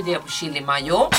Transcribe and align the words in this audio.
bjuder 0.00 0.12
jag 0.12 0.22
på 0.22 0.30
chili 0.30 0.60
mayo. 0.60 1.10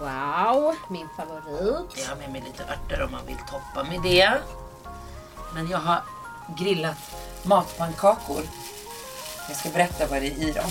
Wow, 0.00 0.74
min 0.88 1.08
favorit. 1.16 1.90
Jag 1.96 2.06
har 2.08 2.16
med 2.16 2.32
mig 2.32 2.42
lite 2.46 2.62
örter 2.64 3.02
om 3.04 3.12
man 3.12 3.26
vill 3.26 3.36
toppa 3.36 3.88
med 3.88 4.02
det. 4.02 4.38
Men 5.54 5.68
jag 5.68 5.78
har 5.78 6.02
grillat 6.58 6.96
matpannkakor. 7.42 8.42
Jag 9.48 9.56
ska 9.56 9.68
berätta 9.68 10.06
vad 10.06 10.22
det 10.22 10.26
är 10.26 10.48
i 10.48 10.52
dem. 10.52 10.70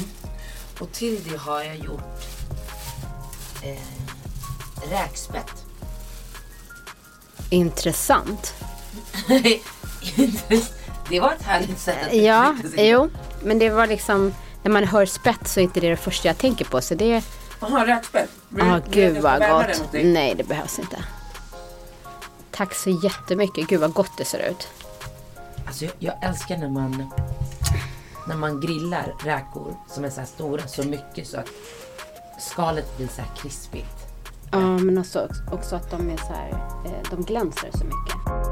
Och 0.80 0.92
till 0.92 1.24
det 1.30 1.38
har 1.38 1.64
jag 1.64 1.76
gjort 1.76 2.24
eh, 3.64 4.90
räkspett. 4.90 5.66
Intressant. 7.50 8.54
det 11.10 11.20
var 11.20 11.32
ett 11.32 11.44
härligt 11.44 11.80
sätt 11.80 12.08
att 12.08 12.14
Ja, 12.14 12.56
jo. 12.78 13.10
Men 13.44 13.60
det 13.60 13.70
var 13.70 13.88
liksom, 13.88 14.34
när 14.64 14.72
man 14.72 14.84
hör 14.84 15.06
spett 15.06 15.48
så 15.48 15.60
är 15.60 15.64
inte 15.64 15.80
det 15.80 15.90
det 15.90 15.98
första 15.98 16.28
jag 16.28 16.38
tänker 16.38 16.66
på. 16.66 16.82
Så 16.82 16.96
det, 16.96 17.24
Jaha, 17.60 17.88
räkspett. 17.88 18.30
Ja 18.58 18.76
att 18.76 18.88
gud 18.88 19.18
vad 19.18 19.40
gott. 19.40 19.82
Nej, 19.92 20.36
det 20.36 20.44
behövs 20.44 20.80
inte. 20.80 21.04
Tack 22.52 22.74
så 22.74 22.90
jättemycket. 22.90 23.68
Gud 23.68 23.80
vad 23.80 23.94
gott 23.94 24.18
det 24.18 24.26
ser 24.26 24.50
ut. 24.50 24.68
Alltså 25.68 25.86
jag, 25.86 25.94
jag 26.00 26.24
älskar 26.24 26.58
när 26.58 26.70
man 26.70 27.12
när 28.28 28.36
man 28.36 28.60
grillar 28.60 29.16
räkor 29.24 29.76
som 29.88 30.04
är 30.06 30.10
så 30.10 30.20
här 30.20 30.28
stora 30.28 30.68
så 30.68 30.84
mycket 30.84 31.28
så 31.28 31.38
att 31.38 31.50
skalet 32.40 32.98
blir 32.98 33.08
så 33.08 33.22
här 33.22 33.30
krispigt. 33.38 33.96
Ja, 34.52 34.60
men 34.60 34.98
också, 34.98 35.28
också 35.52 35.76
att 35.76 35.92
de 35.92 36.10
är 36.10 36.18
så 36.18 36.34
här, 36.34 36.50
eh, 36.86 37.10
de 37.10 37.24
glänser 37.24 37.70
så 37.74 37.84
mycket. 37.84 38.43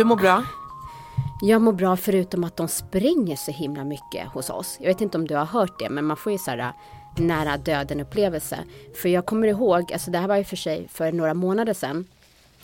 Du 0.00 0.04
mår 0.04 0.16
bra? 0.16 0.44
Jag 1.42 1.62
mår 1.62 1.72
bra 1.72 1.96
förutom 1.96 2.44
att 2.44 2.56
de 2.56 2.68
springer 2.68 3.36
så 3.36 3.50
himla 3.50 3.84
mycket 3.84 4.28
hos 4.28 4.50
oss. 4.50 4.76
Jag 4.80 4.86
vet 4.86 5.00
inte 5.00 5.18
om 5.18 5.26
du 5.26 5.34
har 5.36 5.44
hört 5.44 5.78
det, 5.78 5.90
men 5.90 6.04
man 6.04 6.16
får 6.16 6.32
ju 6.32 6.38
så 6.38 6.50
här 6.50 6.58
äh, 6.58 6.70
nära 7.16 7.56
döden 7.56 8.00
upplevelse. 8.00 8.58
För 9.02 9.08
jag 9.08 9.26
kommer 9.26 9.48
ihåg, 9.48 9.92
alltså 9.92 10.10
det 10.10 10.18
här 10.18 10.28
var 10.28 10.36
ju 10.36 10.44
för 10.44 10.56
sig 10.56 10.88
för 10.92 11.12
några 11.12 11.34
månader 11.34 11.74
sedan. 11.74 12.06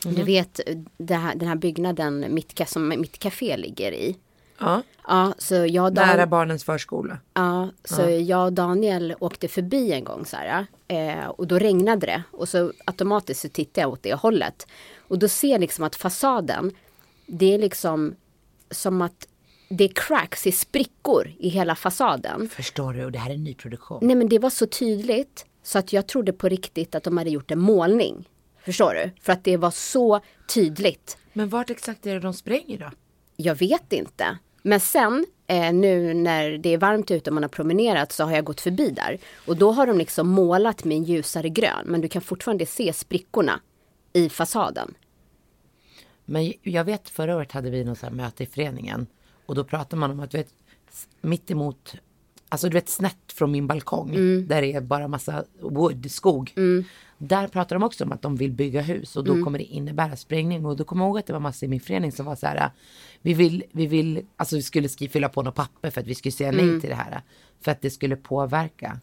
Du 0.02 0.22
vet 0.22 0.60
det 0.98 1.14
här, 1.14 1.34
den 1.34 1.48
här 1.48 1.56
byggnaden 1.56 2.24
mitt, 2.34 2.68
som 2.68 2.88
mitt 2.88 3.18
café 3.18 3.56
ligger 3.56 3.92
i. 3.92 4.16
Ja. 4.60 4.82
Ja, 5.08 5.32
så 5.38 5.54
jag 5.54 5.92
Dan- 5.94 6.06
Nära 6.08 6.26
barnens 6.26 6.64
förskola. 6.64 7.18
Ja, 7.34 7.68
så 7.84 8.02
jag 8.02 8.44
och 8.46 8.52
Daniel 8.52 9.14
åkte 9.18 9.48
förbi 9.48 9.92
en 9.92 10.04
gång 10.04 10.24
så 10.26 10.36
här. 10.36 10.66
Eh, 10.88 11.26
och 11.26 11.46
då 11.46 11.58
regnade 11.58 12.06
det. 12.06 12.22
Och 12.32 12.48
så 12.48 12.72
automatiskt 12.86 13.40
så 13.42 13.48
tittade 13.48 13.80
jag 13.80 13.90
åt 13.92 14.02
det 14.02 14.14
hållet. 14.14 14.66
Och 15.08 15.18
då 15.18 15.28
ser 15.28 15.48
jag 15.48 15.60
liksom 15.60 15.84
att 15.84 15.96
fasaden, 15.96 16.72
det 17.26 17.54
är 17.54 17.58
liksom 17.58 18.14
som 18.70 19.02
att 19.02 19.28
det 19.68 19.84
är 19.84 19.88
cracks, 19.88 20.46
i 20.46 20.52
sprickor 20.52 21.32
i 21.38 21.48
hela 21.48 21.74
fasaden. 21.74 22.48
Förstår 22.48 22.92
du? 22.92 23.04
Och 23.04 23.12
det 23.12 23.18
här 23.18 23.30
är 23.30 23.34
en 23.34 23.44
nyproduktion. 23.44 23.98
Nej 24.02 24.16
men 24.16 24.28
det 24.28 24.38
var 24.38 24.50
så 24.50 24.66
tydligt 24.66 25.46
så 25.62 25.78
att 25.78 25.92
jag 25.92 26.06
trodde 26.06 26.32
på 26.32 26.48
riktigt 26.48 26.94
att 26.94 27.02
de 27.02 27.18
hade 27.18 27.30
gjort 27.30 27.50
en 27.50 27.58
målning. 27.58 28.28
Förstår 28.64 28.94
du? 28.94 29.10
För 29.22 29.32
att 29.32 29.44
det 29.44 29.56
var 29.56 29.70
så 29.70 30.20
tydligt. 30.54 31.18
Men 31.32 31.48
vart 31.48 31.70
exakt 31.70 32.06
är 32.06 32.14
det 32.14 32.20
de 32.20 32.34
spränger 32.34 32.78
då? 32.78 32.90
Jag 33.36 33.54
vet 33.54 33.92
inte. 33.92 34.38
Men 34.62 34.80
sen 34.80 35.26
eh, 35.46 35.72
nu 35.72 36.14
när 36.14 36.50
det 36.50 36.74
är 36.74 36.78
varmt 36.78 37.10
ute 37.10 37.30
och 37.30 37.34
man 37.34 37.42
har 37.42 37.48
promenerat 37.48 38.12
så 38.12 38.24
har 38.24 38.32
jag 38.32 38.44
gått 38.44 38.60
förbi 38.60 38.90
där. 38.90 39.18
Och 39.46 39.56
då 39.56 39.72
har 39.72 39.86
de 39.86 39.98
liksom 39.98 40.28
målat 40.28 40.84
med 40.84 40.96
en 40.96 41.04
ljusare 41.04 41.48
grön. 41.48 41.84
Men 41.84 42.00
du 42.00 42.08
kan 42.08 42.22
fortfarande 42.22 42.66
se 42.66 42.92
sprickorna 42.92 43.60
i 44.12 44.28
fasaden. 44.28 44.94
Men 46.26 46.52
jag 46.62 46.84
vet 46.84 47.08
förra 47.08 47.36
året 47.36 47.52
hade 47.52 47.70
vi 47.70 47.84
något 47.84 47.98
så 47.98 48.10
möte 48.10 48.42
i 48.42 48.46
föreningen. 48.46 49.06
Och 49.46 49.54
då 49.54 49.64
pratade 49.64 50.00
man 50.00 50.10
om 50.10 50.20
att 50.20 50.30
du 50.30 50.38
vet, 50.38 50.54
mitt 51.20 51.50
emot, 51.50 51.94
alltså 52.48 52.68
du 52.68 52.74
vet 52.74 52.88
snett 52.88 53.32
från 53.32 53.50
min 53.50 53.66
balkong. 53.66 54.12
Där 54.46 54.62
det 54.62 54.72
är 54.72 54.80
bara 54.80 55.08
massa 55.08 55.44
wood, 55.60 56.10
skog. 56.10 56.52
Där 57.18 57.48
pratar 57.48 57.76
de 57.76 57.82
också 57.82 58.04
om 58.04 58.12
att 58.12 58.22
de 58.22 58.36
vill 58.36 58.52
bygga 58.52 58.80
hus 58.82 59.16
och 59.16 59.24
då 59.24 59.44
kommer 59.44 59.58
det 59.58 59.64
innebära 59.64 60.16
sprängning. 60.16 60.66
Och 60.66 60.76
då 60.76 60.84
kommer 60.84 61.04
jag 61.04 61.08
ihåg 61.08 61.18
att 61.18 61.26
det 61.26 61.32
var 61.32 61.40
massa 61.40 61.66
i 61.66 61.68
min 61.68 61.80
förening 61.80 62.12
som 62.12 62.26
var 62.26 62.36
så 62.36 62.46
här. 62.46 62.70
Vi 63.22 63.34
vill, 63.34 63.64
vi 63.72 63.86
vill, 63.86 64.26
alltså 64.36 64.56
vi 64.56 64.62
skulle 64.62 64.88
fylla 64.88 65.28
på 65.28 65.42
något 65.42 65.54
papper 65.54 65.90
för 65.90 66.00
att 66.00 66.06
vi 66.06 66.14
skulle 66.14 66.32
säga 66.32 66.52
nej 66.52 66.80
till 66.80 66.90
det 66.90 66.96
här. 66.96 67.22
För 67.60 67.70
att 67.70 67.80
det 67.80 67.90
skulle 67.90 68.16
påverka 68.16 69.00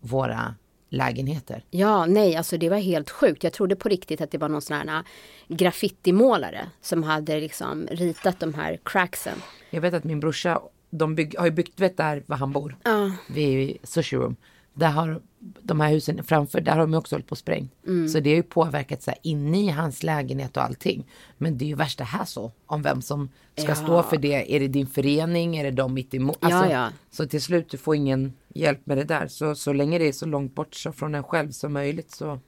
våra 0.00 0.54
lägenheter. 0.92 1.64
Ja, 1.70 2.06
nej, 2.06 2.36
alltså 2.36 2.58
det 2.58 2.68
var 2.68 2.76
helt 2.76 3.10
sjukt. 3.10 3.44
Jag 3.44 3.52
trodde 3.52 3.76
på 3.76 3.88
riktigt 3.88 4.20
att 4.20 4.30
det 4.30 4.38
var 4.38 4.48
någon 4.48 4.62
sån 4.62 4.76
här 4.76 4.86
äh, 4.96 5.02
graffitimålare 5.56 6.66
som 6.80 7.02
hade 7.02 7.40
liksom 7.40 7.86
ritat 7.90 8.40
de 8.40 8.54
här 8.54 8.78
cracksen. 8.84 9.38
Jag 9.70 9.80
vet 9.80 9.94
att 9.94 10.04
min 10.04 10.20
brorsa, 10.20 10.60
de 10.90 11.14
bygg, 11.14 11.34
har 11.38 11.44
ju 11.44 11.50
byggt, 11.50 11.80
vet 11.80 11.96
där 11.96 12.22
var 12.26 12.36
han 12.36 12.52
bor? 12.52 12.76
Ja. 12.84 13.10
Vid 13.30 13.76
Sushi 13.82 14.16
Room. 14.16 14.36
Där 14.74 14.90
har 14.90 15.20
de 15.62 15.80
här 15.80 15.90
husen 15.90 16.24
framför, 16.24 16.60
där 16.60 16.72
har 16.72 16.78
de 16.80 16.94
också 16.94 17.14
hållit 17.14 17.26
på 17.26 17.32
och 17.32 17.38
sprängt. 17.38 17.72
Så 18.12 18.20
det 18.20 18.30
har 18.30 18.36
ju 18.36 18.42
påverkat 18.42 19.02
så 19.02 19.10
här 19.10 19.18
inne 19.22 19.60
i 19.60 19.68
hans 19.68 20.02
lägenhet 20.02 20.56
och 20.56 20.62
allting. 20.62 21.04
Men 21.38 21.58
det 21.58 21.64
är 21.64 21.66
ju 21.66 21.74
värsta 21.74 22.04
här 22.04 22.24
så, 22.24 22.52
om 22.66 22.82
vem 22.82 23.02
som 23.02 23.28
ska 23.56 23.68
Ja. 23.68 23.74
stå 23.74 24.02
för 24.02 24.16
det. 24.16 24.54
Är 24.56 24.60
det 24.60 24.68
din 24.68 24.86
förening? 24.86 25.56
Är 25.56 25.64
det 25.64 25.70
de 25.70 25.94
mitt 25.94 26.14
emot? 26.14 26.38
Ja, 26.40 26.46
Alltså, 26.54 26.72
ja. 26.72 26.88
Så 27.10 27.26
till 27.26 27.42
slut, 27.42 27.70
du 27.70 27.76
får 27.78 27.96
ingen 27.96 28.32
hjälp 28.54 28.86
med 28.86 28.96
det 28.96 29.04
där. 29.04 29.26
Så, 29.26 29.54
så 29.54 29.72
länge 29.72 29.98
det 29.98 30.08
är 30.08 30.12
så 30.12 30.26
långt 30.26 30.54
bort 30.54 30.74
så 30.74 30.92
från 30.92 31.14
en 31.14 31.22
själv 31.22 31.50
som 31.50 31.72
möjligt 31.72 32.10
så. 32.10 32.40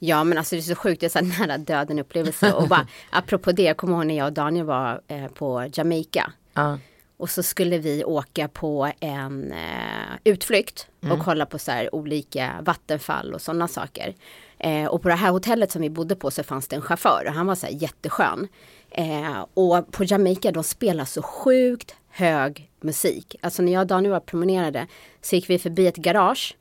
Ja 0.00 0.24
men 0.24 0.38
alltså 0.38 0.54
det 0.54 0.60
är 0.60 0.62
så 0.62 0.74
sjukt, 0.74 1.00
det 1.00 1.06
är 1.06 1.10
så 1.10 1.20
nära 1.46 1.58
döden 1.58 1.98
upplevelse. 1.98 2.52
Och 2.52 2.68
bara, 2.68 2.86
apropå 3.10 3.52
det, 3.52 3.62
jag 3.62 3.76
kommer 3.76 3.96
ihåg 3.96 4.06
när 4.06 4.16
jag 4.16 4.26
och 4.26 4.32
Daniel 4.32 4.66
var 4.66 5.00
eh, 5.08 5.26
på 5.26 5.70
Jamaica. 5.72 6.32
Ja. 6.54 6.78
Och 7.18 7.30
så 7.30 7.42
skulle 7.42 7.78
vi 7.78 8.04
åka 8.04 8.48
på 8.48 8.92
en 9.00 9.52
eh, 9.52 10.16
utflykt 10.24 10.88
och 11.12 11.18
kolla 11.24 11.46
på 11.46 11.58
så 11.58 11.70
här 11.70 11.94
olika 11.94 12.52
vattenfall 12.62 13.34
och 13.34 13.42
sådana 13.42 13.68
saker. 13.68 14.14
Eh, 14.58 14.86
och 14.86 15.02
på 15.02 15.08
det 15.08 15.14
här 15.14 15.30
hotellet 15.30 15.70
som 15.70 15.82
vi 15.82 15.90
bodde 15.90 16.16
på 16.16 16.30
så 16.30 16.42
fanns 16.42 16.68
det 16.68 16.76
en 16.76 16.82
chaufför 16.82 17.24
och 17.26 17.32
han 17.32 17.46
var 17.46 17.54
så 17.54 17.66
här 17.66 17.72
jätteskön. 17.74 18.48
Eh, 18.90 19.46
och 19.54 19.92
på 19.92 20.04
Jamaica 20.04 20.52
de 20.52 20.64
spelar 20.64 21.04
så 21.04 21.22
sjukt 21.22 21.96
hög 22.16 22.70
musik. 22.80 23.36
Alltså 23.40 23.62
när 23.62 23.72
jag 23.72 23.80
och 23.80 23.86
Daniel 23.86 24.12
var 24.12 24.20
promenerade 24.20 24.86
så 25.22 25.36
gick 25.36 25.50
vi 25.50 25.58
förbi 25.58 25.86
ett 25.86 25.96
garage. 25.96 26.56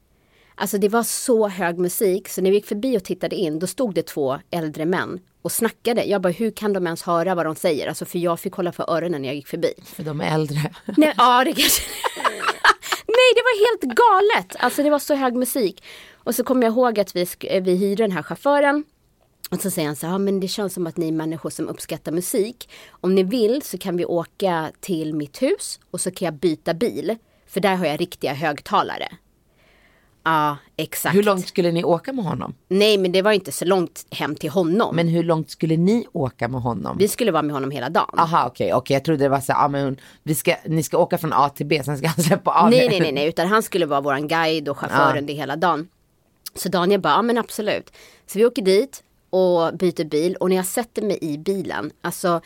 Alltså 0.55 0.77
det 0.77 0.89
var 0.89 1.03
så 1.03 1.47
hög 1.47 1.77
musik 1.77 2.29
så 2.29 2.41
när 2.41 2.49
vi 2.49 2.55
gick 2.55 2.65
förbi 2.65 2.97
och 2.97 3.03
tittade 3.03 3.35
in 3.35 3.59
då 3.59 3.67
stod 3.67 3.93
det 3.93 4.03
två 4.03 4.39
äldre 4.51 4.85
män 4.85 5.19
och 5.41 5.51
snackade. 5.51 6.03
Jag 6.03 6.21
bara 6.21 6.33
hur 6.33 6.51
kan 6.51 6.73
de 6.73 6.85
ens 6.85 7.03
höra 7.03 7.35
vad 7.35 7.45
de 7.45 7.55
säger? 7.55 7.87
Alltså 7.87 8.05
för 8.05 8.19
jag 8.19 8.39
fick 8.39 8.53
hålla 8.53 8.71
för 8.71 8.89
öronen 8.89 9.21
när 9.21 9.29
jag 9.29 9.35
gick 9.35 9.47
förbi. 9.47 9.73
För 9.85 10.03
de 10.03 10.21
är 10.21 10.33
äldre. 10.33 10.57
Nej, 10.97 11.13
ja 11.17 11.43
det 11.43 11.53
kanske... 11.53 11.83
Nej, 13.07 13.31
det 13.35 13.41
var 13.41 13.67
helt 13.67 13.95
galet. 13.95 14.55
Alltså 14.59 14.83
det 14.83 14.89
var 14.89 14.99
så 14.99 15.15
hög 15.15 15.35
musik. 15.35 15.83
Och 16.13 16.35
så 16.35 16.43
kommer 16.43 16.63
jag 16.63 16.71
ihåg 16.71 16.99
att 16.99 17.15
vi, 17.15 17.27
vi 17.61 17.75
hyrde 17.75 18.03
den 18.03 18.11
här 18.11 18.23
chauffören. 18.23 18.83
Och 19.51 19.61
så 19.61 19.71
säger 19.71 19.87
han 19.87 19.95
så 19.95 20.05
här, 20.07 20.13
ja, 20.13 20.17
men 20.17 20.39
det 20.39 20.47
känns 20.47 20.73
som 20.73 20.87
att 20.87 20.97
ni 20.97 21.07
är 21.07 21.11
människor 21.11 21.49
som 21.49 21.69
uppskattar 21.69 22.11
musik. 22.11 22.69
Om 22.89 23.15
ni 23.15 23.23
vill 23.23 23.61
så 23.61 23.77
kan 23.77 23.97
vi 23.97 24.05
åka 24.05 24.71
till 24.79 25.13
mitt 25.13 25.41
hus 25.41 25.79
och 25.91 26.01
så 26.01 26.11
kan 26.11 26.25
jag 26.25 26.33
byta 26.33 26.73
bil. 26.73 27.15
För 27.47 27.59
där 27.59 27.75
har 27.75 27.85
jag 27.85 28.01
riktiga 28.01 28.33
högtalare. 28.33 29.07
Ja, 30.23 30.57
exakt. 30.77 31.15
Hur 31.15 31.23
långt 31.23 31.47
skulle 31.47 31.71
ni 31.71 31.83
åka 31.83 32.13
med 32.13 32.25
honom? 32.25 32.55
Nej, 32.67 32.97
men 32.97 33.11
det 33.11 33.21
var 33.21 33.31
inte 33.31 33.51
så 33.51 33.65
långt 33.65 34.05
hem 34.11 34.35
till 34.35 34.49
honom. 34.49 34.95
Men 34.95 35.07
hur 35.07 35.23
långt 35.23 35.49
skulle 35.49 35.77
ni 35.77 36.05
åka 36.13 36.47
med 36.47 36.61
honom? 36.61 36.97
Vi 36.97 37.07
skulle 37.07 37.31
vara 37.31 37.43
med 37.43 37.53
honom 37.53 37.71
hela 37.71 37.89
dagen. 37.89 38.19
Aha 38.19 38.47
okej, 38.47 38.73
okej 38.73 38.93
jag 38.93 39.03
trodde 39.03 39.23
det 39.23 39.29
var 39.29 39.39
så 39.39 39.53
här, 39.53 39.65
ah, 39.65 39.67
men 39.67 39.97
vi 40.23 40.35
ska, 40.35 40.55
ni 40.65 40.83
ska 40.83 40.97
åka 40.97 41.17
från 41.17 41.33
A 41.33 41.49
till 41.49 41.65
B 41.65 41.83
sen 41.83 41.97
ska 41.97 42.07
han 42.07 42.23
släppa 42.23 42.51
av 42.51 42.69
Nej, 42.69 42.89
nej, 42.89 42.99
nej, 42.99 43.11
nej, 43.11 43.27
utan 43.27 43.47
han 43.47 43.63
skulle 43.63 43.85
vara 43.85 44.01
våran 44.01 44.27
guide 44.27 44.69
och 44.69 44.77
chauffören 44.77 45.25
det 45.25 45.33
hela 45.33 45.55
dagen. 45.55 45.87
Så 46.55 46.69
Daniel 46.69 47.01
bara, 47.01 47.13
ja 47.13 47.21
men 47.21 47.37
absolut. 47.37 47.91
Så 48.25 48.39
vi 48.39 48.45
åker 48.45 48.61
dit 48.61 49.03
och 49.35 49.77
byter 49.77 50.03
bil 50.03 50.35
och 50.35 50.49
när 50.49 50.55
jag 50.55 50.65
sätter 50.65 51.01
mig 51.01 51.17
i 51.21 51.37
bilen, 51.37 51.91
alltså 52.01 52.41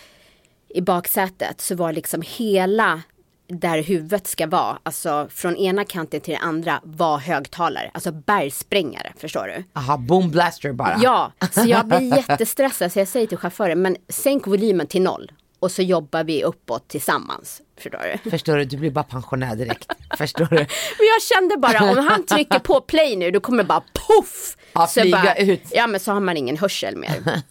i 0.69 0.81
baksätet 0.81 1.61
så 1.61 1.75
var 1.75 1.93
liksom 1.93 2.23
hela 2.25 3.01
där 3.47 3.83
huvudet 3.83 4.27
ska 4.27 4.47
vara, 4.47 4.79
alltså 4.83 5.27
från 5.31 5.55
ena 5.55 5.85
kanten 5.85 6.21
till 6.21 6.33
den 6.33 6.43
andra 6.43 6.79
var 6.83 7.17
högtalare, 7.17 7.91
alltså 7.93 8.11
bergsprängare, 8.11 9.13
förstår 9.17 9.47
du? 9.47 9.63
Aha, 9.79 9.97
boom 9.97 10.31
blaster 10.31 10.73
bara. 10.73 10.97
Ja, 11.01 11.31
så 11.51 11.63
jag 11.65 11.87
blir 11.87 12.17
jättestressad 12.17 12.91
så 12.91 12.99
jag 12.99 13.07
säger 13.07 13.27
till 13.27 13.37
chauffören, 13.37 13.81
men 13.81 13.97
sänk 14.09 14.47
volymen 14.47 14.87
till 14.87 15.01
noll 15.01 15.31
och 15.59 15.71
så 15.71 15.81
jobbar 15.81 16.23
vi 16.23 16.43
uppåt 16.43 16.87
tillsammans, 16.87 17.61
förstår 17.77 18.19
du? 18.23 18.29
Förstår 18.29 18.57
du, 18.57 18.65
du 18.65 18.77
blir 18.77 18.91
bara 18.91 19.03
pensionär 19.03 19.55
direkt. 19.55 19.91
Förstår 20.17 20.45
du? 20.45 20.55
Men 20.99 21.07
jag 21.13 21.21
kände 21.33 21.57
bara 21.57 21.91
om 21.91 22.07
han 22.07 22.25
trycker 22.25 22.59
på 22.59 22.81
play 22.81 23.15
nu 23.15 23.31
då 23.31 23.39
kommer 23.39 23.63
det 23.63 23.67
bara 23.67 23.83
poff. 24.07 24.55
Ja, 24.73 24.87
så 24.87 25.01
flyga 25.01 25.21
bara, 25.21 25.35
ut. 25.35 25.61
Ja 25.71 25.87
men 25.87 25.99
så 25.99 26.11
har 26.11 26.19
man 26.19 26.37
ingen 26.37 26.57
hörsel 26.57 26.97
mer. 26.97 27.41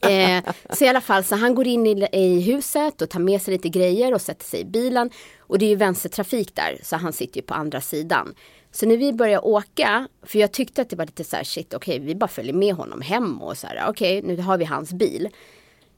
eh, 0.10 0.52
så 0.72 0.84
i 0.84 0.88
alla 0.88 1.00
fall 1.00 1.24
så 1.24 1.36
han 1.36 1.54
går 1.54 1.66
in 1.66 1.86
i, 1.86 2.08
i 2.12 2.40
huset 2.40 3.02
och 3.02 3.10
tar 3.10 3.20
med 3.20 3.42
sig 3.42 3.52
lite 3.52 3.68
grejer 3.68 4.14
och 4.14 4.20
sätter 4.20 4.44
sig 4.44 4.60
i 4.60 4.64
bilen. 4.64 5.10
Och 5.38 5.58
det 5.58 5.64
är 5.64 5.70
ju 5.70 5.76
vänstertrafik 5.76 6.54
där, 6.54 6.78
så 6.82 6.96
han 6.96 7.12
sitter 7.12 7.36
ju 7.36 7.46
på 7.46 7.54
andra 7.54 7.80
sidan. 7.80 8.34
Så 8.72 8.86
när 8.86 8.96
vi 8.96 9.12
började 9.12 9.46
åka, 9.46 10.08
för 10.22 10.38
jag 10.38 10.52
tyckte 10.52 10.82
att 10.82 10.90
det 10.90 10.96
var 10.96 11.06
lite 11.06 11.24
så 11.24 11.36
här 11.36 11.44
shit, 11.44 11.74
okej 11.74 11.96
okay, 11.96 12.06
vi 12.06 12.14
bara 12.14 12.28
följer 12.28 12.52
med 12.52 12.74
honom 12.74 13.00
hem 13.00 13.42
och 13.42 13.58
så 13.58 13.66
här, 13.66 13.84
okej 13.88 14.18
okay, 14.18 14.36
nu 14.36 14.42
har 14.42 14.58
vi 14.58 14.64
hans 14.64 14.92
bil. 14.92 15.28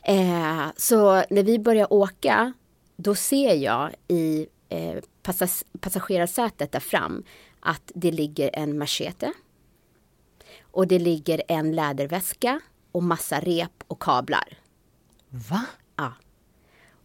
Eh, 0.03 0.67
så 0.77 1.25
när 1.31 1.43
vi 1.43 1.59
börjar 1.59 1.93
åka, 1.93 2.53
då 2.97 3.15
ser 3.15 3.55
jag 3.55 3.91
i 4.09 4.47
eh, 4.69 4.95
passagerarsätet 5.81 6.73
där 6.73 6.81
fram 6.81 7.25
att 7.61 7.93
det 7.95 8.11
ligger 8.11 8.51
en 8.53 8.79
machete. 8.79 9.33
Och 10.71 10.87
det 10.87 10.99
ligger 10.99 11.43
en 11.49 11.73
läderväska 11.73 12.61
och 12.93 13.03
massa 13.03 13.41
rep 13.41 13.85
och 13.87 14.03
kablar. 14.03 14.59
Va? 15.29 15.65
Ja. 15.97 16.13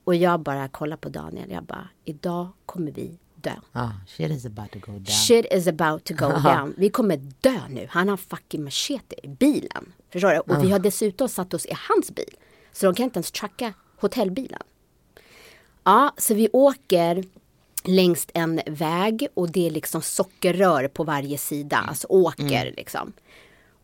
Och 0.04 0.16
jag 0.16 0.40
bara 0.40 0.68
kollar 0.68 0.98
på 0.98 1.10
Daniel, 1.10 1.52
jag 1.52 1.64
bara, 1.64 1.88
idag 2.06 2.48
kommer 2.66 2.92
vi 2.92 3.18
dö. 3.36 3.54
Ah, 3.72 3.90
shit 4.08 4.32
is 4.32 4.46
about 4.46 4.72
to 4.72 4.80
go 4.80 4.92
down. 4.92 5.06
Shit 5.06 5.46
is 5.52 5.68
about 5.68 6.04
to 6.04 6.14
go 6.14 6.28
down. 6.44 6.74
Vi 6.78 6.90
kommer 6.90 7.18
dö 7.42 7.60
nu. 7.70 7.88
Han 7.90 8.10
har 8.10 8.18
fucking 8.18 8.64
machete 8.64 9.16
i 9.24 9.28
bilen. 9.28 9.94
Förstår 10.10 10.30
du? 10.30 10.40
Och 10.40 10.64
vi 10.64 10.72
har 10.72 10.80
dessutom 10.80 11.30
satt 11.30 11.54
oss 11.54 11.66
i 11.66 11.74
hans 11.90 12.12
bil. 12.12 12.36
Så 12.72 12.86
de 12.86 12.96
kan 12.96 13.04
inte 13.04 13.18
ens 13.18 13.32
tracka 13.32 13.74
hotellbilen. 13.98 14.62
Ja, 15.84 16.14
så 16.18 16.34
vi 16.34 16.50
åker 16.54 17.24
längs 17.84 18.28
en 18.34 18.62
väg 18.66 19.28
och 19.34 19.52
det 19.52 19.68
är 19.68 19.72
liksom 19.72 20.02
sockerrör 20.02 20.88
på 20.88 21.04
varje 21.04 21.38
sida, 21.38 21.78
alltså 21.78 22.08
åker 22.08 22.62
mm. 22.62 22.74
liksom. 22.78 23.14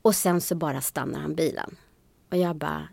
Och 0.01 0.15
sen 0.15 0.41
så 0.41 0.55
bara 0.55 0.81
stannar 0.81 1.19
han 1.19 1.35
bilen. 1.35 1.75
Och 2.31 2.37
jag 2.37 2.55
bara, 2.55 2.87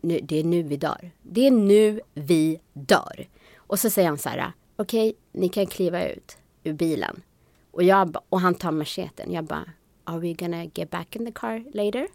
nu, 0.00 0.20
det 0.22 0.40
är 0.40 0.44
nu 0.44 0.62
vi 0.62 0.76
dör. 0.76 1.10
Det 1.22 1.46
är 1.46 1.50
nu 1.50 2.00
vi 2.14 2.60
dör. 2.72 3.28
Och 3.56 3.80
så 3.80 3.90
säger 3.90 4.08
han 4.08 4.18
så 4.18 4.28
här, 4.28 4.52
okej, 4.76 5.08
okay, 5.08 5.20
ni 5.32 5.48
kan 5.48 5.66
kliva 5.66 6.08
ut 6.08 6.36
ur 6.64 6.72
bilen. 6.72 7.22
Och, 7.70 7.82
jag, 7.82 8.16
och 8.28 8.40
han 8.40 8.54
tar 8.54 8.70
macheten. 8.70 9.32
Jag 9.32 9.44
bara, 9.44 9.64
are 10.04 10.18
we 10.18 10.32
gonna 10.32 10.64
get 10.64 10.90
back 10.90 11.16
in 11.16 11.26
the 11.26 11.32
car 11.32 11.64
later? 11.74 12.00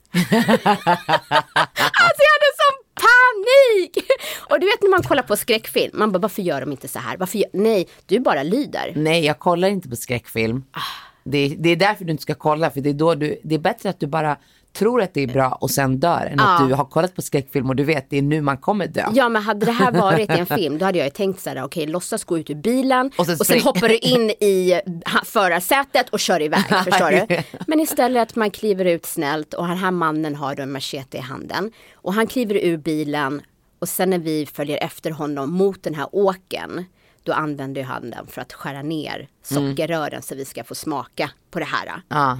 alltså 2.04 2.22
jag 2.24 2.34
hade 2.34 2.52
sån 2.60 2.78
panik! 2.96 3.98
Och 4.50 4.60
du 4.60 4.66
vet 4.66 4.82
när 4.82 4.90
man 4.90 5.04
kollar 5.04 5.24
på 5.24 5.36
skräckfilm, 5.36 5.92
man 5.94 6.12
bara 6.12 6.20
varför 6.20 6.42
gör 6.42 6.62
de 6.62 6.72
inte 6.72 6.88
så 6.88 7.00
här? 7.00 7.18
Varför 7.18 7.38
gör... 7.38 7.50
Nej, 7.54 7.88
du 8.06 8.20
bara 8.20 8.44
lyder. 8.44 8.94
Nej, 8.96 9.26
jag 9.26 9.40
kollar 9.40 9.68
inte 9.68 9.90
på 9.90 9.96
skräckfilm. 9.96 10.64
Ah. 10.72 11.13
Det, 11.24 11.56
det, 11.60 11.70
är 11.70 11.76
därför 11.76 12.06
du 12.06 12.12
inte 12.12 12.24
ska 12.24 12.36
kolla, 12.36 12.70
för 12.70 12.82
det 12.82 12.90
är 12.90 12.94
då 12.94 13.16
du, 13.16 13.40
det 13.44 13.56
är 13.56 13.60
bättre 13.60 13.90
att 13.90 14.00
du 14.00 14.08
bara 14.08 14.38
tror 14.74 15.02
att 15.02 15.14
det 15.14 15.22
är 15.22 15.28
bra 15.28 15.58
och 15.62 15.72
sen 15.72 16.00
dör 16.00 16.26
än 16.32 16.38
ja. 16.38 16.56
att 16.56 16.68
du 16.68 16.76
har 16.76 16.86
kollat 16.86 17.16
på 17.16 17.22
skräckfilm 17.22 17.70
och 17.70 17.76
du 17.76 17.84
vet 17.84 18.10
det 18.10 18.18
är 18.18 18.22
nu 18.22 18.42
man 18.42 18.58
kommer 18.58 18.88
dö. 18.88 19.06
Ja 19.14 19.30
men 19.30 19.44
hade 19.44 19.66
det 19.66 19.72
här 19.72 19.92
varit 19.92 20.30
en 20.30 20.46
film 20.46 20.78
då 20.78 20.86
hade 20.86 20.98
jag 20.98 21.06
ju 21.06 21.12
tänkt 21.12 21.42
så 21.42 21.50
här 21.50 21.56
okej 21.64 21.84
okay, 21.84 21.94
låtsas 21.94 22.24
gå 22.24 22.38
ut 22.38 22.50
ur 22.50 22.56
bilen 22.56 23.12
och 23.18 23.26
sen, 23.26 23.36
och 23.40 23.46
sen 23.46 23.62
hoppar 23.62 23.90
du 23.90 23.98
in 23.98 24.30
i 24.30 24.82
förarsätet 25.26 26.10
och 26.10 26.20
kör 26.20 26.42
iväg. 26.42 26.64
förstår 26.84 27.28
du? 27.28 27.44
Men 27.68 27.80
istället 27.80 28.22
att 28.22 28.36
man 28.36 28.52
kliver 28.52 28.86
ut 28.86 29.06
snällt 29.06 29.54
och 29.54 29.68
den 29.68 29.78
här 29.78 29.92
mannen 29.92 30.36
har 30.36 30.60
en 30.60 30.72
machete 30.72 31.18
i 31.18 31.22
handen 31.22 31.72
och 31.94 32.14
han 32.14 32.28
kliver 32.28 32.56
ur 32.56 32.78
bilen 32.78 33.42
och 33.80 33.90
sen 33.90 34.10
när 34.10 34.20
vi 34.20 34.46
följer 34.46 34.84
efter 34.84 35.12
honom 35.12 35.52
mot 35.52 35.84
den 35.84 35.96
här 35.96 36.08
åken 36.12 36.86
då 37.24 37.34
använder 37.34 37.84
han 37.84 38.10
den 38.10 38.28
för 38.28 38.42
att 38.42 38.54
skära 38.54 38.82
ner 38.82 39.28
sockerrören 39.42 40.14
mm. 40.14 40.22
så 40.22 40.36
vi 40.36 40.46
ska 40.46 40.64
få 40.64 40.76
smaka 40.76 41.32
på 41.52 41.60
det 41.60 41.66
här. 41.66 42.02
Ja. 42.08 42.40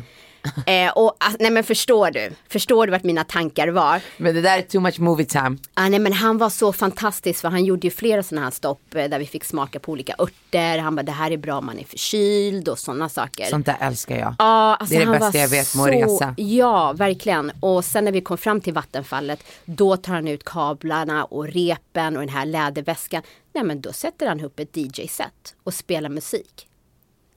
Eh, 0.66 0.92
och, 0.92 1.18
nej 1.40 1.52
men 1.52 1.64
förstår 1.64 2.12
du? 2.12 2.32
Förstår 2.50 2.88
du 2.88 2.92
vart 2.92 3.04
mina 3.04 3.24
tankar 3.24 3.68
var? 3.68 4.02
Men 4.18 4.36
det 4.36 4.42
där 4.42 4.58
är 4.58 4.62
too 4.62 4.82
much 4.82 5.00
movie 5.00 5.26
time. 5.26 5.58
Ah, 5.74 5.90
nej 5.90 6.00
men 6.00 6.14
han 6.14 6.38
var 6.38 6.50
så 6.50 6.74
fantastisk 6.74 7.42
för 7.42 7.50
han 7.50 7.66
gjorde 7.66 7.88
ju 7.88 7.92
flera 7.92 8.24
sådana 8.24 8.46
här 8.46 8.52
stopp 8.52 8.96
eh, 8.96 9.10
där 9.10 9.20
vi 9.20 9.26
fick 9.26 9.44
smaka 9.44 9.80
på 9.80 9.92
olika 9.92 10.16
örter. 10.20 10.78
Han 10.78 10.96
bara 10.96 11.04
det 11.04 11.12
här 11.12 11.32
är 11.32 11.38
bra 11.38 11.58
om 11.58 11.66
man 11.66 11.80
är 11.80 11.84
förkyld 11.84 12.70
och 12.70 12.80
sådana 12.80 13.10
saker. 13.10 13.46
Sånt 13.46 13.66
där 13.66 13.78
älskar 13.80 14.18
jag. 14.18 14.36
Ah, 14.38 14.76
alltså, 14.76 14.96
det 14.96 15.02
är 15.02 15.06
det 15.06 15.20
bästa 15.20 15.38
jag 15.38 15.48
vet 15.48 15.76
med 15.76 15.86
att 15.86 15.92
resa. 15.92 16.34
Ja, 16.38 16.94
verkligen. 16.94 17.52
Och 17.60 17.86
sen 17.86 18.06
när 18.06 18.12
vi 18.12 18.22
kom 18.22 18.38
fram 18.38 18.62
till 18.62 18.74
vattenfallet 18.74 19.44
då 19.66 19.98
tar 19.98 20.14
han 20.14 20.28
ut 20.28 20.44
kablarna 20.44 21.26
och 21.26 21.48
repen 21.48 22.16
och 22.16 22.22
den 22.22 22.30
här 22.36 22.46
läderväskan. 22.46 23.22
Nej 23.54 23.64
men 23.64 23.82
då 23.82 23.94
sätter 23.94 24.28
han 24.28 24.40
upp 24.42 24.60
ett 24.60 24.78
DJ-set 24.78 25.56
och 25.64 25.74
spelar 25.74 26.10
musik. 26.10 26.68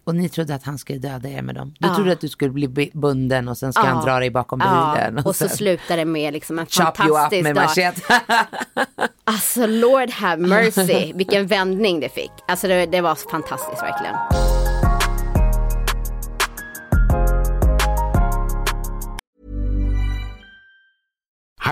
Och 0.06 0.14
ni 0.14 0.28
trodde 0.28 0.54
att 0.54 0.62
han 0.62 0.78
skulle 0.78 0.98
döda 0.98 1.28
er 1.28 1.42
med 1.42 1.54
dem? 1.54 1.74
Du 1.78 1.88
ja. 1.88 1.94
trodde 1.94 2.12
att 2.12 2.20
du 2.20 2.28
skulle 2.28 2.68
bli 2.68 2.90
bunden 2.94 3.48
och 3.48 3.58
sen 3.58 3.72
ska 3.72 3.82
ja. 3.82 3.88
han 3.88 4.04
dra 4.04 4.18
dig 4.18 4.30
bakom 4.30 4.58
bilen. 4.58 5.14
Ja. 5.14 5.20
Och, 5.20 5.26
och 5.26 5.36
så 5.36 5.48
slutar 5.48 5.96
det 5.96 6.04
med 6.04 6.32
liksom 6.32 6.58
en 6.58 6.66
Chop 6.66 6.96
fantastisk 6.96 7.42
med 7.42 7.54
dag. 7.54 7.68
alltså 9.24 9.66
Lord 9.66 10.10
have 10.10 10.46
mercy, 10.46 11.12
vilken 11.12 11.46
vändning 11.46 12.00
det 12.00 12.08
fick. 12.08 12.30
Alltså 12.48 12.68
det, 12.68 12.86
det 12.86 13.00
var 13.00 13.14
fantastiskt 13.14 13.82
verkligen. 13.82 14.14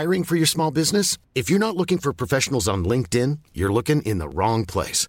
Hiring 0.00 0.24
for 0.24 0.36
your 0.36 0.46
small 0.46 0.72
business? 0.72 1.18
If 1.34 1.50
you're 1.50 1.66
not 1.66 1.76
looking 1.76 1.98
for 1.98 2.12
professionals 2.12 2.68
on 2.68 2.88
LinkedIn, 2.88 3.38
you're 3.52 3.72
looking 3.72 4.02
in 4.02 4.18
the 4.18 4.28
wrong 4.28 4.66
place. 4.66 5.08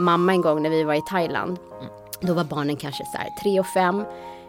Mamma 0.00 0.32
en 0.32 0.40
gång 0.40 0.62
när 0.62 0.70
vi 0.70 0.84
var 0.84 0.94
i 0.94 1.02
Thailand. 1.10 1.58
Då 2.20 2.34
var 2.34 2.44
barnen 2.44 2.76
kanske 2.76 3.04
så 3.04 3.18
här 3.18 3.28
tre 3.42 3.60
och 3.60 3.66
fem. 3.66 4.04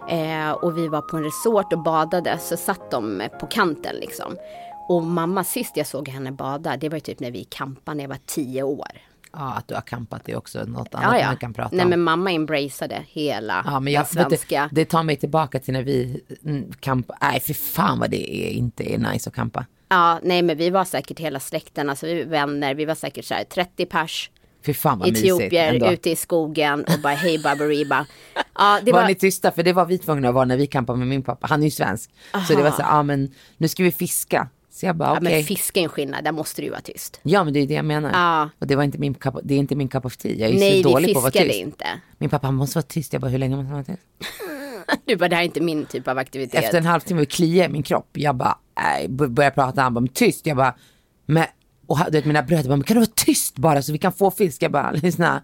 Eh, 0.09 0.51
och 0.51 0.77
vi 0.77 0.87
var 0.87 1.01
på 1.01 1.17
en 1.17 1.23
resort 1.23 1.73
och 1.73 1.83
badade 1.83 2.37
så 2.37 2.57
satt 2.57 2.91
de 2.91 3.23
på 3.39 3.47
kanten 3.47 3.95
liksom. 3.95 4.37
Och 4.89 5.03
mamma 5.03 5.43
sist 5.43 5.77
jag 5.77 5.87
såg 5.87 6.07
henne 6.07 6.31
bada 6.31 6.77
det 6.77 6.89
var 6.89 6.99
typ 6.99 7.19
när 7.19 7.31
vi 7.31 7.43
campade 7.43 7.95
när 7.95 8.03
jag 8.03 8.09
var 8.09 8.19
tio 8.25 8.63
år. 8.63 8.91
Ja, 9.33 9.53
att 9.53 9.67
du 9.67 9.73
har 9.73 9.81
campat 9.81 10.21
det 10.25 10.31
är 10.31 10.37
också 10.37 10.63
något 10.65 10.95
annat 10.95 11.13
ja, 11.13 11.19
ja. 11.19 11.27
man 11.27 11.37
kan 11.37 11.53
prata 11.53 11.75
Nej, 11.75 11.83
om. 11.83 11.89
Nej, 11.89 11.97
men 11.97 12.03
mamma 12.03 12.31
embraceade 12.31 13.05
hela 13.07 13.63
ja, 13.65 13.79
men 13.79 13.93
jag, 13.93 14.07
svenska. 14.07 14.69
Det, 14.71 14.81
det, 14.81 14.85
tar 14.85 15.03
mig 15.03 15.15
tillbaka 15.15 15.59
till 15.59 15.73
när 15.73 15.83
vi 15.83 16.21
campade. 16.79 17.19
Nej, 17.21 17.39
för 17.39 17.53
fan 17.53 17.99
vad 17.99 18.09
det 18.09 18.35
är, 18.35 18.51
inte 18.51 18.93
är 18.93 18.97
nice 18.97 19.29
att 19.29 19.35
campa. 19.35 19.65
Ja, 19.89 20.19
nej, 20.23 20.41
men 20.41 20.57
vi 20.57 20.69
var 20.69 20.85
säkert 20.85 21.19
hela 21.19 21.39
släkten, 21.39 21.89
alltså 21.89 22.05
vi 22.05 22.23
var 22.23 22.31
vänner, 22.31 22.75
vi 22.75 22.85
var 22.85 22.95
säkert 22.95 23.25
så 23.25 23.33
här 23.33 23.43
30 23.43 23.85
pers. 23.85 24.31
Fy 24.65 24.73
fan 24.73 24.99
vad 24.99 25.09
Etiopier 25.09 25.91
ute 25.93 26.09
i 26.09 26.15
skogen 26.15 26.83
och 26.83 26.99
bara 27.03 27.13
hej 27.13 27.39
baberiba. 27.43 28.05
Ja, 28.55 28.79
det 28.83 28.91
var, 28.91 29.01
var 29.01 29.07
ni 29.07 29.15
tysta? 29.15 29.51
För 29.51 29.63
det 29.63 29.73
var 29.73 29.85
vi 29.85 29.97
tvungna 29.97 30.29
att 30.29 30.35
vara 30.35 30.45
när 30.45 30.57
vi 30.57 30.67
campade 30.67 30.99
med 30.99 31.07
min 31.07 31.23
pappa. 31.23 31.47
Han 31.47 31.61
är 31.61 31.65
ju 31.65 31.71
svensk. 31.71 32.09
Aha. 32.33 32.45
Så 32.45 32.53
det 32.53 32.63
var 32.63 32.71
så, 32.71 32.81
ja 32.81 33.03
men 33.03 33.31
nu 33.57 33.67
ska 33.67 33.83
vi 33.83 33.91
fiska. 33.91 34.49
Så 34.71 34.85
jag 34.85 34.95
bara 34.95 35.11
okej. 35.11 35.21
Okay. 35.21 35.31
Ja, 35.31 35.37
men 35.37 35.45
fiska 35.45 35.79
är 35.79 35.83
en 35.83 35.89
skillnad, 35.89 36.23
där 36.23 36.31
måste 36.31 36.61
du 36.61 36.69
vara 36.69 36.81
tyst. 36.81 37.19
Ja 37.23 37.43
men 37.43 37.53
det 37.53 37.59
är 37.59 37.67
det 37.67 37.73
jag 37.73 37.85
menar. 37.85 38.11
Ja. 38.13 38.49
Och 38.59 38.67
det 38.67 38.75
var 38.75 38.83
inte 38.83 38.97
min 38.97 39.13
cup, 39.13 39.35
det 39.43 39.53
är 39.53 39.57
inte 39.57 39.75
min 39.75 39.87
cup 39.87 40.05
of 40.05 40.17
tea. 40.17 40.31
Jag 40.31 40.49
är 40.49 40.59
Nej, 40.59 40.83
så 40.83 40.89
dålig 40.89 41.13
på 41.13 41.19
att 41.19 41.23
vara 41.23 41.31
tyst. 41.31 41.45
Nej 41.45 41.47
vi 41.47 41.53
fiskade 41.53 41.67
inte. 41.67 42.01
Min 42.17 42.29
pappa 42.29 42.51
måste 42.51 42.77
vara 42.77 42.85
tyst. 42.85 43.13
Jag 43.13 43.21
bara 43.21 43.31
hur 43.31 43.39
länge 43.39 43.55
måste 43.55 43.71
man 43.71 43.83
vara 43.83 43.83
tyst? 43.83 44.07
du 45.05 45.15
bara 45.15 45.29
det 45.29 45.35
här 45.35 45.43
är 45.43 45.45
inte 45.45 45.61
min 45.61 45.85
typ 45.85 46.07
av 46.07 46.17
aktivitet. 46.17 46.63
Efter 46.63 46.77
en 46.77 46.85
halvtimme 46.85 47.25
klia 47.25 47.65
i 47.65 47.69
min 47.69 47.83
kropp. 47.83 48.09
Jag 48.13 48.35
bara, 48.35 48.57
nej, 48.81 49.07
börjar 49.09 49.51
prata. 49.51 49.81
Han 49.81 49.93
bara, 49.93 50.07
tyst. 50.13 50.45
Jag 50.45 50.57
bara, 50.57 50.75
men 51.25 51.45
och 51.91 51.99
du 52.05 52.11
vet, 52.11 52.25
mina 52.25 52.43
bröder 52.43 52.69
bara, 52.69 52.83
kan 52.83 52.95
du 52.95 53.01
vara 53.01 53.11
tyst 53.15 53.55
bara 53.55 53.81
så 53.81 53.91
vi 53.91 53.97
kan 53.97 54.13
få 54.13 54.31
fisk? 54.31 54.63
Jag 54.63 54.71
bara, 54.71 54.91
lyssna. 54.91 55.41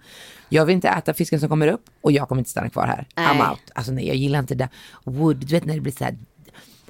Jag 0.50 0.66
vill 0.66 0.75
inte 0.75 0.89
äta 0.89 1.13
fisken 1.13 1.39
som 1.39 1.50
kommer 1.50 1.68
upp 1.68 1.89
och 2.01 2.12
jag 2.12 2.27
kommer 2.27 2.39
inte 2.39 2.51
stanna 2.51 2.70
kvar 2.70 2.88
här. 2.88 3.08
Nej. 3.16 3.27
I'm 3.27 3.50
out. 3.50 3.60
Alltså 3.75 3.92
nej, 3.92 4.08
jag 4.08 4.16
gillar 4.16 4.39
inte 4.39 4.56
det. 4.56 4.70
Wood, 5.04 5.38
du 5.38 5.56
vet 5.56 5.66
när 5.66 5.75
det 5.75 5.82
blir 5.82 5.94
så 5.94 6.04
här 6.04 6.18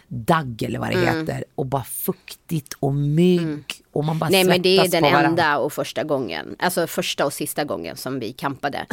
dagg 0.07 0.63
eller 0.63 0.79
vad 0.79 0.89
det 0.89 0.95
mm. 0.95 1.19
heter 1.19 1.43
och 1.55 1.65
bara 1.65 1.83
fuktigt 1.83 2.73
och 2.79 2.93
mygg 2.93 3.41
mm. 3.41 3.63
och 3.91 4.03
man 4.03 4.19
bara 4.19 4.29
Nej 4.29 4.43
men 4.43 4.61
det 4.61 4.77
är 4.77 4.87
den 4.87 5.05
enda 5.05 5.57
och 5.57 5.73
första 5.73 6.03
gången, 6.03 6.55
alltså 6.59 6.87
första 6.87 7.25
och 7.25 7.33
sista 7.33 7.63
gången 7.63 7.97
som 7.97 8.19
vi 8.19 8.33
kampade. 8.33 8.77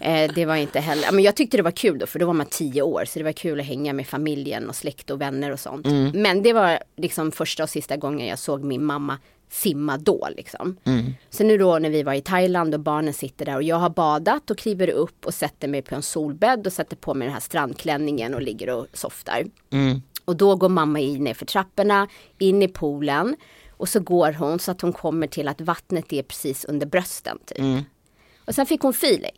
eh, 0.00 0.32
det 0.34 0.46
var 0.46 0.56
inte 0.56 0.80
heller, 0.80 1.12
men 1.12 1.24
jag 1.24 1.36
tyckte 1.36 1.56
det 1.56 1.62
var 1.62 1.70
kul 1.70 1.98
då 1.98 2.06
för 2.06 2.18
då 2.18 2.26
var 2.26 2.34
man 2.34 2.46
tio 2.46 2.82
år 2.82 3.04
så 3.04 3.18
det 3.18 3.24
var 3.24 3.32
kul 3.32 3.60
att 3.60 3.66
hänga 3.66 3.92
med 3.92 4.06
familjen 4.06 4.68
och 4.68 4.76
släkt 4.76 5.10
och 5.10 5.20
vänner 5.20 5.52
och 5.52 5.60
sånt. 5.60 5.86
Mm. 5.86 6.10
Men 6.22 6.42
det 6.42 6.52
var 6.52 6.78
liksom 6.96 7.32
första 7.32 7.62
och 7.62 7.70
sista 7.70 7.96
gången 7.96 8.26
jag 8.26 8.38
såg 8.38 8.64
min 8.64 8.84
mamma 8.84 9.18
simma 9.48 9.96
då 9.96 10.28
liksom. 10.36 10.76
Mm. 10.84 11.14
Så 11.30 11.44
nu 11.44 11.58
då 11.58 11.78
när 11.78 11.90
vi 11.90 12.02
var 12.02 12.14
i 12.14 12.20
Thailand 12.20 12.74
och 12.74 12.80
barnen 12.80 13.14
sitter 13.14 13.44
där 13.44 13.56
och 13.56 13.62
jag 13.62 13.76
har 13.76 13.90
badat 13.90 14.50
och 14.50 14.58
kliver 14.58 14.88
upp 14.88 15.26
och 15.26 15.34
sätter 15.34 15.68
mig 15.68 15.82
på 15.82 15.94
en 15.94 16.02
solbädd 16.02 16.66
och 16.66 16.72
sätter 16.72 16.96
på 16.96 17.14
mig 17.14 17.26
den 17.26 17.32
här 17.32 17.40
strandklänningen 17.40 18.34
och 18.34 18.42
ligger 18.42 18.70
och 18.70 18.86
softar. 18.92 19.44
Mm. 19.70 20.02
Och 20.24 20.36
då 20.36 20.56
går 20.56 20.68
mamma 20.68 21.00
in 21.00 21.24
ner 21.24 21.34
för 21.34 21.46
trapporna, 21.46 22.08
in 22.38 22.62
i 22.62 22.68
poolen 22.68 23.36
Och 23.76 23.88
så 23.88 24.00
går 24.00 24.32
hon 24.32 24.58
så 24.58 24.70
att 24.70 24.80
hon 24.80 24.92
kommer 24.92 25.26
till 25.26 25.48
att 25.48 25.60
vattnet 25.60 26.12
är 26.12 26.22
precis 26.22 26.64
under 26.64 26.86
brösten. 26.86 27.38
Typ. 27.46 27.58
Mm. 27.58 27.82
Och 28.44 28.54
sen 28.54 28.66
fick 28.66 28.80
hon 28.80 28.90
feeling. 28.90 29.36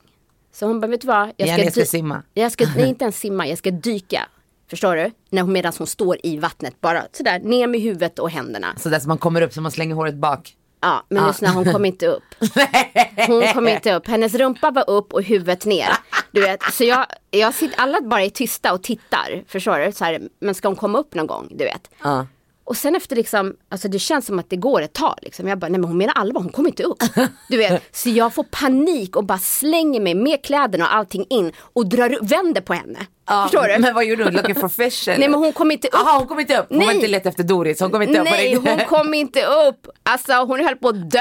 Så 0.52 0.66
hon 0.66 0.80
bara, 0.80 0.86
vet 0.86 1.00
du 1.00 1.06
vad? 1.06 1.32
Jag 1.36 1.48
ska 1.70 1.80
dy- 1.80 1.86
simma. 1.86 2.22
Jag 2.34 2.52
ska, 2.52 2.66
nej, 2.76 2.88
inte 2.88 3.04
ens 3.04 3.18
simma, 3.18 3.46
jag 3.46 3.58
ska 3.58 3.70
dyka. 3.70 4.28
Förstår 4.70 4.96
du? 4.96 5.10
När 5.30 5.42
hon, 5.42 5.52
medan 5.52 5.72
hon 5.78 5.86
står 5.86 6.16
i 6.22 6.38
vattnet, 6.38 6.80
bara 6.80 7.02
sådär 7.12 7.38
ner 7.38 7.66
med 7.66 7.80
huvudet 7.80 8.18
och 8.18 8.30
händerna. 8.30 8.74
Så 8.76 8.88
där 8.88 8.98
som 8.98 9.08
man 9.08 9.18
kommer 9.18 9.42
upp 9.42 9.52
så 9.52 9.60
man 9.60 9.72
slänger 9.72 9.94
håret 9.94 10.14
bak. 10.14 10.54
Ja, 10.80 11.06
men 11.08 11.26
lyssna, 11.26 11.48
hon 11.48 11.72
kom 11.72 11.84
inte 11.84 12.06
upp. 12.06 12.22
Hon 13.26 13.52
kom 13.54 13.68
inte 13.68 13.94
upp. 13.94 14.06
Hennes 14.06 14.34
rumpa 14.34 14.70
var 14.70 14.90
upp 14.90 15.12
och 15.12 15.22
huvudet 15.22 15.64
ner. 15.64 15.88
Du 16.30 16.40
vet, 16.40 16.62
så 16.72 16.84
jag, 16.84 17.06
jag 17.30 17.54
sitter, 17.54 17.80
alla 17.80 18.00
bara 18.00 18.22
är 18.22 18.30
tysta 18.30 18.72
och 18.72 18.82
tittar. 18.82 19.44
Förstår 19.48 19.78
du? 19.78 19.92
Så 19.92 20.04
här, 20.04 20.20
men 20.40 20.54
ska 20.54 20.68
hon 20.68 20.76
komma 20.76 20.98
upp 20.98 21.14
någon 21.14 21.26
gång? 21.26 21.48
Du 21.50 21.64
vet. 21.64 21.90
Ja. 22.02 22.26
Och 22.68 22.76
sen 22.76 22.94
efter 22.94 23.16
liksom, 23.16 23.54
alltså 23.68 23.88
det 23.88 23.98
känns 23.98 24.26
som 24.26 24.38
att 24.38 24.50
det 24.50 24.56
går 24.56 24.82
ett 24.82 24.92
tag 24.92 25.14
liksom. 25.22 25.48
Jag 25.48 25.58
bara, 25.58 25.68
nej 25.68 25.80
men 25.80 25.88
hon 25.88 25.98
menar 25.98 26.12
allvar, 26.14 26.42
hon 26.42 26.52
kommer 26.52 26.68
inte 26.68 26.82
upp. 26.82 27.02
Du 27.48 27.56
vet, 27.56 27.82
så 27.96 28.08
jag 28.08 28.34
får 28.34 28.42
panik 28.42 29.16
och 29.16 29.24
bara 29.24 29.38
slänger 29.38 30.00
mig 30.00 30.14
med 30.14 30.44
kläderna 30.44 30.84
och 30.84 30.94
allting 30.94 31.26
in 31.30 31.52
och 31.72 31.86
drar, 31.88 32.18
vänder 32.22 32.60
på 32.60 32.72
henne. 32.74 32.98
Förstår 33.42 33.68
du? 33.68 33.78
Men 33.78 33.94
vad 33.94 34.04
gjorde 34.04 34.24
hon? 34.24 34.32
Looking 34.32 34.54
for 34.54 34.68
fish? 34.90 35.08
eller? 35.08 35.18
Nej 35.18 35.28
men 35.28 35.40
hon 35.40 35.52
kom 35.52 35.70
inte 35.70 35.88
upp. 35.88 35.94
Jaha, 35.94 36.18
hon 36.18 36.26
kom 36.28 36.40
inte 36.40 36.58
upp. 36.58 36.66
Hon 36.68 36.78
var 36.78 36.86
Nej. 36.86 36.94
inte 36.94 37.08
leta 37.08 37.28
efter 37.28 37.42
Doris. 37.44 37.80
Hon 37.80 37.90
kom 37.90 38.02
inte 38.02 38.20
upp. 38.20 38.26
på 38.26 38.32
Nej, 38.34 38.54
hon 38.54 38.78
kom 38.78 39.14
inte 39.14 39.42
upp. 39.46 39.86
Alltså 40.02 40.32
hon 40.32 40.64
höll 40.64 40.76
på 40.76 40.88
att 40.88 41.10
dö. 41.10 41.20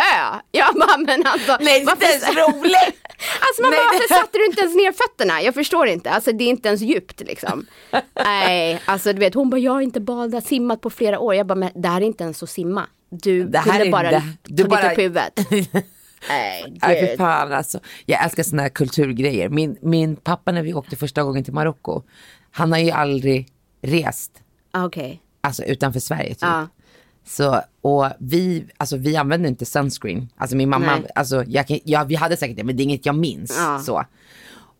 Jag 0.52 0.76
bara, 0.76 0.98
men 0.98 1.26
alltså. 1.28 1.58
Nej, 1.60 1.86
det 1.86 1.92
är 1.92 1.94
inte 1.94 2.06
ens 2.06 2.38
roligt. 2.38 3.07
Alltså 3.42 3.62
man 3.62 3.72
Nej. 3.72 3.80
bara, 3.80 3.94
varför 3.94 4.14
satte 4.22 4.38
du 4.38 4.46
inte 4.46 4.62
ens 4.62 4.76
ner 4.76 4.92
fötterna? 4.92 5.42
Jag 5.42 5.54
förstår 5.54 5.88
inte. 5.88 6.10
Alltså 6.12 6.32
det 6.32 6.44
är 6.44 6.48
inte 6.50 6.68
ens 6.70 6.82
djupt 6.82 7.20
liksom. 7.22 7.66
Nej, 8.24 8.82
alltså 8.86 9.14
du 9.14 9.20
vet, 9.20 9.34
hon 9.34 9.50
bara, 9.50 9.60
jag 9.60 9.72
har 9.72 9.82
inte 9.82 10.00
badat, 10.00 10.46
simmat 10.46 10.82
på 10.82 10.90
flera 10.90 11.20
år. 11.20 11.36
Jag 11.36 11.48
bara, 11.48 11.56
men 11.56 11.72
det 11.76 11.88
här 11.88 12.02
är 12.02 12.06
inte 12.06 12.24
ens 12.24 12.44
att 12.44 12.50
simma. 12.50 12.86
Du 13.10 13.44
Det 13.48 13.58
här 13.58 13.72
kunde 13.72 13.86
är- 13.88 13.92
bara 13.92 14.12
du 14.44 14.64
tagit 14.64 14.70
bara- 14.70 14.92
upp 14.92 14.98
huvudet. 14.98 15.40
Nej, 16.30 16.66
gud. 17.10 17.18
fan 17.18 17.52
alltså. 17.54 17.80
Jag 18.06 18.24
älskar 18.24 18.44
såna 18.44 18.62
här 18.62 18.70
kulturgrejer. 18.70 19.50
Min, 19.50 19.78
min 19.82 20.16
pappa 20.16 20.52
när 20.52 20.62
vi 20.62 20.74
åkte 20.74 20.96
första 20.96 21.24
gången 21.24 21.44
till 21.44 21.54
Marocko, 21.54 22.04
han 22.52 22.72
har 22.72 22.80
ju 22.80 22.92
aldrig 22.92 23.48
rest, 23.82 24.32
Ah, 24.72 24.86
Okej. 24.86 25.22
alltså 25.42 25.64
utanför 25.64 26.00
Sverige 26.00 26.30
typ. 26.30 26.38
Ja. 26.42 26.68
Så, 27.28 27.62
och 27.82 28.08
vi, 28.20 28.66
alltså 28.78 28.98
vi 28.98 29.16
använde 29.16 29.48
inte 29.48 29.66
sunscreen. 29.66 30.30
Alltså 30.38 30.56
min 30.56 30.70
mamma, 30.70 30.86
Nej. 30.86 31.12
alltså 31.16 31.44
jag, 31.48 31.68
kan- 31.68 31.80
ja 31.84 32.04
vi 32.04 32.16
hade 32.16 32.38
säkert 32.38 32.58
det 32.58 32.64
men 32.64 32.78
det 32.78 32.82
är 32.82 32.86
inget 32.86 33.06
jag 33.06 33.16
minns. 33.16 33.56
Ja. 33.58 33.80
Så. 33.80 34.04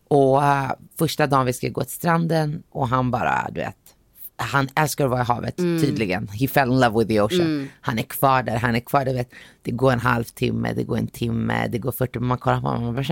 Och 0.08 0.44
eh, 0.44 0.70
första 0.98 1.26
dagen 1.26 1.46
vi 1.46 1.52
skulle 1.52 1.72
gå 1.72 1.84
till 1.84 1.92
stranden 1.96 2.62
och 2.70 2.88
han 2.88 3.10
bara, 3.10 3.48
du 3.52 3.60
vet, 3.60 3.76
han 4.36 4.68
älskar 4.76 5.04
att 5.04 5.10
vara 5.10 5.20
i 5.20 5.24
havet 5.24 5.58
Mm. 5.58 5.82
tydligen. 5.82 6.28
He 6.28 6.48
fell 6.48 6.68
in 6.72 6.80
love 6.80 6.98
with 6.98 7.08
the 7.08 7.20
ocean. 7.20 7.68
Han 7.80 7.98
är 7.98 8.02
kvar 8.02 8.42
där, 8.42 8.56
han 8.56 8.74
är 8.76 8.80
kvar 8.80 9.04
där. 9.04 9.14
Vet, 9.14 9.30
det 9.62 9.70
går 9.70 9.92
en 9.92 10.00
halvtimme, 10.00 10.72
det 10.72 10.82
går 10.84 10.96
en 10.98 11.06
timme, 11.08 11.68
det 11.68 11.78
går 11.78 11.92
40, 11.92 12.18
man 12.18 12.38
kollar 12.38 12.60
på 12.60 12.68
honom 12.68 12.96
och. 12.98 13.04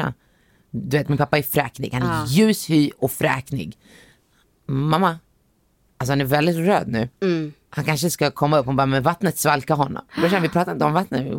Du 0.70 0.96
vet 0.98 1.08
min 1.08 1.18
pappa 1.18 1.38
är 1.38 1.42
fräknig, 1.42 1.92
han 1.92 2.02
är 2.02 2.26
ljushy 2.26 2.90
och 2.98 3.10
fräknig. 3.10 3.78
Mamma, 4.68 5.18
alltså 5.98 6.12
han 6.12 6.20
är 6.20 6.24
väldigt 6.24 6.56
röd 6.56 6.88
nu. 6.88 7.08
Mm. 7.22 7.52
Han 7.70 7.84
kanske 7.84 8.10
ska 8.10 8.30
komma 8.30 8.58
upp 8.58 8.68
och 8.68 8.74
bara, 8.74 8.86
men 8.86 9.02
vattnet 9.02 9.38
svalkar 9.38 9.74
honom. 9.74 10.04
Brorsan 10.20 10.42
vi 10.42 10.48
pratar 10.48 10.72
inte 10.72 10.84
om 10.84 10.92
vattnet. 10.92 11.32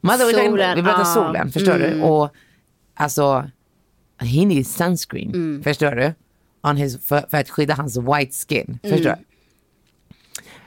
Mother, 0.00 0.32
Solen, 0.46 0.76
vi 0.76 0.82
pratar 0.82 0.98
ja. 0.98 1.04
solen, 1.04 1.52
förstår 1.52 1.74
Mm. 1.76 1.98
du? 1.98 2.02
Och 2.04 2.30
alltså, 2.94 3.50
he 4.18 4.44
needs 4.46 4.74
sunscreen, 4.76 5.28
Mm. 5.34 5.62
förstår 5.62 5.90
du? 5.92 6.14
On 6.62 6.76
his, 6.76 7.06
för, 7.06 7.24
för 7.30 7.38
att 7.38 7.50
skydda 7.50 7.74
hans 7.74 7.96
white 7.96 8.32
skin, 8.48 8.78
Mm. 8.82 8.96
förstår 8.96 9.10
du? 9.10 9.24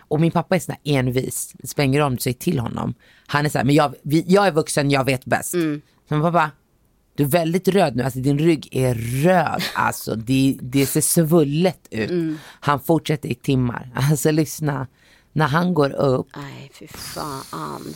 Och 0.07 0.21
min 0.21 0.31
pappa 0.31 0.55
är 0.55 0.59
sån 0.59 0.75
här 0.83 0.97
envis, 0.99 1.53
det 1.57 1.67
spelar 1.67 1.85
ingen 1.85 2.01
roll 2.01 2.07
om 2.07 2.15
du 2.15 2.21
säger 2.21 2.37
till 2.37 2.59
honom. 2.59 2.93
Han 3.27 3.45
är 3.45 3.49
så 3.49 3.57
här, 3.57 3.65
men 3.65 3.75
jag, 3.75 3.95
vi, 4.01 4.25
jag 4.27 4.47
är 4.47 4.51
vuxen, 4.51 4.91
jag 4.91 5.03
vet 5.03 5.25
bäst. 5.25 5.53
Mm. 5.53 5.81
Men 6.07 6.21
pappa, 6.21 6.51
du 7.15 7.23
är 7.23 7.27
väldigt 7.27 7.67
röd 7.67 7.95
nu, 7.95 8.03
alltså 8.03 8.19
din 8.19 8.39
rygg 8.39 8.67
är 8.71 8.95
röd, 8.95 9.63
alltså 9.75 10.15
det, 10.15 10.57
det 10.61 10.85
ser 10.85 11.01
svullet 11.01 11.87
ut. 11.91 12.09
Mm. 12.09 12.37
Han 12.59 12.79
fortsätter 12.79 13.29
i 13.29 13.35
timmar, 13.35 13.89
alltså 13.95 14.31
lyssna, 14.31 14.87
när 15.33 15.47
han 15.47 15.73
går 15.73 15.89
upp, 15.91 16.27
Nej, 16.35 16.71
fy 16.79 16.87
fan. 16.87 17.93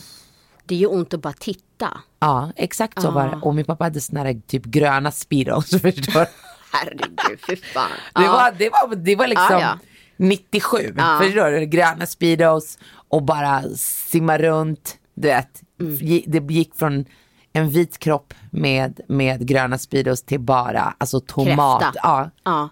Det 0.66 0.74
är 0.74 0.78
ju 0.78 0.86
ont 0.86 1.14
att 1.14 1.22
bara 1.22 1.32
titta. 1.32 1.98
ja 2.20 2.52
exakt 2.56 3.02
så 3.02 3.10
var 3.10 3.28
det. 3.28 3.36
Och 3.42 3.54
min 3.54 3.64
pappa 3.64 3.84
hade 3.84 4.00
såna 4.00 4.22
här 4.22 4.40
typ 4.46 4.64
gröna 4.64 5.10
speedos, 5.10 5.70
förstår? 5.82 6.26
Herregud, 6.72 7.40
fy 7.46 7.56
fan. 7.56 7.90
Det, 8.14 8.22
Ja. 8.22 8.32
var, 8.32 8.54
det, 8.58 8.70
var, 8.70 8.96
det 8.96 9.16
var 9.16 9.26
liksom 9.26 9.46
Ja, 9.50 9.60
ja. 9.60 9.78
97, 10.16 10.76
förstår 11.20 11.50
du? 11.60 11.66
Gröna 11.66 12.06
speedos 12.06 12.78
och 13.08 13.22
bara 13.22 13.62
simma 13.76 14.38
runt, 14.38 14.96
du 15.14 15.28
vet. 15.28 15.62
Mm. 15.80 16.22
Det 16.26 16.54
gick 16.54 16.74
från 16.74 17.04
en 17.52 17.70
vit 17.70 17.98
kropp 17.98 18.34
med, 18.50 19.00
med 19.08 19.46
gröna 19.46 19.78
speedos 19.78 20.22
till 20.22 20.40
bara 20.40 20.94
alltså 20.98 21.20
tomat. 21.20 21.82
Kräfta. 21.82 22.00
Ja, 22.02 22.30
Ja. 22.44 22.68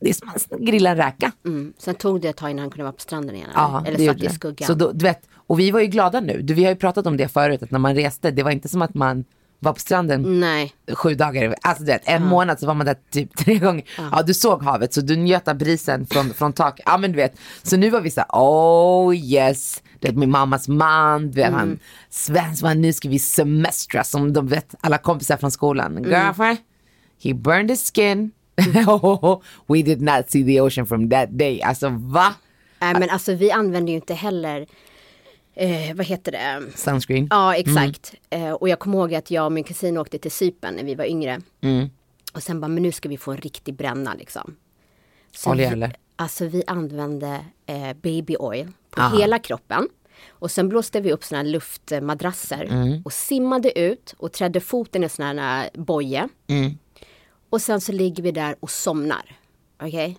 Det 0.00 0.08
är 0.08 0.12
som 0.12 0.28
att 0.28 0.60
grilla 0.60 0.90
en 0.90 0.96
räka. 0.96 1.32
Mm. 1.44 1.72
Sen 1.78 1.94
tog 1.94 2.20
det 2.20 2.28
ett 2.28 2.36
tag 2.36 2.50
innan 2.50 2.60
han 2.60 2.70
kunde 2.70 2.82
vara 2.84 2.92
på 2.92 3.00
stranden 3.00 3.36
igen. 3.36 3.50
Ja, 3.54 3.84
eller 3.86 4.06
satt 4.06 4.22
i 4.22 4.28
skuggan. 4.28 4.66
Så 4.66 4.74
då, 4.74 4.92
du 4.92 5.04
vet, 5.04 5.20
och 5.34 5.58
vi 5.58 5.70
var 5.70 5.80
ju 5.80 5.86
glada 5.86 6.20
nu. 6.20 6.42
Du, 6.42 6.54
vi 6.54 6.64
har 6.64 6.70
ju 6.70 6.76
pratat 6.76 7.06
om 7.06 7.16
det 7.16 7.28
förut, 7.28 7.62
att 7.62 7.70
när 7.70 7.78
man 7.78 7.94
reste, 7.94 8.30
det 8.30 8.42
var 8.42 8.50
inte 8.50 8.68
som 8.68 8.82
att 8.82 8.94
man 8.94 9.24
var 9.58 9.72
på 9.72 9.80
stranden 9.80 10.40
Nej. 10.40 10.74
sju 10.92 11.14
dagar. 11.14 11.54
Alltså 11.62 11.84
du 11.84 11.92
vet, 11.92 12.02
en 12.04 12.26
månad 12.26 12.60
så 12.60 12.66
var 12.66 12.74
man 12.74 12.86
där 12.86 12.96
typ 13.10 13.36
tre 13.44 13.58
gånger. 13.58 13.84
Ja. 13.96 14.22
du 14.26 14.34
såg 14.34 14.62
havet 14.62 14.94
så 14.94 15.00
du 15.00 15.16
njöt 15.16 15.48
av 15.48 15.54
brisen 15.54 16.06
från, 16.06 16.34
från 16.34 16.52
taket. 16.52 16.82
Ja 16.86 16.98
men 16.98 17.12
du 17.12 17.16
vet, 17.16 17.34
så 17.62 17.76
nu 17.76 17.90
var 17.90 18.00
vi 18.00 18.10
så 18.10 18.20
här, 18.20 18.28
oh 18.32 19.16
yes. 19.16 19.82
Du 20.00 20.08
vet 20.08 20.16
min 20.16 20.30
mammas 20.30 20.68
man, 20.68 21.30
du 21.30 21.40
vet 21.40 21.52
han 21.52 21.78
svensk 22.10 22.62
man, 22.62 22.80
nu 22.80 22.92
ska 22.92 23.08
vi 23.08 23.18
semestra 23.18 24.04
som 24.04 24.32
de 24.32 24.46
vet 24.46 24.74
alla 24.80 24.98
kompisar 24.98 25.36
från 25.36 25.50
skolan. 25.50 26.04
Girlfriend, 26.04 26.58
he 27.22 27.34
burned 27.34 27.70
his 27.70 27.90
skin. 27.94 28.30
We 29.66 29.82
did 29.82 30.00
not 30.00 30.30
see 30.30 30.44
the 30.44 30.60
ocean 30.60 30.86
from 30.86 31.10
that 31.10 31.28
day. 31.38 31.62
Alltså 31.62 31.88
va? 31.88 32.34
Nej 32.80 32.94
men 32.94 33.10
alltså 33.10 33.34
vi 33.34 33.50
använder 33.50 33.90
ju 33.90 33.96
inte 33.96 34.14
heller, 34.14 34.66
eh, 35.54 35.94
vad 35.94 36.06
heter 36.06 36.32
det? 36.32 36.62
Sunscreen. 36.74 37.26
Ja 37.30 37.54
exakt. 37.54 38.14
Eh, 38.30 38.50
och 38.50 38.68
jag 38.68 38.78
kommer 38.78 38.98
ihåg 38.98 39.14
att 39.14 39.30
jag 39.30 39.44
och 39.44 39.52
min 39.52 39.64
kusin 39.64 39.98
åkte 39.98 40.18
till 40.18 40.30
Cypern 40.30 40.74
när 40.74 40.84
vi 40.84 40.94
var 40.94 41.04
yngre. 41.04 41.40
Och 42.32 42.42
sen 42.42 42.60
bara, 42.60 42.68
men 42.68 42.82
nu 42.82 42.92
ska 42.92 43.08
vi 43.08 43.18
få 43.18 43.30
en 43.30 43.38
riktig 43.38 43.74
bränna 43.74 44.14
liksom. 44.14 44.56
Så 45.34 45.50
Olja 45.50 45.68
vi, 45.68 45.72
eller? 45.72 45.96
Alltså 46.16 46.46
vi 46.46 46.62
använde 46.66 47.40
eh, 47.66 47.92
baby 48.02 48.36
oil 48.38 48.72
på 48.98 49.04
Aha. 49.04 49.18
hela 49.18 49.38
kroppen. 49.38 49.88
Och 50.28 50.50
sen 50.50 50.68
blåste 50.68 51.00
vi 51.00 51.12
upp 51.12 51.24
såna 51.24 51.38
här 51.42 51.48
luftmadrasser 51.48 52.64
Mm. 52.64 53.02
och 53.04 53.12
simmade 53.12 53.78
ut 53.78 54.14
och 54.18 54.32
trädde 54.32 54.60
foten 54.60 55.04
i 55.04 55.08
sån 55.08 55.38
här 55.38 55.70
boje. 55.74 56.28
Mm. 56.46 56.78
Och 57.50 57.60
sen 57.62 57.80
så 57.80 57.92
ligger 57.92 58.22
vi 58.22 58.30
där 58.32 58.56
och 58.60 58.70
somnar. 58.70 59.36
Okej? 59.82 60.18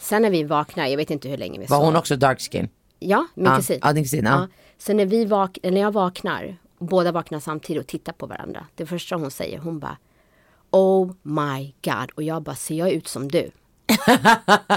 Sen 0.00 0.22
när 0.22 0.30
vi 0.30 0.44
vaknar, 0.44 0.86
jag 0.86 0.96
vet 0.96 1.10
inte 1.10 1.28
hur 1.28 1.36
länge 1.36 1.58
vi 1.58 1.66
Var 1.66 1.76
sov. 1.76 1.84
hon 1.86 1.96
också 1.96 2.16
dark 2.16 2.40
skin? 2.40 2.68
Ja, 2.98 3.26
min 3.34 3.44
Ja, 3.46 3.56
kusin. 3.56 3.78
ja, 3.82 3.92
din 3.92 4.04
kusin, 4.04 4.24
ja. 4.24 4.48
Så 4.78 4.92
när, 4.92 5.06
vi 5.06 5.24
vak- 5.24 5.58
när 5.70 5.80
jag 5.80 5.92
vaknar, 5.92 6.56
båda 6.78 7.12
vaknar 7.12 7.40
samtidigt 7.40 7.80
och 7.82 7.86
tittar 7.86 8.12
på 8.12 8.26
varandra. 8.26 8.66
Det 8.74 8.86
första 8.86 9.16
hon 9.16 9.30
säger, 9.30 9.58
hon 9.58 9.78
bara 9.78 9.96
Oh 10.70 11.12
my 11.22 11.74
god. 11.84 12.10
Och 12.14 12.22
jag 12.22 12.42
bara, 12.42 12.56
ser 12.56 12.74
jag 12.74 12.90
ut 12.90 13.08
som 13.08 13.28
du? 13.28 13.50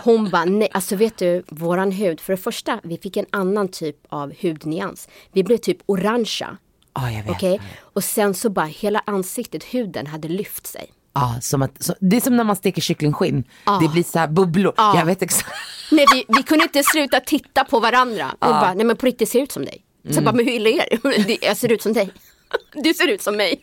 Hon 0.04 0.30
bara, 0.30 0.46
nej, 0.46 0.70
alltså 0.74 0.96
vet 0.96 1.18
du, 1.18 1.44
våran 1.48 1.92
hud, 1.92 2.20
för 2.20 2.34
det 2.34 2.38
första, 2.38 2.80
vi 2.84 2.98
fick 2.98 3.18
en 3.18 3.26
annan 3.32 3.68
typ 3.68 3.96
av 4.10 4.34
hudnyans. 4.42 5.08
Vi 5.32 5.44
blev 5.44 5.58
typ 5.58 5.78
orangea. 5.86 6.58
Ja, 6.94 7.12
jag 7.12 7.24
vet. 7.24 7.32
Okej? 7.32 7.62
Och 7.94 8.04
sen 8.04 8.34
så 8.34 8.50
bara 8.50 8.66
hela 8.66 9.02
ansiktet, 9.06 9.64
huden 9.64 10.08
hade 10.08 10.28
lyft 10.28 10.68
sig. 10.68 10.86
Ja, 11.14 11.36
som 11.42 11.62
att, 11.62 11.84
så, 11.84 11.94
det 12.00 12.16
är 12.18 12.22
som 12.22 12.38
när 12.38 12.44
man 12.44 12.56
steker 12.56 12.82
kycklingskinn. 12.82 13.44
Det 13.82 13.88
blir 13.88 14.04
så 14.04 14.20
här 14.20 14.28
bubblor. 14.28 14.74
Jag 14.78 15.06
vet 15.06 15.22
exakt. 15.22 15.50
Nej, 15.92 16.06
vi, 16.14 16.26
vi 16.38 16.44
kunde 16.44 16.64
inte 16.64 16.84
sluta 16.84 17.20
titta 17.20 17.64
på 17.64 17.80
varandra. 17.80 18.32
Vi 18.32 18.48
bara, 18.48 18.74
nej 18.74 18.86
men 18.86 18.96
på 18.98 19.06
riktigt 19.06 19.30
ser 19.30 19.40
ut 19.42 19.52
som 19.52 19.66
dig. 19.66 19.82
Så 20.10 20.14
jag 20.16 20.24
bara, 20.24 20.36
men 20.36 20.46
hur 20.46 20.54
illa 20.54 20.70
är 20.70 20.88
det? 21.04 21.24
Det- 21.28 21.46
Jag 21.46 21.58
ser 21.58 21.72
ut 21.72 21.82
som 21.82 21.94
dig. 21.94 22.12
Du 22.84 22.94
ser 22.94 23.08
ut 23.08 23.22
som 23.22 23.38
mig. 23.38 23.60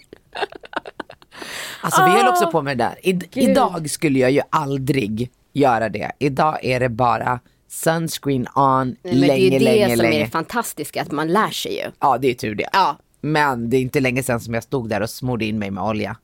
Alltså 1.81 2.05
vi 2.05 2.11
höll 2.11 2.29
också 2.29 2.51
på 2.51 2.63
med 2.63 2.79
det 2.79 2.85
där. 2.85 3.07
I, 3.09 3.21
idag 3.51 3.91
skulle 3.91 4.19
jag 4.19 4.31
ju 4.31 4.41
aldrig 4.51 5.31
göra 5.53 5.89
det. 5.89 6.13
Idag 6.19 6.59
är 6.65 6.81
det 6.81 6.89
bara 6.89 7.41
sunscreen 7.69 8.47
on 8.55 8.87
Nej, 8.87 8.97
men 9.03 9.21
länge, 9.21 9.33
det 9.33 9.41
är 9.41 9.45
ju 9.45 9.51
det 9.51 9.65
länge, 9.65 9.97
som 9.97 10.07
är 10.07 10.11
länge. 10.11 10.25
det 10.25 10.31
fantastiska, 10.31 11.03
att 11.03 11.13
man 11.13 11.33
lär 11.33 11.51
sig 11.51 11.75
ju. 11.77 11.91
Ja, 12.01 12.19
det 12.19 12.29
är 12.31 12.35
tur 12.35 12.55
det. 12.55 12.69
Ja. 12.73 12.97
Men 13.21 13.71
det 13.71 13.77
är 13.77 13.81
inte 13.81 14.01
länge 14.01 14.23
sedan 14.23 14.41
som 14.41 14.55
jag 14.55 14.63
stod 14.63 14.89
där 14.89 15.01
och 15.01 15.11
smorde 15.11 15.45
in 15.45 15.59
mig 15.59 15.71
med 15.71 15.85
olja. 15.85 16.17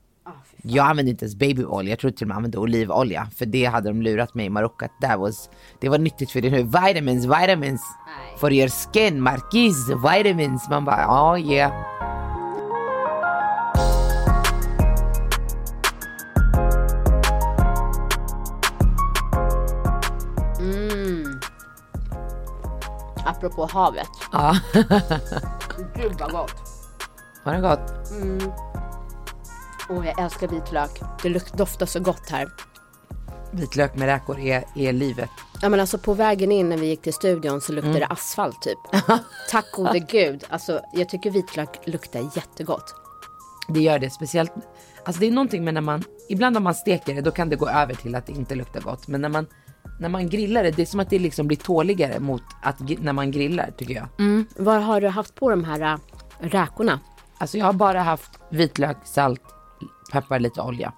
jag 0.61 0.87
använde 0.87 1.11
inte 1.11 1.25
ens 1.25 1.35
babyolja, 1.35 1.89
jag 1.89 1.99
tror 1.99 2.11
till 2.11 2.23
och 2.23 2.27
med 2.27 2.37
använde 2.37 2.57
olivolja. 2.57 3.27
För 3.35 3.45
det 3.45 3.65
hade 3.65 3.89
de 3.89 4.01
lurat 4.01 4.33
mig 4.33 4.45
i 4.45 4.49
Marocko 4.49 4.85
att 4.85 5.01
that 5.01 5.19
was, 5.19 5.49
det 5.81 5.89
var 5.89 5.97
nyttigt 5.97 6.31
för 6.31 6.41
din 6.41 6.53
hud. 6.53 6.65
Vitamins, 6.65 7.25
vitamins 7.25 7.81
for 8.39 8.53
your 8.53 8.69
skin, 8.69 9.21
markis, 9.21 9.75
vitamins. 9.89 10.69
Man 10.69 10.85
bara, 10.85 11.01
ja 11.01 11.33
oh, 11.33 11.51
yeah. 11.51 11.71
Apropå 23.25 23.69
havet. 23.71 24.09
Ja, 24.31 24.57
Gud 25.95 26.15
vad 26.19 26.31
gott. 26.31 26.55
var 27.43 27.53
det 27.53 27.61
gott? 27.61 27.91
Åh, 29.89 30.07
jag 30.07 30.19
älskar 30.19 30.47
vitlök. 30.47 31.01
Det 31.23 31.57
doftar 31.57 31.85
så 31.85 31.99
gott 31.99 32.29
här. 32.29 32.47
Vitlök 33.51 33.95
med 33.95 34.05
räkor 34.05 34.39
är, 34.39 34.63
är 34.75 34.93
livet. 34.93 35.29
Ja 35.61 35.69
men 35.69 35.79
alltså 35.79 35.97
på 35.97 36.13
vägen 36.13 36.51
in 36.51 36.69
när 36.69 36.77
vi 36.77 36.85
gick 36.87 37.01
till 37.01 37.13
studion 37.13 37.61
så 37.61 37.71
luktade 37.73 37.99
det 37.99 38.05
asfalt 38.05 38.61
typ. 38.61 38.77
Tack 39.51 39.71
gode 39.71 39.99
gud. 39.99 40.43
Alltså 40.49 40.81
jag 40.93 41.09
tycker 41.09 41.31
vitlök 41.31 41.79
luktar 41.87 42.19
jättegott. 42.35 42.95
Det 43.67 43.79
gör 43.79 43.99
det, 43.99 44.09
speciellt. 44.09 44.51
Alltså 45.05 45.19
det 45.19 45.27
är 45.27 45.31
någonting 45.31 45.63
med 45.63 45.73
när 45.73 45.81
man, 45.81 46.03
ibland 46.29 46.53
när 46.53 46.59
man 46.61 46.75
steker 46.75 47.15
det 47.15 47.21
då 47.21 47.31
kan 47.31 47.49
det 47.49 47.55
gå 47.55 47.69
över 47.69 47.93
till 47.93 48.15
att 48.15 48.25
det 48.25 48.31
inte 48.33 48.55
luktar 48.55 48.81
gott. 48.81 49.07
Men 49.07 49.21
när 49.21 49.29
man, 49.29 49.47
när 49.99 50.09
man 50.09 50.29
grillar 50.29 50.63
det, 50.63 50.71
det 50.71 50.81
är 50.81 50.85
som 50.85 50.99
att 50.99 51.09
det 51.09 51.19
liksom 51.19 51.47
blir 51.47 51.57
tåligare 51.57 52.19
mot 52.19 52.43
att 52.61 52.79
när 52.79 53.13
man 53.13 53.31
grillar 53.31 53.71
tycker 53.77 53.93
jag. 53.93 54.07
Vad 54.57 54.83
har 54.83 55.01
du 55.01 55.07
haft 55.07 55.35
på 55.35 55.49
de 55.49 55.63
här 55.63 55.81
äh, 55.81 55.97
räkorna? 56.39 56.99
Alltså 57.37 57.57
jag 57.57 57.65
har 57.65 57.73
bara 57.73 58.01
haft 58.01 58.39
vitlök, 58.49 58.97
salt, 59.03 59.41
peppar, 60.11 60.39
lite 60.39 60.61
olja. 60.61 60.93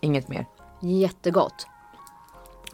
Inget 0.00 0.28
mer. 0.28 0.46
Jättegott. 0.82 1.66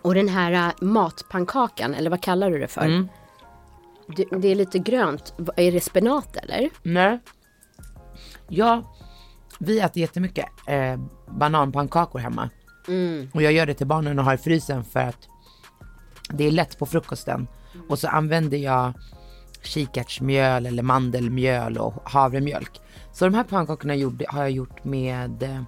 Och 0.03 0.15
den 0.15 0.29
här 0.29 0.53
äh, 0.53 0.73
matpannkakan, 0.87 1.95
eller 1.95 2.11
vad 2.11 2.23
kallar 2.23 2.51
du 2.51 2.59
det 2.59 2.69
för? 2.69 3.09
Det, 4.17 4.25
det 4.39 4.49
är 4.49 4.55
lite 4.55 4.79
grönt. 4.79 5.35
Är 5.57 5.73
det 5.73 5.81
spenat 5.81 6.37
eller? 6.37 6.71
Nej. 6.83 7.21
Ja, 8.49 8.95
vi 9.59 9.81
äter 9.81 10.01
jättemycket 10.01 10.47
eh, 10.67 11.01
bananpannkakor 11.31 12.19
hemma. 12.19 12.51
Och 13.35 13.43
jag 13.43 13.53
gör 13.53 13.67
det 13.67 13.75
till 13.75 13.87
barnen 13.87 14.19
och 14.19 14.25
har 14.25 14.35
i 14.35 14.39
frysen 14.39 14.85
för 14.85 15.01
att 15.01 15.29
det 16.28 16.45
är 16.45 16.50
lätt 16.50 16.78
på 16.78 16.87
frukosten. 16.87 17.47
Och 17.88 17.99
så 17.99 18.09
använder 18.09 18.59
jag 18.59 18.92
kikärtsmjöl 19.62 20.66
eller 20.66 20.83
mandelmjöl 20.83 21.78
och 21.78 21.95
havremjölk. 22.11 22.80
Så 23.12 23.25
de 23.25 23.35
här 23.35 23.45
pannkakorna 23.45 23.95
gjorde, 23.95 24.25
har 24.28 24.40
jag 24.42 24.50
gjort 24.50 24.85
med 24.85 25.42
eh, 25.42 25.62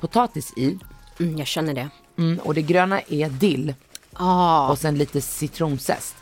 potatis 0.00 0.52
i. 0.56 0.78
Mm, 1.20 1.38
jag 1.38 1.46
känner 1.46 1.74
det. 1.74 1.88
Mm, 2.18 2.38
och 2.38 2.54
det 2.54 2.62
gröna 2.62 3.00
är 3.00 3.28
dill 3.28 3.74
Ah, 4.12 4.70
och 4.70 4.78
sen 4.78 4.98
lite 4.98 5.20
citronzest. 5.20 6.16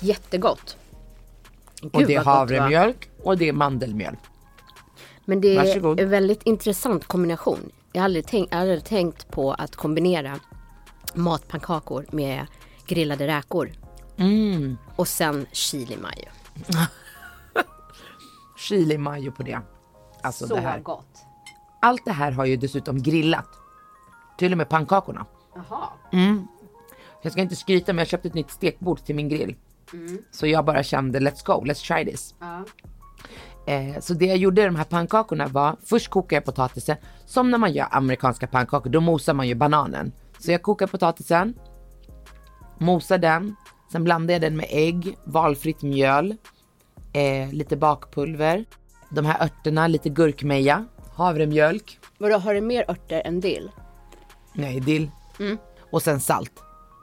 jättegott. 0.00 0.76
Gud, 1.80 1.94
och 1.94 2.06
det 2.06 2.14
är 2.14 2.16
vad 2.16 2.24
gott, 2.24 2.34
havremjölk 2.34 3.08
och 3.22 3.38
det 3.38 3.48
är 3.48 3.52
mandelmjöl. 3.52 4.16
Men 5.24 5.40
det 5.40 5.56
Varsågod. 5.56 6.00
är 6.00 6.04
en 6.04 6.10
väldigt 6.10 6.42
intressant 6.42 7.06
kombination. 7.06 7.72
Jag 7.92 8.00
har 8.00 8.04
aldrig 8.04 8.26
tänkt, 8.26 8.48
jag 8.50 8.58
har 8.58 8.62
aldrig 8.62 8.84
tänkt 8.84 9.30
på 9.30 9.52
att 9.52 9.76
kombinera 9.76 10.40
matpannkakor 11.14 12.06
med 12.10 12.46
grillade 12.88 13.26
räkor. 13.26 13.72
Mm. 14.16 14.78
Och 14.96 15.08
sen 15.08 15.46
chili 15.52 15.96
mayo. 15.96 16.28
Chili 18.58 18.98
mayo 18.98 19.32
på 19.32 19.42
det. 19.42 19.60
Alltså 20.22 20.46
det 20.46 20.60
här. 20.60 20.80
gott. 20.80 21.24
Allt 21.80 22.04
det 22.04 22.12
här 22.12 22.32
har 22.32 22.44
ju 22.44 22.56
dessutom 22.56 23.02
grillat. 23.02 23.48
Till 24.38 24.52
och 24.52 24.58
med 24.58 24.68
pannkakorna. 24.68 25.26
Jaha. 25.54 25.88
Jag 27.22 27.32
ska 27.32 27.40
inte 27.40 27.56
skryta 27.56 27.92
men 27.92 27.98
jag 27.98 28.08
köpte 28.08 28.28
ett 28.28 28.34
nytt 28.34 28.50
stekbord 28.50 29.04
till 29.04 29.14
min 29.14 29.28
grill. 29.28 29.56
Så 30.30 30.46
jag 30.46 30.64
bara 30.64 30.82
kände 30.82 31.20
let's 31.20 31.46
go, 31.46 31.64
let's 31.64 31.86
try 31.86 32.12
this. 32.12 32.34
Eh, 33.66 34.00
så 34.00 34.14
det 34.14 34.26
jag 34.26 34.36
gjorde 34.36 34.62
i 34.62 34.64
de 34.64 34.76
här 34.76 34.84
pannkakorna 34.84 35.46
var, 35.46 35.76
först 35.84 36.08
kokade 36.10 36.34
jag 36.34 36.44
potatisen, 36.44 36.96
som 37.24 37.50
när 37.50 37.58
man 37.58 37.72
gör 37.72 37.86
amerikanska 37.90 38.46
pannkakor, 38.46 38.90
då 38.90 39.00
mosar 39.00 39.34
man 39.34 39.48
ju 39.48 39.54
bananen. 39.54 40.12
Så 40.38 40.52
jag 40.52 40.62
kokar 40.62 40.86
potatisen, 40.86 41.54
mosar 42.78 43.18
den, 43.18 43.56
sen 43.92 44.04
blandar 44.04 44.34
jag 44.34 44.40
den 44.40 44.56
med 44.56 44.66
ägg, 44.70 45.18
valfritt 45.24 45.82
mjöl, 45.82 46.36
eh, 47.12 47.52
lite 47.52 47.76
bakpulver, 47.76 48.64
de 49.08 49.26
här 49.26 49.42
örterna, 49.42 49.86
lite 49.86 50.08
gurkmeja, 50.08 50.84
havremjölk, 51.14 51.98
Vadå, 52.18 52.38
har 52.38 52.54
du 52.54 52.60
mer 52.60 52.90
örter 52.90 53.22
än 53.24 53.40
dill? 53.40 53.70
Nej, 54.52 54.80
dill. 54.80 55.10
Och 55.90 56.02
sen 56.02 56.20
salt. 56.20 56.52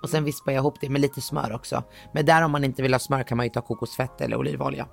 Och 0.04 0.10
sen 0.10 0.24
vispar 0.24 0.52
jag 0.52 0.62
ihop 0.62 0.76
det 0.82 0.90
med 0.90 1.02
lite 1.02 1.22
smör 1.22 1.54
också. 1.54 1.84
Men 2.14 2.26
där 2.26 2.42
om 2.42 2.52
man 2.52 2.64
inte 2.64 2.82
vill 2.82 2.94
ha 2.94 3.00
smör 3.00 3.24
kan 3.24 3.38
man 3.38 3.46
ju 3.46 3.50
ta 3.50 3.62
kokosfett 3.62 4.22
eller 4.22 4.38
olivolja. 4.38 4.88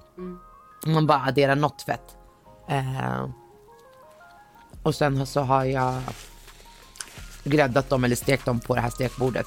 Om 0.86 0.92
Man 0.92 1.06
bara 1.06 1.20
adderar 1.20 1.56
något 1.56 1.82
fett. 1.82 2.16
Eh, 2.68 3.28
och 4.82 4.94
sen 4.94 5.26
så 5.26 5.40
har 5.40 5.64
jag 5.64 5.94
gräddat 7.44 7.88
dem 7.88 8.04
eller 8.04 8.16
stekt 8.16 8.44
dem 8.44 8.60
på 8.60 8.74
det 8.74 8.80
här 8.80 8.90
stekbordet. 8.90 9.46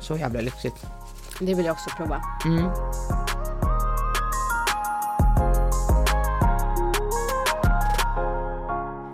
Så 0.00 0.16
jävla 0.16 0.40
lyxigt. 0.40 0.86
Det 1.40 1.54
vill 1.54 1.66
jag 1.66 1.72
också 1.72 1.90
prova. 1.96 2.22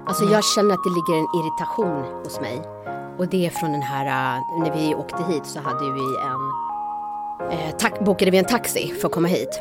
Alltså 0.07 0.25
jag 0.25 0.45
känner 0.45 0.75
att 0.75 0.85
det 0.85 0.91
ligger 0.91 1.15
en 1.21 1.29
irritation 1.41 2.23
hos 2.25 2.41
mig. 2.41 2.63
Och 3.19 3.29
det 3.29 3.47
är 3.47 3.51
från 3.51 3.73
den 3.73 3.83
här, 3.83 4.07
äh, 4.07 4.59
när 4.61 4.77
vi 4.77 4.95
åkte 4.95 5.23
hit 5.33 5.47
så 5.47 5.61
hade 5.61 5.93
vi 5.93 6.01
en, 6.31 6.53
eh, 7.59 7.77
ta- 7.77 8.05
bokade 8.05 8.31
vi 8.31 8.39
en 8.39 8.45
taxi 8.45 8.95
för 9.01 9.09
att 9.09 9.15
komma 9.15 9.29
hit. 9.29 9.61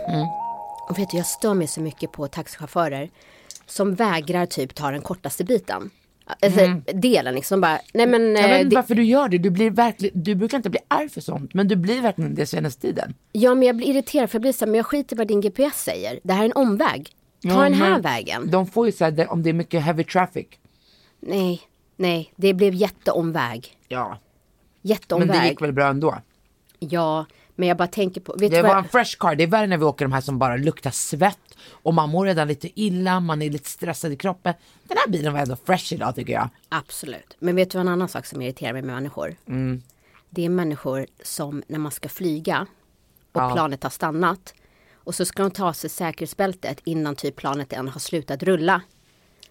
Och 0.90 1.00
vet 1.00 1.10
du, 1.10 1.18
jag 1.18 1.26
stör 1.26 1.54
mig 1.54 1.68
så 1.68 1.82
mycket 1.82 2.12
på 2.12 2.28
taxichaufförer 2.28 3.10
som 3.66 3.96
vägrar 3.96 4.46
typ 4.46 4.76
ta 4.76 4.92
den 4.92 5.02
kortaste 5.02 5.44
biten. 5.44 5.90
Alltså, 6.42 6.82
delen 6.94 7.36
liksom 7.36 7.62
bara, 7.62 7.80
nej 7.94 8.08
men. 8.08 8.36
Jag 8.36 8.44
eh, 8.44 8.50
vet 8.50 8.60
inte 8.62 8.70
det- 8.70 8.76
varför 8.76 8.96
du 8.96 9.04
gör 9.04 9.30
det. 9.30 9.38
Du, 9.38 9.50
blir 9.50 9.70
verkligen, 9.72 10.24
du 10.24 10.36
brukar 10.36 10.58
inte 10.58 10.70
bli 10.70 10.80
arg 10.88 11.10
för 11.10 11.22
sånt. 11.22 11.54
Men 11.54 11.68
du 11.68 11.76
blir 11.76 12.02
verkligen 12.02 12.36
det 12.36 12.46
senaste 12.46 12.82
tiden. 12.82 13.14
Ja 13.32 13.56
men 13.56 13.68
jag 13.68 13.76
blir 13.76 13.88
irriterad 13.88 14.30
för 14.30 14.36
jag 14.36 14.42
blir 14.42 14.52
så 14.52 14.66
här, 14.66 14.72
men 14.72 14.78
jag 14.78 14.86
skiter 14.86 15.16
vad 15.16 15.28
din 15.28 15.42
GPS 15.42 15.84
säger. 15.84 16.20
Det 16.24 16.34
här 16.34 16.42
är 16.42 16.46
en 16.46 16.54
omväg. 16.56 17.10
Ta 17.44 17.50
Ja, 17.50 17.64
den 17.64 17.74
här 17.74 17.90
men 17.90 18.02
vägen. 18.02 18.52
De 18.52 18.68
får 18.68 18.86
ju 18.86 18.92
säga 18.92 19.30
om 19.30 19.44
det 19.44 19.50
är 19.50 19.54
mycket 19.54 19.82
heavy 19.84 20.04
traffic. 20.04 20.46
Nej, 21.20 21.62
nej, 21.98 22.34
det 22.36 22.54
blev 22.54 22.74
jätteomväg. 22.74 23.78
Ja. 23.88 24.08
Men 24.10 24.18
Jätteomväg. 24.92 25.42
det 25.42 25.48
gick 25.48 25.62
väl 25.62 25.72
bra 25.74 25.88
ändå. 25.88 26.18
Ja, 26.80 27.26
men 27.56 27.68
jag 27.68 27.78
bara 27.78 27.88
tänker 27.88 28.22
på, 28.22 28.36
Det 28.36 28.62
var 28.62 28.70
vad? 28.70 28.78
en 28.78 28.84
fresh 28.84 29.18
car. 29.20 29.36
Det 29.36 29.44
är 29.44 29.48
värre 29.48 29.68
när 29.68 29.78
vi 29.78 29.84
åker 29.86 30.06
de 30.06 30.12
här 30.12 30.22
som 30.22 30.40
bara 30.40 30.58
luktar 30.58 30.92
svett. 30.92 31.38
Och 31.72 31.94
man 31.94 32.10
mår 32.10 32.26
redan 32.26 32.48
lite 32.48 32.82
illa, 32.82 33.20
man 33.20 33.42
är 33.42 33.50
lite 33.50 33.70
stressad 33.70 34.12
i 34.12 34.16
kroppen. 34.16 34.54
Den 34.84 34.98
här 34.98 35.08
bilen 35.08 35.34
var 35.34 35.40
ändå 35.40 35.56
fresh 35.66 35.94
idag 35.94 36.16
tycker 36.16 36.34
jag. 36.34 36.50
Absolut. 36.70 37.36
Men 37.40 37.56
vet 37.56 37.72
du 37.72 37.80
en 37.80 37.88
annan 37.88 38.08
sak 38.10 38.26
som 38.26 38.42
irriterar 38.42 38.74
mig 38.74 38.82
med 38.82 38.96
människor? 38.96 39.36
Mm. 39.48 39.82
Det 40.30 40.46
är 40.46 40.50
människor 40.50 41.06
som 41.24 41.64
när 41.68 41.80
man 41.80 41.92
ska 41.92 42.10
flyga 42.10 42.68
och 43.32 43.42
Ja. 43.42 43.54
planet 43.54 43.84
har 43.84 43.90
stannat 43.90 44.54
och 44.94 45.16
så 45.16 45.26
ska 45.26 45.44
de 45.44 45.52
ta 45.52 45.74
sig 45.74 45.90
säkerhetsbältet 45.90 46.80
innan 46.84 47.16
typ 47.16 47.36
planet 47.36 47.74
än 47.74 47.88
har 47.88 48.00
slutat 48.00 48.44
rulla. 48.44 48.82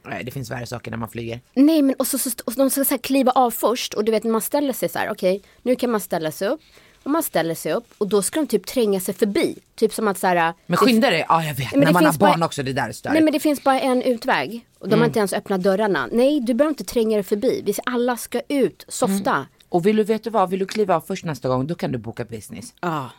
Nej, 0.07 0.25
det 0.25 0.31
finns 0.31 0.51
värre 0.51 0.67
saker 0.67 0.91
när 0.91 0.99
man 0.99 1.09
flyger. 1.09 1.41
Nej 1.55 1.83
men 1.83 1.95
och 1.99 2.07
så, 2.07 2.19
så, 2.19 2.31
och 2.45 2.53
de 2.57 2.71
ska 2.71 2.85
så 2.85 2.99
kliva 2.99 3.33
av 3.33 3.51
först 3.51 3.95
och 3.95 4.05
du 4.05 4.13
vet 4.13 4.25
man 4.25 4.41
ställer 4.41 4.73
sig 4.73 4.89
så 4.89 4.99
här, 4.99 5.11
okej 5.11 5.43
nu 5.63 5.77
kan 5.77 5.91
man 5.91 6.01
ställa 6.01 6.31
sig 6.33 6.49
upp 6.49 6.61
och 7.05 7.11
man 7.11 7.23
ställer 7.23 7.55
sig 7.55 7.73
upp 7.73 7.87
och 7.99 8.09
då 8.09 8.23
ska 8.23 8.41
de 8.41 8.47
typ 8.47 8.67
tränga 8.67 9.01
sig 9.01 9.15
förbi. 9.15 9.59
Typ 9.75 9.95
som 9.95 10.09
att 10.09 10.19
så 10.19 10.27
här. 10.27 10.55
Men 10.67 10.77
skynda 10.77 11.11
dig. 11.11 11.25
Ja, 11.29 11.45
jag 11.45 11.55
vet. 11.55 11.71
men 11.71 11.81
när 11.81 11.93
man 11.93 12.05
har 12.05 12.11
finns 12.13 12.19
bara- 12.19 12.31
barn 12.31 12.43
också, 12.43 12.63
det 12.63 12.73
där 12.73 12.83
är 12.83 12.87
Nej 12.87 12.95
störigt. 12.95 13.25
men 13.25 13.33
det 13.33 13.41
finns 13.41 13.65
bara 13.65 13.81
en 13.81 14.03
utväg 14.03 14.67
och 14.79 14.89
de 14.89 14.99
har 14.99 15.07
inte 15.07 15.19
ens 15.19 15.33
öppnat 15.33 15.63
dörrarna. 15.63 16.09
Nej 16.13 16.41
du 16.41 16.55
behöver 16.55 16.71
inte 16.71 16.85
tränga 16.85 17.17
dig 17.17 17.23
förbi. 17.25 17.63
Vi 17.67 17.75
alla 17.87 18.17
ska 18.17 18.41
ut, 18.49 18.85
softa. 18.89 19.47
Och 19.69 19.87
vill 19.87 19.97
du 19.97 20.05
veta 20.05 20.31
vad, 20.31 20.51
vill 20.51 20.59
du 20.59 20.67
kliva 20.67 20.97
av 20.97 21.01
först 21.01 21.25
nästa 21.25 21.49
gång, 21.49 21.67
då 21.67 21.75
kan 21.75 21.93
du 21.93 21.99
boka 21.99 22.25
business. 22.25 22.75
Ja. 22.81 23.11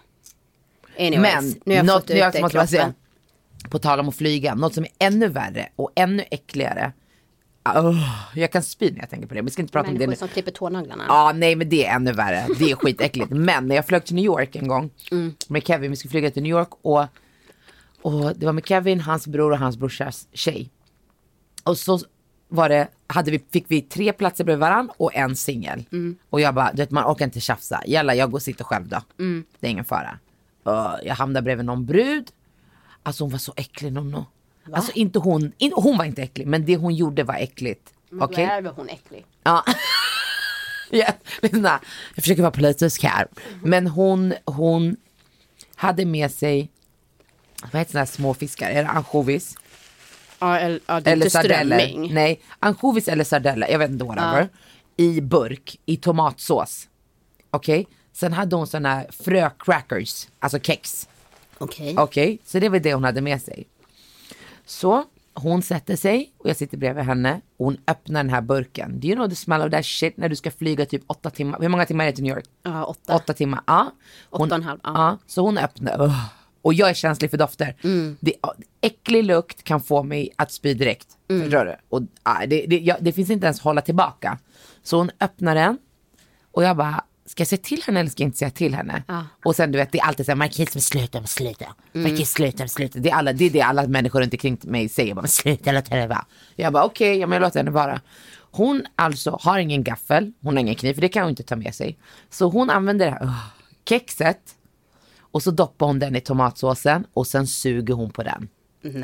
Anyways, 1.00 1.34
Men, 1.36 1.46
nu 1.66 1.72
har 1.74 1.76
jag 1.76 1.86
något, 1.86 2.02
fått 2.02 2.10
ut 2.10 2.18
jag 2.18 2.34
det 2.34 2.42
måste 2.42 2.68
säga, 2.68 2.94
på 3.70 3.80
tal 3.80 4.00
om 4.00 4.10
att 4.10 4.16
flyga, 4.16 4.56
något 4.56 4.74
som 4.74 4.84
är 4.84 4.92
ännu 5.08 5.28
värre 5.28 5.70
och 5.76 5.92
ännu 5.96 6.24
äckligare. 6.32 6.92
Oh, 7.66 8.30
jag 8.36 8.52
kan 8.52 8.64
spy 8.64 8.92
när 8.92 9.00
jag 9.00 9.10
tänker 9.10 9.28
på 9.28 9.34
det, 9.34 9.42
vi 9.42 9.50
ska 9.50 9.62
inte 9.62 9.72
prata 9.72 9.88
om 9.90 9.94
det 9.94 10.00
Människor 10.00 10.12
nu. 10.12 10.16
som 10.16 10.28
klipper 10.28 10.52
tånaglarna. 10.52 11.04
Ja, 11.08 11.32
nej 11.36 11.56
men 11.56 11.70
det 11.70 11.86
är 11.86 11.96
ännu 11.96 12.12
värre. 12.12 12.48
Det 12.60 12.72
är 12.72 12.76
skitäckligt. 12.76 13.30
men 13.32 13.68
när 13.68 13.76
jag 13.76 13.88
flög 13.88 14.06
till 14.06 14.16
New 14.16 14.26
York 14.26 14.56
en 14.56 14.68
gång 14.68 14.90
Mm. 15.12 15.34
med 15.48 15.68
Kevin, 15.68 15.92
vi 15.92 15.98
skulle 15.98 16.10
flyga 16.12 16.32
till 16.32 16.44
New 16.44 16.50
York 16.52 16.70
och, 16.82 17.06
och 18.02 18.36
det 18.36 18.46
var 18.46 18.54
med 18.54 18.66
Kevin, 18.68 19.00
hans 19.00 19.28
bror 19.28 19.52
och 19.52 19.58
hans 19.58 19.78
brorsas 19.78 20.28
tjej. 20.34 20.70
Och 21.64 21.78
så 21.78 22.00
var 22.48 22.70
det, 22.70 22.88
hade 23.08 23.32
vi, 23.32 23.40
fick 23.52 23.66
vi 23.68 23.82
tre 23.82 24.14
platser 24.14 24.44
bredvid 24.44 24.60
varann 24.60 24.92
och 24.98 25.16
en 25.16 25.36
singel. 25.36 25.86
Mm. 25.92 26.16
Och 26.30 26.42
jag 26.42 26.54
bara, 26.56 26.72
du 26.72 26.78
vet 26.78 26.92
man 26.92 27.04
orkar 27.12 27.26
inte 27.26 27.40
tjafsa. 27.40 27.82
Jalla 27.88 28.16
jag 28.16 28.32
går 28.32 28.38
och 28.38 28.42
sitter 28.42 28.64
själv 28.64 28.88
då. 28.88 29.02
Mm. 29.20 29.44
Det 29.60 29.68
är 29.68 29.72
ingen 29.72 29.86
fara. 29.86 30.20
Och 30.64 31.00
jag 31.06 31.16
hamnade 31.16 31.44
bredvid 31.44 31.66
någon 31.66 31.86
brud. 31.86 32.28
Alltså 33.04 33.24
hon 33.24 33.32
var 33.32 33.40
så 33.40 33.54
äcklig 33.58 33.94
Nonno. 34.66 34.76
Alltså 34.76 34.92
inte 34.92 35.20
hon, 35.20 35.52
in, 35.58 35.72
hon 35.76 35.98
var 35.98 36.06
inte 36.06 36.22
äcklig 36.22 36.48
men 36.48 36.66
det 36.66 36.76
hon 36.78 36.96
gjorde 36.96 37.24
var 37.24 37.36
äckligt. 37.36 37.94
Okej? 38.22 38.46
Då 38.46 38.52
är 38.52 38.62
väl 38.62 38.74
hon 38.76 38.90
äcklig. 38.90 39.26
Ja. 39.44 39.64
ja, 40.92 41.08
lyssna. 41.42 41.80
Jag 42.16 42.24
försöker 42.24 42.42
vara 42.42 42.52
politisk 42.52 43.04
här. 43.04 43.28
Men 43.64 43.88
hon, 43.88 44.34
hon 44.46 44.96
hade 45.76 46.06
med 46.06 46.32
sig, 46.32 46.70
vad 47.72 47.80
heter 47.80 47.92
sådana 47.92 48.06
här 48.06 48.12
små 48.12 48.34
fiskar? 48.34 48.70
Är 48.70 48.84
det 48.84 48.90
ansjovis? 48.90 49.56
Ja, 50.40 50.58
eller, 50.58 50.80
ja, 50.86 51.00
det 51.00 51.10
är 51.10 51.14
Eller 51.14 51.26
inte 51.26 51.30
sardeller? 51.30 51.80
strömming. 51.80 52.14
Nej, 52.14 52.42
ansjovis 52.60 53.08
eller 53.08 53.24
sardeller, 53.24 53.68
jag 53.68 53.80
vet 53.80 53.92
inte 53.92 54.06
whatever. 54.06 54.50
I 54.98 55.22
burk, 55.22 55.80
i 55.86 55.98
tomatsås. 55.98 56.88
Okej? 57.52 57.88
Sen 58.14 58.34
hade 58.34 58.56
hon 58.56 58.68
sådana 58.68 58.90
här 58.90 59.08
fröcrackers, 59.12 60.28
alltså 60.40 60.60
kex. 60.60 61.08
Okej. 61.58 61.96
Okej, 61.98 62.40
så 62.46 62.60
det 62.60 62.70
var 62.70 62.80
det 62.80 62.94
hon 62.94 63.04
hade 63.04 63.22
med 63.22 63.42
sig. 63.42 63.68
Så 64.66 65.04
hon 65.34 65.62
sätter 65.62 65.96
sig 65.96 66.34
och 66.38 66.50
jag 66.50 66.58
sitter 66.58 66.78
bredvid 66.78 67.04
henne 67.04 67.42
och 67.58 67.66
hon 67.66 67.78
öppnar 67.88 68.24
den 68.24 68.30
här 68.30 68.42
burken. 68.42 69.00
Do 69.00 69.08
you 69.08 69.16
know 69.16 69.30
the 69.30 69.36
smell 69.36 69.62
of 69.62 69.72
that 69.72 69.86
shit 69.86 70.18
när 70.18 70.30
du 70.30 70.36
ska 70.36 70.52
flyga 70.52 70.86
typ 70.86 71.04
åtta 71.08 71.30
timmar? 71.30 71.60
Hur 71.62 71.70
många 71.70 71.86
timmar 71.86 72.06
är 72.06 72.10
det 72.10 72.16
till 72.16 72.24
New 72.24 72.36
York? 72.36 72.46
Ja, 72.64 72.86
åtta. 72.86 73.16
Åtta 73.16 73.34
timmar, 73.34 73.62
ja. 73.68 73.92
Hon, 74.30 74.42
Åtta 74.42 74.56
och 74.56 74.62
en 74.62 74.68
halv, 74.68 74.80
ja. 74.84 74.92
ja. 74.96 75.18
Så 75.28 75.42
hon 75.42 75.58
öppnar, 75.58 76.02
Ugh. 76.02 76.26
och 76.62 76.74
jag 76.74 76.90
är 76.90 76.94
känslig 76.94 77.32
för 77.32 77.38
dofter. 77.38 77.76
Mm. 77.84 78.18
Det, 78.20 78.34
äcklig 78.82 79.24
lukt 79.24 79.64
kan 79.64 79.82
få 79.82 80.04
mig 80.04 80.30
att 80.36 80.52
spy 80.52 80.74
direkt. 80.74 81.08
Mm. 81.30 81.42
Förstår 81.42 81.66
du? 81.66 81.76
Och, 81.90 82.02
ja, 82.24 82.46
det, 82.48 82.66
det, 82.66 82.80
jag, 82.80 82.98
det 83.02 83.12
finns 83.12 83.30
inte 83.30 83.46
ens 83.46 83.60
hålla 83.60 83.82
tillbaka. 83.82 84.38
Så 84.84 84.98
hon 84.98 85.12
öppnar 85.20 85.56
den 85.56 85.78
och 86.52 86.64
jag 86.64 86.78
bara, 86.78 87.04
ska 87.26 87.42
jag 87.42 87.48
säga 87.48 87.62
till 87.64 87.84
henne 87.84 88.00
eller 88.00 88.10
ska 88.10 88.24
jag 88.24 88.28
inte 88.28 88.38
säga 88.38 88.52
till 88.52 88.76
henne? 88.76 89.04
Och 89.46 89.56
sen 89.56 89.72
du 89.72 89.78
vet, 89.78 89.92
det 89.92 90.00
är 90.00 90.04
alltid 90.04 90.26
så 90.26 90.32
här, 90.32 90.38
Marquis 90.38 90.76
men 90.76 90.82
sluta, 90.82 91.20
men 91.20 91.28
sluta. 91.28 91.66
Mm. 91.94 92.12
Marquis 92.12 92.32
sluta, 92.32 92.58
men 92.58 92.70
sluta. 92.70 93.00
Det 93.00 93.10
är, 93.10 93.16
alla, 93.16 93.34
det 93.34 93.46
är 93.46 93.50
det 93.50 93.62
alla 93.62 93.88
människor 93.88 94.22
runt 94.22 94.34
omkring 94.34 94.58
mig 94.64 94.90
säger, 94.90 95.14
bara, 95.14 95.22
men 95.22 95.30
sluta, 95.30 95.72
låt 95.72 95.88
henne 95.88 96.08
vara. 96.08 96.26
Jag 96.56 96.74
bara 96.74 96.84
okej, 96.84 97.10
okay, 97.10 97.20
ja, 97.20 97.28
men 97.28 97.36
jag 97.36 97.42
låter 97.42 97.60
henne 97.60 97.72
vara. 97.72 98.02
Hon 98.52 98.86
alltså 98.96 99.40
har 99.42 99.60
ingen 99.60 99.84
gaffel, 99.84 100.32
hon 100.42 100.56
har 100.56 100.62
ingen 100.62 100.76
kniv, 100.76 100.94
för 100.94 101.02
det 101.02 101.10
kan 101.10 101.24
hon 101.24 101.30
inte 101.30 101.44
ta 101.44 101.56
med 101.56 101.76
sig. 101.76 101.98
Så 102.30 102.50
hon 102.50 102.70
använder 102.70 103.06
det 103.06 103.12
här 103.12 103.24
uh, 103.24 103.34
kexet 103.90 104.56
och 105.20 105.44
så 105.44 105.52
doppar 105.52 105.88
hon 105.88 106.00
den 106.00 106.16
i 106.16 106.22
tomatsåsen 106.22 107.06
och 107.14 107.28
sen 107.28 107.48
suger 107.48 107.94
hon 107.94 108.12
på 108.12 108.24
den. 108.24 108.50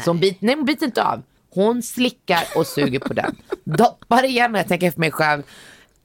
Så 0.04 0.10
hon 0.10 0.20
bit, 0.20 0.42
nej, 0.42 0.56
hon 0.56 0.66
biter 0.66 0.86
inte 0.86 1.04
av. 1.04 1.22
Hon 1.50 1.84
slickar 1.84 2.44
och 2.56 2.68
suger 2.68 3.00
på 3.00 3.14
den. 3.14 3.36
Doppar 3.64 4.26
igen 4.26 4.54
och 4.54 4.60
jag 4.60 4.68
tänker 4.68 4.92
för 4.92 5.00
mig 5.00 5.12
själv, 5.12 5.44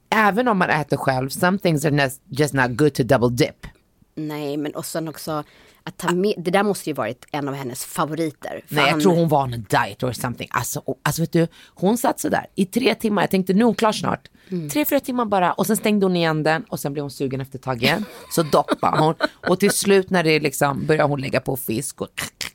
även 0.09 0.47
om 0.47 0.57
man 0.57 0.69
äter 0.69 0.97
själv, 0.97 1.29
some 1.29 1.57
things 1.59 1.85
are 1.85 2.09
just 2.29 2.53
not 2.53 2.71
good 2.71 2.93
to 2.93 3.03
double 3.03 3.29
dip. 3.29 3.67
Nej, 4.15 4.57
men 4.57 4.75
och 4.75 4.85
sen 4.85 5.07
också 5.07 5.43
att 5.83 5.97
ta 5.97 6.11
med, 6.11 6.33
det 6.37 6.51
där 6.51 6.63
måste 6.63 6.89
ju 6.89 6.93
varit 6.93 7.25
en 7.31 7.47
av 7.47 7.53
hennes 7.53 7.85
favoriter. 7.85 8.61
Nej, 8.69 8.83
jag 8.85 8.91
han- 8.91 9.01
tror 9.01 9.15
hon 9.15 9.27
var 9.27 9.43
on 9.43 9.53
a 9.53 9.57
diet 9.69 10.03
or 10.03 10.11
something. 10.11 10.47
Alltså, 10.51 10.81
och, 10.85 10.99
alltså 11.03 11.21
vet 11.21 11.31
du, 11.31 11.47
hon 11.75 11.97
satt 11.97 12.19
sådär 12.19 12.45
i 12.55 12.65
tre 12.65 12.95
timmar. 12.95 13.21
Jag 13.23 13.31
tänkte 13.31 13.53
nu 13.53 13.59
är 13.59 13.65
hon 13.65 13.75
klar 13.75 13.91
snart. 13.91 14.29
Tre, 14.71 14.85
fyra 14.85 14.99
timmar 14.99 15.25
bara. 15.25 15.53
Och 15.53 15.67
sen 15.67 15.75
stängde 15.77 16.05
hon 16.05 16.15
igen 16.15 16.43
den 16.43 16.63
och 16.63 16.79
sen 16.79 16.93
blev 16.93 17.03
hon 17.03 17.11
sugen 17.11 17.41
efter 17.41 17.57
ett 17.57 17.63
tag 17.63 17.83
igen. 17.83 18.05
Så 18.31 18.43
doppade 18.43 18.99
hon. 19.03 19.13
Och 19.29 19.59
till 19.59 19.71
slut 19.71 20.09
när 20.09 20.23
det 20.23 20.39
liksom 20.39 20.85
började 20.85 21.09
hon 21.09 21.21
lägga 21.21 21.39
på 21.39 21.57
fisk 21.57 22.01
och, 22.01 22.07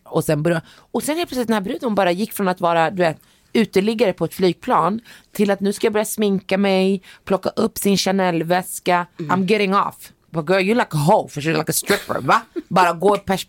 och 0.05 0.25
sen 0.25 0.43
började, 0.43 0.67
och 0.77 1.03
sen 1.03 1.17
helt 1.17 1.29
plötsligt 1.29 1.49
den 1.49 1.55
här 1.55 1.61
bruden 1.61 1.81
hon 1.83 1.95
bara 1.95 2.13
gick 2.13 2.33
från 2.33 2.49
att 2.49 2.61
vara, 2.61 2.91
du 2.91 2.97
vet, 3.03 3.19
uteliggare 3.53 4.13
på 4.13 4.25
ett 4.25 4.35
flygplan 4.35 5.01
till 5.33 5.51
att 5.51 5.61
nu 5.61 5.73
ska 5.73 5.87
jag 5.87 5.93
börja 5.93 6.05
sminka 6.05 6.59
mig, 6.59 7.03
plocka 7.25 7.49
upp 7.49 7.79
sin 7.79 7.97
Chanel-väska. 7.97 9.07
I'm 9.19 9.51
getting 9.51 9.75
off. 9.75 10.13
But 10.33 10.47
girl, 10.47 10.61
you're 10.61 10.75
like 10.75 10.95
a 10.95 10.97
hoe, 10.97 11.29
för 11.29 11.41
you're 11.41 11.59
like 11.59 11.71
a 11.71 11.73
stripper, 11.73 12.21
va? 12.21 12.43
Bara 12.69 12.93
gå 12.93 13.17
pers- 13.17 13.47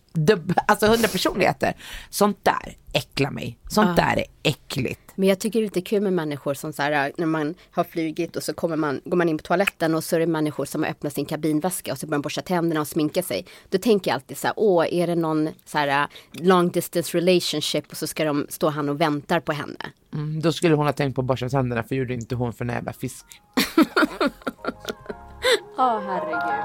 alltså 0.68 0.88
hundra 0.88 1.08
personligheter. 1.08 1.74
Sånt 2.10 2.38
där 2.44 2.78
äcklar 2.94 3.32
mig. 3.32 3.58
Sånt 3.70 3.96
där 3.96 4.18
är 4.18 4.26
äckligt. 4.44 5.00
Men 5.16 5.30
jag 5.30 5.40
tycker 5.40 5.60
det 5.60 5.64
är 5.64 5.68
lite 5.68 5.82
kul 5.82 6.02
med 6.02 6.14
människor 6.14 6.54
som 6.54 6.74
så 6.74 6.82
här, 6.82 7.12
när 7.18 7.26
man 7.26 7.56
har 7.72 7.84
flugit 7.84 8.36
och 8.36 8.44
så 8.44 8.54
kommer 8.54 8.76
man, 8.76 9.02
går 9.06 9.18
man 9.18 9.30
in 9.30 9.38
på 9.38 9.44
toaletten 9.44 9.96
och 9.96 10.04
så 10.04 10.16
är 10.16 10.20
det 10.20 10.28
människor 10.28 10.66
som 10.66 10.84
har 10.84 10.90
öppnat 10.90 11.14
sin 11.14 11.26
kabinväska 11.26 11.92
och 11.92 11.98
så 11.98 12.08
börjar 12.08 12.18
de 12.18 12.22
borsta 12.22 12.42
tänderna 12.42 12.82
och 12.82 12.88
sminka 12.88 13.24
sig. 13.24 13.46
Då 13.70 13.78
tänker 13.78 14.12
jag 14.12 14.16
alltid 14.16 14.38
så 14.38 14.48
här, 14.48 14.54
åh, 14.58 14.86
är 14.92 15.08
det 15.08 15.16
någon 15.16 15.50
så 15.66 15.78
här 15.78 16.08
long 16.32 16.70
distance 16.70 17.18
relationship 17.18 17.92
och 17.92 17.98
så 17.98 18.08
ska 18.08 18.26
de 18.26 18.46
stå 18.50 18.70
han 18.70 18.90
och 18.90 19.02
väntar 19.02 19.40
på 19.40 19.52
henne. 19.52 19.92
Mm, 20.14 20.42
då 20.42 20.52
skulle 20.54 20.76
hon 20.76 20.86
ha 20.86 20.94
tänkt 20.94 21.16
på 21.16 21.22
att 21.22 21.28
borsta 21.28 21.50
tänderna 21.50 21.84
för 21.84 21.96
gjorde 21.96 22.14
inte 22.14 22.36
hon 22.36 22.54
för 22.54 22.66
den 22.66 22.76
jävla 22.76 22.94
fisk. 22.94 23.26
Ja, 25.78 26.02
herregud. 26.08 26.64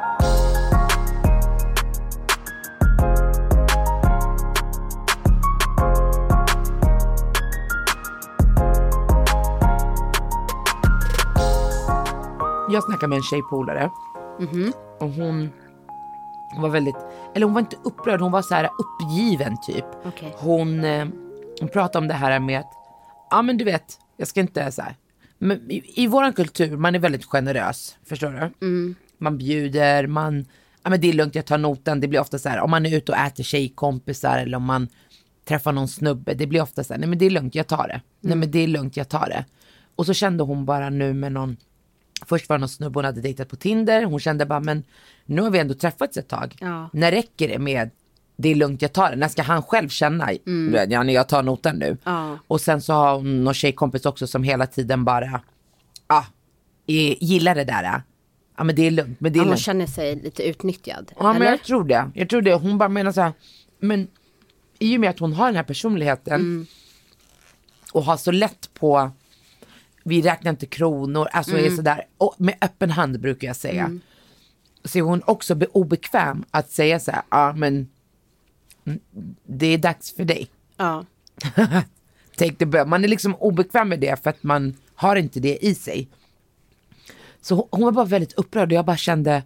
Jag 12.71 12.85
snackade 12.85 13.09
med 13.09 13.17
en 13.17 13.23
tjejpolare. 13.23 13.91
Och 15.01 15.09
hon 15.09 15.51
var 16.57 16.69
väldigt, 16.69 16.97
eller 17.35 17.47
hon 17.47 17.55
var 17.55 17.61
inte 17.61 17.77
upprörd, 17.85 18.21
hon 18.21 18.33
var 18.33 18.43
så 18.43 18.55
här 18.55 18.69
uppgiven 18.79 19.57
typ. 19.67 19.85
Okej. 20.05 20.35
Hon, 20.39 20.85
eh, 20.85 21.07
hon 21.61 21.69
pratade 21.69 21.99
om 21.99 22.09
det 22.09 22.15
här 22.15 22.41
med 22.41 22.61
att, 22.61 22.73
ja 23.31 23.43
men 23.43 23.59
du 23.59 23.65
vet, 23.65 23.99
jag 24.17 24.29
ska 24.29 24.41
inte 24.41 24.73
så 24.73 24.83
här. 24.83 24.97
Men 25.39 25.71
i, 25.71 26.03
I 26.03 26.07
våran 26.07 26.33
kultur, 26.33 26.77
man 26.77 26.95
är 26.95 26.99
väldigt 26.99 27.25
generös, 27.25 27.97
förstår 28.05 28.31
du? 28.31 28.67
Man 29.19 29.39
bjuder, 29.39 30.07
man, 30.07 30.47
ja 30.83 30.91
men 30.91 31.01
det 31.01 31.09
är 31.09 31.13
lugnt, 31.13 31.35
jag 31.35 31.47
tar 31.47 31.59
notan. 31.59 32.01
Det 32.01 32.09
blir 32.09 32.21
ofta 32.21 32.39
så 32.39 32.49
här, 32.49 32.61
om 32.61 32.71
man 32.71 32.87
är 32.87 32.97
ute 32.97 33.13
och 33.13 33.19
äter 33.19 33.45
tjejkompisar 33.45 34.39
eller 34.39 34.57
om 34.57 34.65
man 34.65 34.89
träffar 35.45 35.73
någon 35.73 35.89
snubbe, 35.89 36.35
det 36.35 36.47
blir 36.47 36.63
ofta 36.63 36.85
så 36.85 36.93
här, 36.93 37.01
nej 37.01 37.09
men 37.09 37.19
det 37.19 37.27
är 37.27 37.31
lugnt, 37.31 37.55
jag 37.55 37.67
tar 37.67 37.89
det. 37.89 38.01
Nej 38.21 38.37
men 38.37 38.51
det 38.51 38.59
är 38.59 38.67
lugnt, 38.67 38.97
jag 38.97 39.09
tar 39.09 39.27
det. 39.29 39.45
Och 39.97 40.07
så 40.07 40.15
kände 40.15 40.45
hon 40.45 40.65
bara 40.65 40.91
nu 40.91 41.15
med 41.15 41.33
någon 41.33 41.57
Först 42.27 42.49
var 42.49 42.57
det 42.57 42.61
någon 42.61 42.69
snubbe 42.69 42.99
hon 42.99 43.05
hade 43.05 43.21
dejtat 43.21 43.49
på 43.49 43.57
Tinder. 43.57 44.05
Hon 44.05 44.21
kände 44.21 44.47
bara, 44.47 44.61
men 44.61 44.85
nu 45.27 45.43
har 45.43 45.51
vi 45.51 45.59
ändå 45.59 45.75
träffats 45.75 46.17
ett 46.17 46.29
tag. 46.29 46.57
Ja. 46.61 46.91
När 46.93 47.13
räcker 47.13 47.49
det 47.49 47.59
med 47.59 47.91
det 48.41 48.49
är 48.49 48.55
lugnt, 48.55 48.83
jag 48.83 48.93
tar 48.93 49.11
det. 49.11 49.17
När 49.17 49.29
ska 49.29 49.43
han 49.43 49.63
själv 49.63 49.89
känna, 49.89 50.27
vet, 50.73 50.91
ja, 50.91 51.05
jag 51.05 51.29
tar 51.29 51.43
notan 51.43 51.77
nu. 51.77 51.97
Ja. 52.05 52.39
Och 52.47 52.61
sen 52.61 52.81
så 52.83 52.93
har 52.93 53.17
hon 53.17 53.45
någon 53.45 53.55
tjejkompis 53.55 54.07
också 54.07 54.27
som 54.27 54.43
hela 54.43 54.67
tiden 54.67 55.05
bara, 55.05 55.41
ah, 56.07 56.25
gillar 56.87 57.55
det 57.55 57.65
där. 57.65 58.03
Ja 58.57 58.65
men 58.65 58.77
det 58.77 58.87
är 58.87 58.91
lugnt, 58.91 59.21
men 59.21 59.33
det 59.33 59.39
är 59.39 59.41
Ja, 59.41 59.45
lugnt. 59.45 59.61
känner 59.61 59.87
sig 59.87 60.17
lite 60.17 60.43
utnyttjad. 60.49 61.13
Ja 61.19 61.33
men 61.33 61.37
eller? 61.37 61.51
jag 61.51 61.63
tror 61.63 61.85
det. 61.85 62.11
Jag 62.15 62.29
tror 62.29 62.43
det. 62.43 62.55
Hon 62.55 62.79
bara 62.79 62.89
menar 62.89 63.13
så 63.13 63.21
här, 63.21 63.33
men 63.81 64.09
i 64.79 64.97
och 64.97 65.01
med 65.01 65.11
att 65.11 65.19
hon 65.19 65.33
har 65.33 65.47
den 65.47 65.57
här 65.57 65.63
personligheten 65.63 66.67
och 67.93 68.03
har 68.05 68.17
så 68.17 68.31
lätt 68.31 68.71
på, 68.75 69.11
vi 70.05 70.23
räknar 70.23 70.51
inte 70.51 70.67
kronor, 70.67 71.29
alltså 71.33 71.59
är 71.59 71.71
sådär, 71.71 72.05
och 72.19 72.35
med 72.39 72.55
öppen 72.61 72.91
hand 72.91 73.21
brukar 73.21 73.47
jag 73.49 73.57
säga. 73.57 73.99
Så 74.85 74.99
är 74.99 75.03
hon 75.03 75.23
också 75.27 75.55
be- 75.55 75.67
obekväm 75.67 76.45
att 76.51 76.71
säga 76.71 77.01
så 77.01 77.11
här, 77.11 77.23
ja 77.31 77.53
men 77.57 77.75
mm, 77.75 77.89
det 79.47 79.67
är 79.67 79.79
dags 79.79 80.15
för 80.17 80.25
dig. 80.25 80.49
Ja. 80.77 81.05
Take 82.37 82.55
the 82.55 82.67
bell. 82.67 82.87
Man 82.87 83.05
är 83.05 83.09
liksom 83.09 83.35
obekväm 83.35 83.89
med 83.89 84.01
det 84.01 84.23
för 84.23 84.31
att 84.31 84.43
man 84.43 84.75
har 84.95 85.17
inte 85.17 85.41
det 85.41 85.65
i 85.65 85.75
sig. 85.75 86.09
Så 87.41 87.69
hon, 87.71 87.85
var 87.85 87.93
bara 87.93 88.05
väldigt 88.05 88.33
upprörd 88.33 88.69
och 88.69 88.77
jag 88.77 88.85
bara 88.85 88.97
kände 88.97 89.43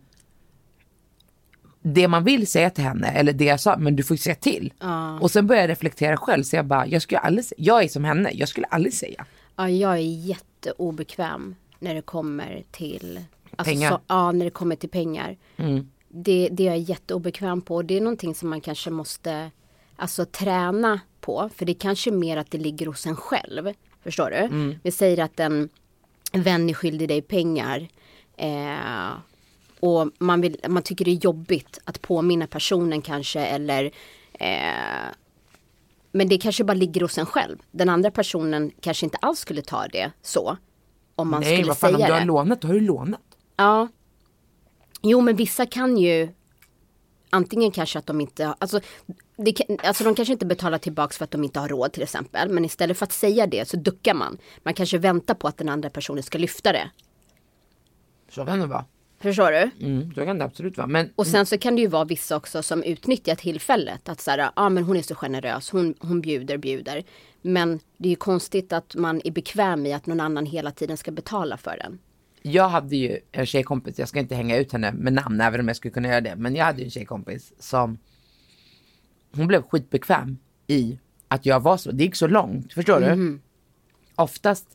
det 1.82 2.08
man 2.08 2.24
vill 2.24 2.46
säga 2.46 2.70
till 2.70 2.84
henne 2.84 3.08
eller 3.08 3.32
det 3.32 3.44
jag 3.44 3.60
sa, 3.60 3.76
men 3.76 3.96
du 3.96 4.02
får 4.02 4.14
ju 4.14 4.18
säga 4.18 4.34
till. 4.34 4.72
Och 5.20 5.30
sen 5.30 5.46
började 5.46 5.62
jag 5.62 5.70
reflektera 5.70 6.16
själv 6.16 6.42
så 6.42 6.56
jag 6.56 6.66
bara, 6.66 6.86
jag 6.86 7.02
skulle 7.02 7.18
aldrig, 7.18 7.46
jag 7.56 7.84
är 7.84 7.88
som 7.88 8.04
henne, 8.04 8.30
jag 8.32 8.48
skulle 8.48 8.66
aldrig 8.66 8.94
säga. 8.94 9.26
ja, 9.56 9.68
jag 9.68 9.92
är 9.92 10.26
jätteobekväm 10.26 11.54
när 11.78 11.94
det 11.94 12.02
kommer 12.02 12.62
till 12.70 13.20
alltså, 13.56 13.74
Pengar. 13.74 13.90
Så, 13.90 14.00
ja, 14.06 14.32
när 14.32 14.44
det 14.44 14.50
kommer 14.50 14.76
till 14.76 14.88
pengar. 14.88 15.36
Det, 16.14 16.48
det 16.52 16.62
är 16.62 16.70
jag 16.70 16.78
jätteobekväm 16.78 17.60
på. 17.60 17.82
Det 17.82 17.96
är 17.96 18.00
någonting 18.00 18.34
som 18.34 18.50
man 18.50 18.60
kanske 18.60 18.90
måste 18.90 19.50
alltså, 19.96 20.24
träna 20.24 21.00
på. 21.20 21.50
För 21.56 21.66
det 21.66 21.72
är 21.72 21.80
kanske 21.80 22.10
mer 22.10 22.36
att 22.36 22.50
det 22.50 22.58
ligger 22.58 22.86
hos 22.86 23.06
en 23.06 23.16
själv. 23.16 23.72
Förstår 24.02 24.30
du? 24.30 24.78
Vi 24.82 24.90
säger 24.90 25.18
att 25.24 25.40
en 25.40 25.68
vän 26.32 26.70
är 26.70 26.74
skyldig 26.74 27.08
dig 27.08 27.22
pengar. 27.22 27.88
Eh, 28.36 29.12
och 29.80 30.10
man, 30.18 30.40
vill, 30.40 30.56
man 30.68 30.82
tycker 30.82 31.04
det 31.04 31.10
är 31.10 31.24
jobbigt 31.24 31.78
att 31.84 32.02
påminna 32.02 32.46
personen 32.46 33.02
kanske 33.02 33.40
eller 33.40 33.84
eh, 34.32 35.12
men 36.12 36.28
det 36.28 36.38
kanske 36.38 36.64
bara 36.64 36.74
ligger 36.74 37.00
hos 37.00 37.18
en 37.18 37.26
själv. 37.26 37.58
Den 37.70 37.88
andra 37.88 38.10
personen 38.10 38.70
kanske 38.80 39.06
inte 39.06 39.18
alls 39.20 39.38
skulle 39.38 39.62
ta 39.62 39.86
det 39.86 40.12
så. 40.22 40.56
Om 41.14 41.30
man 41.30 41.40
Nej, 41.40 41.56
skulle 41.56 41.68
vad 41.68 41.78
fan, 41.78 41.94
om 41.94 42.00
du 42.00 42.12
har 42.12 42.20
det. 42.20 42.26
lånat, 42.26 42.60
då 42.60 42.68
har 42.68 42.74
du 42.74 42.80
lånat. 42.80 43.20
Ja. 43.56 43.88
Jo 45.02 45.20
men 45.20 45.36
vissa 45.36 45.66
kan 45.66 45.98
ju 45.98 46.28
Antingen 47.34 47.70
kanske 47.70 47.98
att 47.98 48.06
de 48.06 48.20
inte 48.20 48.54
alltså, 48.58 48.80
det, 49.36 49.54
alltså 49.84 50.04
de 50.04 50.14
kanske 50.14 50.32
inte 50.32 50.46
betalar 50.46 50.78
tillbaks 50.78 51.18
för 51.18 51.24
att 51.24 51.30
de 51.30 51.44
inte 51.44 51.60
har 51.60 51.68
råd 51.68 51.92
till 51.92 52.02
exempel. 52.02 52.48
Men 52.48 52.64
istället 52.64 52.98
för 52.98 53.06
att 53.06 53.12
säga 53.12 53.46
det 53.46 53.68
så 53.68 53.76
duckar 53.76 54.14
man. 54.14 54.38
Man 54.62 54.74
kanske 54.74 54.98
väntar 54.98 55.34
på 55.34 55.48
att 55.48 55.58
den 55.58 55.68
andra 55.68 55.90
personen 55.90 56.22
ska 56.22 56.38
lyfta 56.38 56.72
det. 56.72 56.90
Så 58.30 58.46
kan 58.46 58.60
det 58.60 58.66
vara. 58.66 58.84
Förstår 59.18 59.50
du? 59.50 59.86
Mm, 59.86 60.14
så 60.14 60.24
kan 60.24 60.38
det 60.38 60.44
absolut 60.44 60.76
vara. 60.76 60.86
Men 60.86 61.12
Och 61.16 61.26
sen 61.26 61.46
så 61.46 61.58
kan 61.58 61.74
det 61.76 61.80
ju 61.80 61.88
vara 61.88 62.04
vissa 62.04 62.36
också 62.36 62.62
som 62.62 62.82
utnyttjar 62.82 63.34
tillfället. 63.34 64.08
Att 64.08 64.20
så 64.20 64.30
här, 64.30 64.50
ja 64.56 64.68
men 64.68 64.84
hon 64.84 64.96
är 64.96 65.02
så 65.02 65.14
generös, 65.14 65.70
hon, 65.70 65.94
hon 65.98 66.20
bjuder, 66.20 66.58
bjuder. 66.58 67.04
Men 67.42 67.80
det 67.96 68.08
är 68.08 68.10
ju 68.10 68.16
konstigt 68.16 68.72
att 68.72 68.94
man 68.94 69.20
är 69.24 69.30
bekväm 69.30 69.86
i 69.86 69.92
att 69.92 70.06
någon 70.06 70.20
annan 70.20 70.46
hela 70.46 70.70
tiden 70.70 70.96
ska 70.96 71.10
betala 71.10 71.56
för 71.56 71.76
den. 71.76 71.98
Jag 72.42 72.68
hade 72.68 72.96
ju 72.96 73.18
en 73.32 73.46
tjejkompis, 73.46 73.98
jag 73.98 74.08
ska 74.08 74.18
inte 74.18 74.34
hänga 74.34 74.56
ut 74.56 74.72
henne 74.72 74.92
med 74.92 75.12
namn 75.12 75.40
även 75.40 75.60
om 75.60 75.68
jag 75.68 75.76
skulle 75.76 75.92
kunna 75.92 76.08
göra 76.08 76.20
det. 76.20 76.36
Men 76.36 76.54
jag 76.54 76.64
hade 76.64 76.78
ju 76.78 76.84
en 76.84 76.90
tjejkompis 76.90 77.52
som, 77.58 77.98
hon 79.32 79.46
blev 79.46 79.62
skitbekväm 79.62 80.38
i 80.66 80.98
att 81.28 81.46
jag 81.46 81.60
var 81.60 81.76
så, 81.76 81.92
det 81.92 82.04
gick 82.04 82.16
så 82.16 82.26
långt, 82.26 82.72
förstår 82.72 83.00
du? 83.00 83.40
Oftast, 84.14 84.66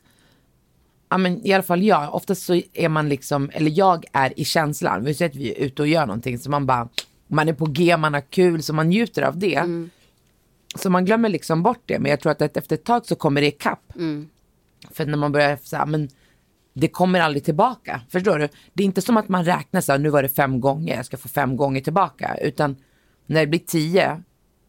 ja 1.10 1.18
men 1.18 1.48
i 1.48 1.54
alla 1.54 1.64
fall 1.64 1.84
jag, 1.84 2.16
oftast 2.16 2.46
så 2.46 2.62
är 2.74 2.90
man 2.90 3.10
liksom, 3.10 3.50
eller 3.54 3.72
jag 3.72 4.06
är 4.14 4.40
i 4.40 4.46
känslan, 4.46 5.04
vi 5.04 5.14
säger 5.14 5.30
att 5.30 5.36
vi 5.36 5.52
är 5.52 5.66
ute 5.66 5.82
och 5.82 5.88
gör 5.88 6.06
någonting 6.06 6.40
så 6.40 6.50
man 6.50 6.66
bara, 6.66 6.90
man 7.28 7.50
är 7.50 7.54
på 7.54 7.66
G, 7.66 7.98
man 7.98 8.14
har 8.14 8.22
kul, 8.22 8.64
så 8.64 8.74
man 8.74 8.90
njuter 8.90 9.22
av 9.22 9.38
det. 9.38 9.56
Mm. 9.56 9.90
Så 10.76 10.90
man 10.90 11.06
glömmer 11.06 11.30
liksom 11.30 11.64
bort 11.64 11.82
det, 11.86 12.00
men 12.00 12.12
jag 12.12 12.20
tror 12.20 12.32
att 12.32 12.58
efter 12.58 12.76
ett 12.76 12.84
tag 12.84 13.06
så 13.06 13.16
kommer 13.16 13.42
det 13.42 13.48
ikapp. 13.48 13.96
Mm. 13.96 14.30
För 14.92 15.06
när 15.06 15.18
man 15.18 15.32
börjar 15.32 15.58
säga, 15.58 15.86
men 15.86 16.10
det 16.80 16.88
kommer 16.88 17.20
aldrig 17.20 17.44
tillbaka. 17.44 18.02
Förstår 18.10 18.40
du? 18.40 18.48
Det 18.74 18.84
är 18.84 18.86
inte 18.86 19.02
som 19.02 19.18
att 19.18 19.30
man 19.30 19.46
räknar 19.46 19.82
så 19.82 19.92
här, 19.92 20.00
nu 20.00 20.10
var 20.10 20.24
det 20.24 20.30
fem 20.30 20.62
gånger, 20.62 20.96
jag 20.96 21.06
ska 21.06 21.18
få 21.18 21.28
fem 21.28 21.58
gånger 21.58 21.82
tillbaka. 21.82 22.38
Utan 22.42 22.76
när 23.26 23.40
det 23.40 23.48
blir 23.48 23.60
tio 23.60 24.24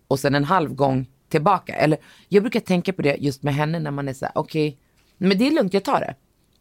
och 0.09 0.21
sen 0.21 0.35
en 0.35 0.45
halv 0.45 0.75
gång 0.75 1.07
tillbaka. 1.29 1.75
Eller 1.75 1.99
jag 2.29 2.43
brukar 2.43 2.61
tänka 2.61 2.93
på 2.93 3.03
det 3.03 3.17
just 3.21 3.43
med 3.43 3.55
henne 3.55 3.79
när 3.79 3.91
man 3.91 4.09
är 4.09 4.13
så 4.13 4.25
här, 4.25 4.33
okej, 4.35 4.69
okay, 4.69 4.79
men 5.19 5.39
det 5.39 5.47
är 5.47 5.51
lugnt, 5.51 5.75
jag 5.75 5.85
tar 5.85 6.01
det. 6.01 6.15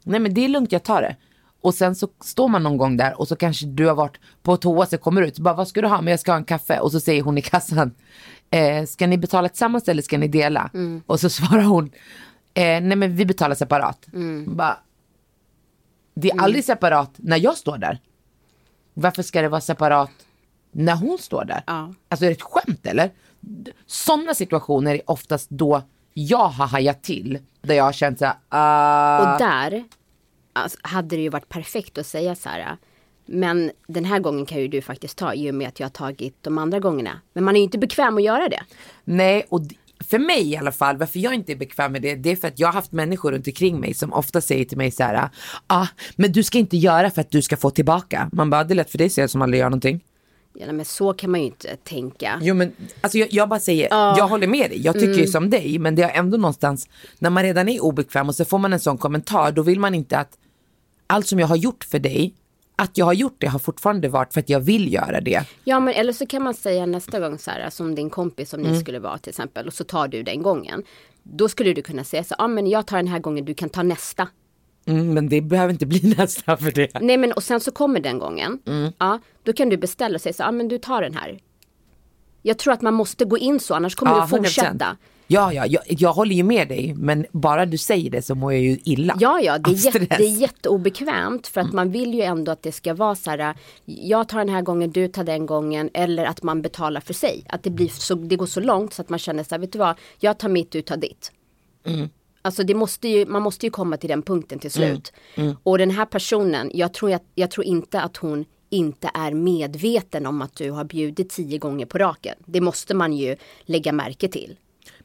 Nej 0.04 0.20
men 0.20 0.34
det 0.34 0.46
är 0.46 0.50
lugnt, 0.50 0.72
jag 0.72 0.84
tar 0.84 1.02
det. 1.02 1.16
Och 1.62 1.74
sen 1.74 1.96
så 1.96 2.08
står 2.24 2.48
man 2.48 2.64
någon 2.64 2.78
gång 2.78 2.98
där 2.98 3.20
och 3.20 3.28
så 3.28 3.36
kanske 3.36 3.66
du 3.66 3.88
har 3.88 3.96
varit 3.96 4.20
på 4.44 4.58
toa 4.58 4.86
så 4.86 4.98
kommer 4.98 5.22
ut. 5.22 5.36
Så 5.36 5.42
bara, 5.42 5.54
vad 5.54 5.68
ska 5.68 5.82
du 5.82 5.88
ha? 5.88 6.02
Men 6.02 6.12
jag 6.12 6.20
ska 6.20 6.32
ha 6.32 6.38
en 6.38 6.46
kaffe. 6.46 6.80
Och 6.80 6.92
så 6.92 7.00
säger 7.00 7.24
hon 7.24 7.38
i 7.38 7.42
kassan, 7.42 7.92
eh, 8.52 8.86
ska 8.86 9.08
ni 9.08 9.18
betala 9.18 9.50
tillsammans 9.50 9.88
eller 9.88 10.02
ska 10.02 10.18
ni 10.18 10.28
dela? 10.28 10.70
Mm. 10.74 11.02
Och 11.06 11.20
så 11.20 11.30
svarar 11.40 11.64
hon, 11.64 11.86
eh, 12.54 12.82
nej 12.82 12.96
men 12.96 13.16
vi 13.16 13.26
betalar 13.26 13.56
separat. 13.56 14.08
Mm. 14.14 14.56
Bara, 14.56 14.78
det 16.22 16.28
är 16.28 16.34
mm. 16.34 16.44
aldrig 16.44 16.64
separat 16.64 17.12
när 17.16 17.38
jag 17.38 17.58
står 17.58 17.78
där. 17.78 18.00
Varför 18.94 19.24
ska 19.24 19.42
det 19.42 19.50
vara 19.50 19.62
separat 19.62 20.12
när 20.72 20.96
hon 20.96 21.18
står 21.18 21.46
där? 21.46 21.64
Ja. 21.68 21.94
Alltså 22.10 22.26
är 22.26 22.30
det 22.30 22.36
ett 22.36 22.42
skämt 22.42 22.86
eller? 22.86 23.12
Sådana 23.86 24.34
situationer 24.34 24.96
är 24.96 25.10
oftast 25.10 25.50
då 25.50 25.82
jag 26.14 26.48
har 26.48 26.68
hajat 26.68 27.04
till. 27.04 27.40
Där 27.62 27.76
jag 27.76 27.84
har 27.84 27.92
känt 27.92 28.20
såhär, 28.20 28.34
uh... 28.34 29.34
Och 29.34 29.40
där 29.40 29.84
alltså, 30.54 30.78
hade 30.82 31.16
det 31.16 31.22
ju 31.22 31.30
varit 31.30 31.50
perfekt 31.50 31.98
att 31.98 32.08
säga 32.08 32.36
så 32.36 32.50
här. 32.50 32.78
Men 33.26 33.72
den 33.88 34.06
här 34.06 34.20
gången 34.20 34.46
kan 34.46 34.58
ju 34.58 34.68
du 34.68 34.82
faktiskt 34.82 35.18
ta 35.18 35.34
i 35.34 35.52
och 35.52 35.56
med 35.56 35.68
att 35.68 35.80
jag 35.80 35.86
har 35.86 35.92
tagit 35.92 36.44
de 36.44 36.58
andra 36.58 36.80
gångerna. 36.80 37.22
Men 37.34 37.44
man 37.44 37.56
är 37.56 37.60
ju 37.60 37.64
inte 37.64 37.78
bekväm 37.78 38.18
att 38.18 38.24
göra 38.24 38.50
det. 38.50 38.62
Nej, 39.04 39.46
och 39.50 39.62
för 40.00 40.20
mig 40.20 40.52
i 40.52 40.58
alla 40.58 40.72
fall, 40.72 40.98
varför 40.98 41.20
jag 41.20 41.34
inte 41.34 41.52
är 41.52 41.56
bekväm 41.56 41.92
med 41.92 42.02
det, 42.02 42.16
det 42.16 42.32
är 42.32 42.36
för 42.36 42.48
att 42.48 42.60
jag 42.60 42.68
har 42.68 42.74
haft 42.74 42.92
människor 42.92 43.32
runt 43.32 43.48
omkring 43.48 43.80
mig 43.80 43.94
som 43.94 44.14
ofta 44.14 44.42
säger 44.42 44.66
till 44.66 44.78
mig 44.78 44.92
så 44.92 45.04
här, 45.04 45.30
ah, 45.68 45.88
men 46.16 46.32
du 46.32 46.44
ska 46.44 46.58
inte 46.58 46.78
göra 46.78 47.12
för 47.12 47.22
att 47.22 47.32
du 47.32 47.42
ska 47.42 47.58
få 47.58 47.70
tillbaka. 47.70 48.30
Man 48.32 48.50
bara, 48.50 48.64
det 48.64 48.74
är 48.74 48.76
lätt 48.76 48.92
för 48.92 48.98
dig 48.98 49.10
säger 49.10 49.28
som 49.28 49.42
aldrig 49.42 49.60
gör 49.60 49.70
någonting. 49.70 50.04
Ja, 50.60 50.72
men 50.72 50.86
så 50.86 51.14
kan 51.14 51.32
man 51.32 51.40
ju 51.40 51.46
inte 51.46 51.76
tänka. 51.76 52.40
Jo 52.42 52.56
men 52.56 52.72
alltså 53.02 53.18
jag, 53.18 53.28
jag 53.34 53.50
bara 53.50 53.60
säger, 53.60 53.88
ja. 53.92 54.16
jag 54.18 54.28
håller 54.28 54.48
med 54.48 54.70
dig, 54.70 54.82
jag 54.82 54.94
tycker 54.94 55.08
mm. 55.08 55.20
ju 55.20 55.28
som 55.28 55.50
dig, 55.50 55.80
men 55.80 55.96
det 55.96 56.04
är 56.04 56.20
ändå 56.20 56.38
någonstans, 56.38 56.90
när 57.20 57.30
man 57.30 57.44
redan 57.44 57.70
är 57.70 57.84
obekväm 57.84 58.30
och 58.30 58.36
så 58.36 58.46
får 58.46 58.58
man 58.58 58.74
en 58.74 58.80
sån 58.80 58.98
kommentar, 58.98 59.52
då 59.52 59.62
vill 59.62 59.80
man 59.80 59.96
inte 59.96 60.18
att 60.18 60.38
allt 61.08 61.28
som 61.28 61.40
jag 61.40 61.48
har 61.48 61.56
gjort 61.56 61.84
för 61.84 62.00
dig, 62.00 62.34
att 62.80 62.98
jag 62.98 63.06
har 63.06 63.14
gjort 63.14 63.36
det 63.38 63.48
har 63.48 63.60
fortfarande 63.60 64.10
varit 64.10 64.34
för 64.34 64.40
att 64.40 64.50
jag 64.50 64.60
vill 64.60 64.94
göra 64.94 65.22
det. 65.22 65.44
Ja 65.64 65.80
men 65.80 65.94
eller 65.94 66.14
så 66.14 66.26
kan 66.26 66.44
man 66.44 66.54
säga 66.54 66.86
nästa 66.86 67.20
gång 67.20 67.38
så 67.40 67.52
här 67.52 67.70
som 67.70 67.96
din 67.96 68.10
kompis 68.10 68.50
som 68.50 68.60
mm. 68.60 68.72
ni 68.72 68.80
skulle 68.80 69.00
vara 69.00 69.18
till 69.18 69.30
exempel 69.30 69.68
och 69.68 69.74
så 69.74 69.84
tar 69.84 70.08
du 70.08 70.24
den 70.24 70.42
gången. 70.44 70.84
Då 71.24 71.50
skulle 71.50 71.74
du 71.74 71.82
kunna 71.82 72.04
säga 72.04 72.24
så 72.24 72.36
ja 72.38 72.48
men 72.48 72.68
jag 72.68 72.88
tar 72.88 72.98
den 72.98 73.08
här 73.08 73.20
gången, 73.20 73.46
du 73.46 73.54
kan 73.54 73.70
ta 73.70 73.84
nästa. 73.84 74.28
Mm, 74.86 75.14
men 75.14 75.30
det 75.30 75.42
behöver 75.42 75.74
inte 75.74 75.86
bli 75.86 76.16
nästa 76.18 76.58
för 76.58 76.72
det. 76.72 77.00
Nej 77.02 77.18
men 77.18 77.32
och 77.32 77.44
sen 77.44 77.60
så 77.60 77.72
kommer 77.72 78.00
den 78.00 78.20
gången. 78.20 78.60
Mm. 78.66 78.92
Ja, 78.98 79.20
då 79.44 79.54
kan 79.54 79.70
du 79.70 79.78
beställa 79.78 80.16
och 80.16 80.22
säga 80.22 80.34
så 80.34 80.44
ja 80.44 80.52
men 80.52 80.68
du 80.68 80.78
tar 80.78 81.02
den 81.02 81.14
här. 81.14 81.40
Jag 82.42 82.58
tror 82.58 82.74
att 82.74 82.82
man 82.82 82.94
måste 82.94 83.26
gå 83.26 83.38
in 83.38 83.60
så 83.60 83.74
annars 83.74 83.96
kommer 83.96 84.12
ja, 84.12 84.22
du 84.22 84.38
fortsätta. 84.38 84.86
100%. 84.86 84.96
Ja, 85.28 85.54
ja, 85.54 85.66
jag, 85.66 85.84
jag 85.88 86.14
håller 86.14 86.36
ju 86.36 86.44
med 86.44 86.68
dig, 86.68 86.94
men 86.94 87.26
bara 87.32 87.66
du 87.66 87.78
säger 87.78 88.10
det 88.10 88.22
så 88.22 88.36
mår 88.36 88.54
jag 88.54 88.62
ju 88.62 88.78
illa. 88.84 89.18
Ja, 89.20 89.40
ja, 89.42 89.58
det 89.58 89.72
är, 89.72 89.86
jätte, 89.86 90.00
det 90.00 90.24
är 90.24 90.42
jätteobekvämt 90.42 91.48
för 91.48 91.62
att 91.62 91.66
mm. 91.66 91.76
man 91.76 91.92
vill 91.92 92.14
ju 92.14 92.22
ändå 92.22 92.52
att 92.52 92.64
det 92.64 92.72
ska 92.72 92.94
vara 92.94 93.16
så 93.16 93.32
här, 93.32 93.56
jag 93.86 94.30
tar 94.30 94.38
den 94.38 94.50
här 94.50 94.62
gången, 94.62 94.92
du 94.92 95.08
tar 95.08 95.24
den 95.24 95.46
gången, 95.46 95.90
eller 95.94 96.26
att 96.26 96.44
man 96.44 96.62
betalar 96.62 97.02
för 97.02 97.14
sig. 97.14 97.44
Att 97.50 97.64
det, 97.64 97.70
blir 97.70 97.88
så, 97.88 98.16
det 98.16 98.36
går 98.36 98.46
så 98.46 98.60
långt 98.60 98.94
så 98.94 99.02
att 99.02 99.10
man 99.10 99.20
känner 99.20 99.44
så 99.44 99.56
här, 99.56 99.60
vet 99.60 99.72
du 99.72 99.80
vad, 99.80 99.96
jag 100.20 100.38
tar 100.38 100.50
mitt, 100.50 100.72
du 100.72 100.82
tar 100.82 100.98
ditt. 100.98 101.32
Mm. 101.86 102.10
Alltså 102.42 102.64
det 102.64 102.74
måste 102.74 103.08
ju, 103.08 103.26
man 103.26 103.42
måste 103.42 103.66
ju 103.66 103.70
komma 103.70 103.98
till 103.98 104.10
den 104.10 104.22
punkten 104.22 104.60
till 104.60 104.72
slut. 104.72 105.14
Mm. 105.36 105.48
Mm. 105.48 105.58
Och 105.64 105.78
den 105.78 105.92
här 105.92 106.06
personen, 106.06 106.72
jag 106.74 106.94
tror, 106.94 107.12
jag, 107.12 107.22
jag 107.36 107.52
tror 107.52 107.66
inte 107.66 108.02
att 108.02 108.18
hon 108.18 108.46
inte 108.70 109.12
är 109.14 109.32
medveten 109.32 110.26
om 110.26 110.42
att 110.42 110.56
du 110.56 110.72
har 110.72 110.84
bjudit 110.84 111.30
tio 111.30 111.58
gånger 111.58 111.86
på 111.86 111.98
raken. 111.98 112.36
Det 112.46 112.62
måste 112.62 112.94
man 112.94 113.14
ju 113.14 113.36
lägga 113.66 113.92
märke 113.92 114.28
till. 114.28 114.58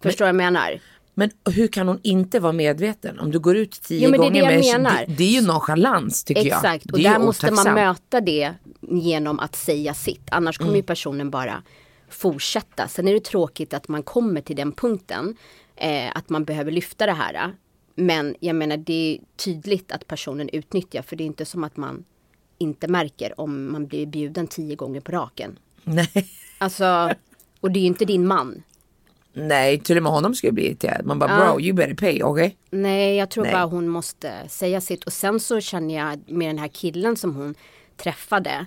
Förstår 0.02 0.24
du 0.24 0.32
vad 0.32 0.44
jag 0.44 0.52
menar? 0.52 0.80
Men 1.14 1.30
hur 1.50 1.68
kan 1.68 1.88
hon 1.88 2.00
inte 2.02 2.40
vara 2.40 2.52
medveten? 2.52 3.20
Om 3.20 3.30
du 3.30 3.38
går 3.38 3.56
ut 3.56 3.82
tio 3.82 4.08
jo, 4.08 4.16
gånger 4.18 4.32
det 4.32 4.70
är 4.70 4.78
med 4.78 5.06
det, 5.08 5.14
det, 5.14 5.24
är 5.24 5.40
ju 5.40 5.46
nonchalans 5.46 6.24
tycker 6.24 6.46
Exakt. 6.46 6.64
jag. 6.64 6.74
Exakt, 6.74 6.92
och 6.92 6.98
där 6.98 7.18
måste 7.18 7.50
man 7.50 7.74
möta 7.74 8.20
det 8.20 8.54
genom 8.80 9.38
att 9.38 9.56
säga 9.56 9.94
sitt. 9.94 10.28
Annars 10.30 10.58
kommer 10.58 10.70
mm. 10.70 10.76
ju 10.76 10.82
personen 10.82 11.30
bara 11.30 11.62
fortsätta. 12.08 12.88
Sen 12.88 13.08
är 13.08 13.12
det 13.12 13.24
tråkigt 13.24 13.74
att 13.74 13.88
man 13.88 14.02
kommer 14.02 14.40
till 14.40 14.56
den 14.56 14.72
punkten 14.72 15.36
eh, 15.76 16.16
att 16.16 16.28
man 16.28 16.44
behöver 16.44 16.72
lyfta 16.72 17.06
det 17.06 17.12
här. 17.12 17.54
Men 17.94 18.36
jag 18.40 18.56
menar 18.56 18.76
det 18.76 19.14
är 19.14 19.18
tydligt 19.36 19.92
att 19.92 20.06
personen 20.06 20.48
utnyttjar 20.48 21.02
för 21.02 21.16
det 21.16 21.24
är 21.24 21.26
inte 21.26 21.44
som 21.44 21.64
att 21.64 21.76
man 21.76 22.04
inte 22.58 22.88
märker 22.88 23.40
om 23.40 23.72
man 23.72 23.86
blir 23.86 24.06
bjuden 24.06 24.46
tio 24.46 24.76
gånger 24.76 25.00
på 25.00 25.12
raken. 25.12 25.58
Nej. 25.84 26.28
Alltså, 26.58 27.14
och 27.60 27.70
det 27.70 27.78
är 27.78 27.80
ju 27.80 27.86
inte 27.86 28.04
din 28.04 28.26
man. 28.26 28.62
Nej, 29.32 29.80
till 29.80 29.96
och 29.96 30.02
med 30.02 30.12
honom 30.12 30.34
skulle 30.34 30.52
bli 30.52 30.66
irriterad. 30.66 31.06
Man 31.06 31.18
bara 31.18 31.30
ja. 31.30 31.52
bro, 31.52 31.60
you 31.60 31.72
better 31.72 31.94
pay, 31.94 32.22
okej? 32.22 32.46
Okay? 32.46 32.56
Nej, 32.70 33.16
jag 33.16 33.30
tror 33.30 33.44
Nej. 33.44 33.52
bara 33.52 33.64
hon 33.64 33.88
måste 33.88 34.48
säga 34.48 34.80
sitt. 34.80 35.04
Och 35.04 35.12
sen 35.12 35.40
så 35.40 35.60
känner 35.60 35.94
jag 35.94 36.30
med 36.30 36.48
den 36.48 36.58
här 36.58 36.68
killen 36.68 37.16
som 37.16 37.36
hon 37.36 37.54
träffade. 37.96 38.66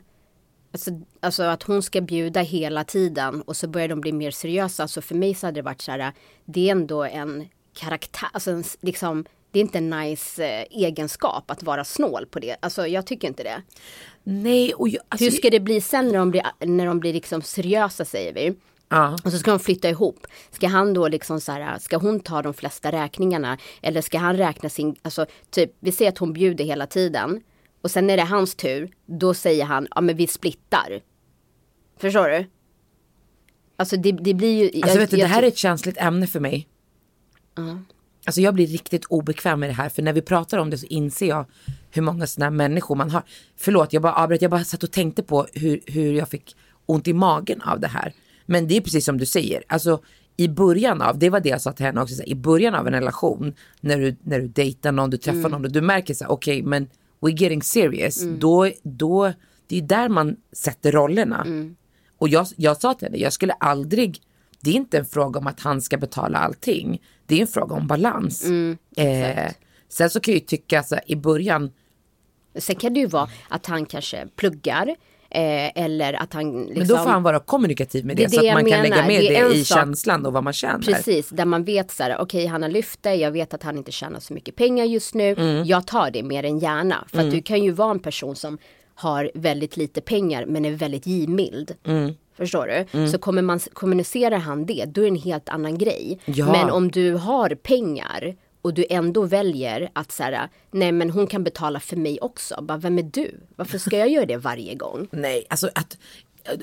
Alltså, 0.72 0.92
alltså 1.20 1.44
att 1.44 1.64
hon 1.64 1.84
ska 1.84 2.02
bjuda 2.02 2.42
hela 2.42 2.84
tiden 2.84 3.42
och 3.42 3.58
så 3.58 3.68
börjar 3.68 3.88
de 3.88 4.02
bli 4.02 4.12
mer 4.12 4.32
seriösa. 4.32 4.88
Så 4.88 5.02
för 5.02 5.16
mig 5.16 5.36
så 5.36 5.48
hade 5.48 5.58
det 5.58 5.62
varit 5.62 5.82
så 5.82 5.92
här, 5.92 6.14
det 6.46 6.68
är 6.68 6.72
ändå 6.72 7.04
en 7.04 7.48
karaktär, 7.74 8.30
alltså 8.34 8.52
en, 8.52 8.64
liksom, 8.82 9.26
det 9.52 9.60
är 9.60 9.62
inte 9.62 9.78
en 9.78 9.90
nice 9.90 10.46
eh, 10.46 10.66
egenskap 10.72 11.52
att 11.52 11.64
vara 11.64 11.84
snål 11.84 12.26
på 12.26 12.40
det. 12.40 12.56
Alltså 12.60 12.88
jag 12.88 13.08
tycker 13.08 13.28
inte 13.28 13.44
det. 13.44 13.62
Nej, 14.24 14.74
och 14.74 14.90
jag, 14.90 15.04
alltså, 15.10 15.26
Hur 15.26 15.32
ska 15.32 15.50
det 15.50 15.60
bli 15.60 15.82
sen 15.82 16.08
när 16.08 16.20
de 16.20 16.32
blir, 16.32 16.44
när 16.60 16.86
de 16.86 17.00
blir 17.00 17.14
liksom 17.14 17.42
seriösa 17.42 18.06
säger 18.06 18.34
vi? 18.34 18.56
Ja. 18.90 19.18
Och 19.24 19.32
så 19.32 19.40
ska 19.40 19.52
de 19.52 19.60
flytta 19.60 19.90
ihop. 19.90 20.28
Ska 20.52 20.68
han 20.68 20.94
då 20.94 21.08
liksom 21.08 21.42
så 21.42 21.52
här, 21.52 21.80
ska 21.80 21.98
hon 21.98 22.20
ta 22.20 22.42
de 22.42 22.54
flesta 22.54 22.92
räkningarna? 22.92 23.58
Eller 23.82 24.02
ska 24.02 24.18
han 24.18 24.38
räkna 24.38 24.70
sin, 24.70 24.96
alltså 25.02 25.26
typ, 25.50 25.72
vi 25.80 25.92
ser 25.92 26.10
att 26.10 26.18
hon 26.18 26.34
bjuder 26.34 26.66
hela 26.66 26.88
tiden. 26.88 27.42
Och 27.82 27.92
sen 27.92 28.10
är 28.10 28.18
det 28.18 28.24
hans 28.24 28.56
tur, 28.56 28.92
då 29.06 29.34
säger 29.34 29.66
han, 29.66 29.88
ja 29.96 30.02
men 30.02 30.18
vi 30.18 30.28
splittar. 30.28 31.02
Förstår 31.98 32.30
du? 32.30 32.46
Alltså 33.78 33.98
det, 33.98 34.12
det 34.12 34.34
blir 34.34 34.64
ju. 34.64 34.82
Alltså 34.82 34.96
jag, 34.96 35.00
vet 35.00 35.12
du, 35.12 35.18
det 35.18 35.26
här 35.26 35.44
är 35.44 35.48
ett 35.48 35.58
känsligt 35.58 35.98
ämne 35.98 36.28
för 36.28 36.40
mig. 36.40 36.68
Uh. 37.60 37.78
Alltså 38.26 38.42
jag 38.42 38.54
blir 38.54 38.68
riktigt 38.68 39.06
obekväm 39.06 39.60
med 39.60 39.70
det 39.70 39.74
här 39.74 39.90
för 39.90 40.02
när 40.02 40.14
vi 40.14 40.22
pratar 40.22 40.58
om 40.58 40.70
det 40.70 40.78
så 40.78 40.86
inser 40.86 41.28
jag 41.28 41.46
hur 41.92 42.02
många 42.02 42.28
sådana 42.28 42.52
människor 42.52 42.96
man 42.96 43.10
har. 43.10 43.24
Förlåt, 43.56 43.94
jag 43.94 44.02
bara 44.02 44.14
avbröt, 44.14 44.42
jag 44.42 44.52
bara 44.52 44.64
satt 44.64 44.84
och 44.84 44.92
tänkte 44.92 45.24
på 45.24 45.48
hur, 45.54 45.82
hur 45.86 46.14
jag 46.14 46.30
fick 46.30 46.56
ont 46.86 47.08
i 47.08 47.14
magen 47.14 47.62
av 47.62 47.80
det 47.80 47.88
här. 47.88 48.14
Men 48.46 48.68
det 48.68 48.78
är 48.78 48.82
precis 48.82 49.06
som 49.06 49.18
du 49.18 49.26
säger, 49.26 49.64
alltså 49.68 50.02
i 50.38 50.48
början 50.48 51.02
av, 51.02 51.20
det 51.20 51.30
var 51.30 51.40
det 51.40 51.50
jag 51.50 51.62
sa 51.62 51.72
till 51.72 51.86
henne 51.86 52.02
också, 52.02 52.24
i 52.24 52.36
början 52.36 52.76
av 52.76 52.88
en 52.88 52.94
relation, 52.94 53.54
när 53.82 53.98
du, 53.98 54.16
när 54.24 54.40
du 54.40 54.48
dejtar 54.48 54.92
någon, 54.92 55.10
du 55.10 55.18
träffar 55.18 55.40
mm. 55.40 55.52
någon 55.52 55.66
och 55.66 55.72
du 55.72 55.82
märker 55.82 56.14
så 56.14 56.26
okej 56.26 56.62
okay, 56.62 56.70
men 56.70 56.88
we're 57.22 57.42
getting 57.42 57.62
serious, 57.62 58.22
mm. 58.22 58.40
då, 58.40 58.72
då, 58.84 59.34
det 59.68 59.78
är 59.78 59.82
där 59.82 60.10
man 60.10 60.36
sätter 60.52 60.92
rollerna. 60.92 61.42
Mm. 61.42 61.76
Och 62.18 62.30
jag, 62.30 62.48
jag 62.56 62.78
sa 62.78 62.94
till 62.94 63.08
henne, 63.08 63.18
jag 63.18 63.34
skulle 63.34 63.54
aldrig, 63.54 64.22
det 64.62 64.70
är 64.70 64.74
inte 64.74 64.98
en 64.98 65.06
fråga 65.06 65.40
om 65.40 65.48
att 65.48 65.60
han 65.60 65.82
ska 65.82 65.98
betala 65.98 66.38
allting, 66.38 67.02
det 67.26 67.36
är 67.36 67.42
en 67.42 67.48
fråga 67.48 67.76
om 67.76 67.88
balans. 67.88 68.46
Mm, 68.46 68.78
eh, 68.98 69.52
sen 69.90 70.10
så 70.10 70.20
kan 70.20 70.34
jag 70.34 70.40
ju 70.40 70.46
tycka 70.46 70.84
så 70.84 70.98
i 71.08 71.16
början, 71.16 71.72
Sen 72.58 72.76
kan 72.76 72.94
det 72.94 73.00
ju 73.00 73.08
vara 73.08 73.30
att 73.48 73.66
han 73.66 73.86
kanske 73.86 74.28
pluggar, 74.36 74.96
Eh, 75.36 75.72
eller 75.76 76.14
att 76.14 76.34
han 76.34 76.52
liksom, 76.52 76.74
Men 76.74 76.74
då 76.74 76.86
får 76.86 76.94
liksom- 76.94 77.12
han 77.12 77.24
vara 77.24 77.40
kommunikativ 77.40 78.06
med 78.06 78.18
det, 78.18 78.24
det 78.24 78.30
så 78.30 78.48
att 78.48 78.54
man 78.54 78.66
kan 78.66 78.82
lägga 78.82 79.08
med 79.08 79.22
det, 79.22 79.44
det 79.44 79.56
i 79.56 79.66
sak. 79.66 79.78
känslan 79.78 80.26
och 80.26 80.34
vad 80.34 80.44
man 80.44 80.54
känner. 80.54 80.80
Precis, 80.80 81.30
där 81.30 81.46
man 81.46 81.64
vet 81.64 81.92
så 81.92 82.04
här, 82.04 82.18
okej 82.18 82.24
okay, 82.24 82.48
han 82.48 82.62
har 82.62 82.70
lyft 82.70 83.04
det, 83.04 83.16
jag 83.16 83.32
vet 83.32 83.54
att 83.54 83.64
han 83.64 83.78
inte 83.78 83.92
tjänar 83.92 84.20
så 84.20 84.34
mycket 84.34 84.56
pengar 84.56 84.86
just 84.86 85.14
nu. 85.14 85.32
Mm. 85.32 85.66
Jag 85.66 85.88
tar 85.88 86.12
det 86.12 86.24
mer 86.24 86.44
än 86.44 86.60
gärna. 86.60 87.06
För 87.08 87.18
mm. 87.18 87.28
att 87.28 87.36
du 87.36 87.42
kan 87.42 87.64
ju 87.64 87.72
vara 87.72 87.92
en 87.92 88.00
person 88.00 88.36
som 88.36 88.58
har 88.96 89.32
väldigt 89.34 89.78
lite 89.78 90.02
pengar 90.02 90.46
men 90.46 90.66
är 90.66 90.72
väldigt 90.72 91.08
givmild. 91.08 91.76
Mm. 91.86 92.14
Förstår 92.38 92.68
du? 92.68 92.98
Mm. 92.98 93.12
Så 93.12 93.18
kommer 93.18 93.42
man, 93.42 93.60
kommunicerar 93.60 94.38
han 94.38 94.66
det, 94.66 94.86
då 94.88 95.02
är 95.02 95.06
det 95.06 95.10
en 95.12 95.16
helt 95.16 95.50
annan 95.50 95.78
grej. 95.78 96.20
Ja. 96.26 96.52
Men 96.52 96.70
om 96.70 96.92
du 96.92 97.14
har 97.14 97.50
pengar 97.50 98.36
och 98.66 98.74
du 98.74 98.86
ändå 98.90 99.22
väljer 99.26 99.90
att 99.94 100.12
så 100.12 100.24
här, 100.24 100.50
nej 100.72 100.92
men 100.92 101.10
hon 101.10 101.28
kan 101.28 101.44
betala 101.44 101.80
för 101.80 101.96
mig 101.96 102.20
också. 102.22 102.62
Bara, 102.62 102.78
vem 102.78 102.98
är 103.00 103.04
du? 103.04 103.32
Varför 103.56 103.78
ska 103.78 103.98
jag 103.98 104.10
göra 104.10 104.26
det 104.26 104.38
varje 104.38 104.76
gång? 104.76 105.08
Nej, 105.12 105.46
alltså 105.50 105.70
att 105.76 105.98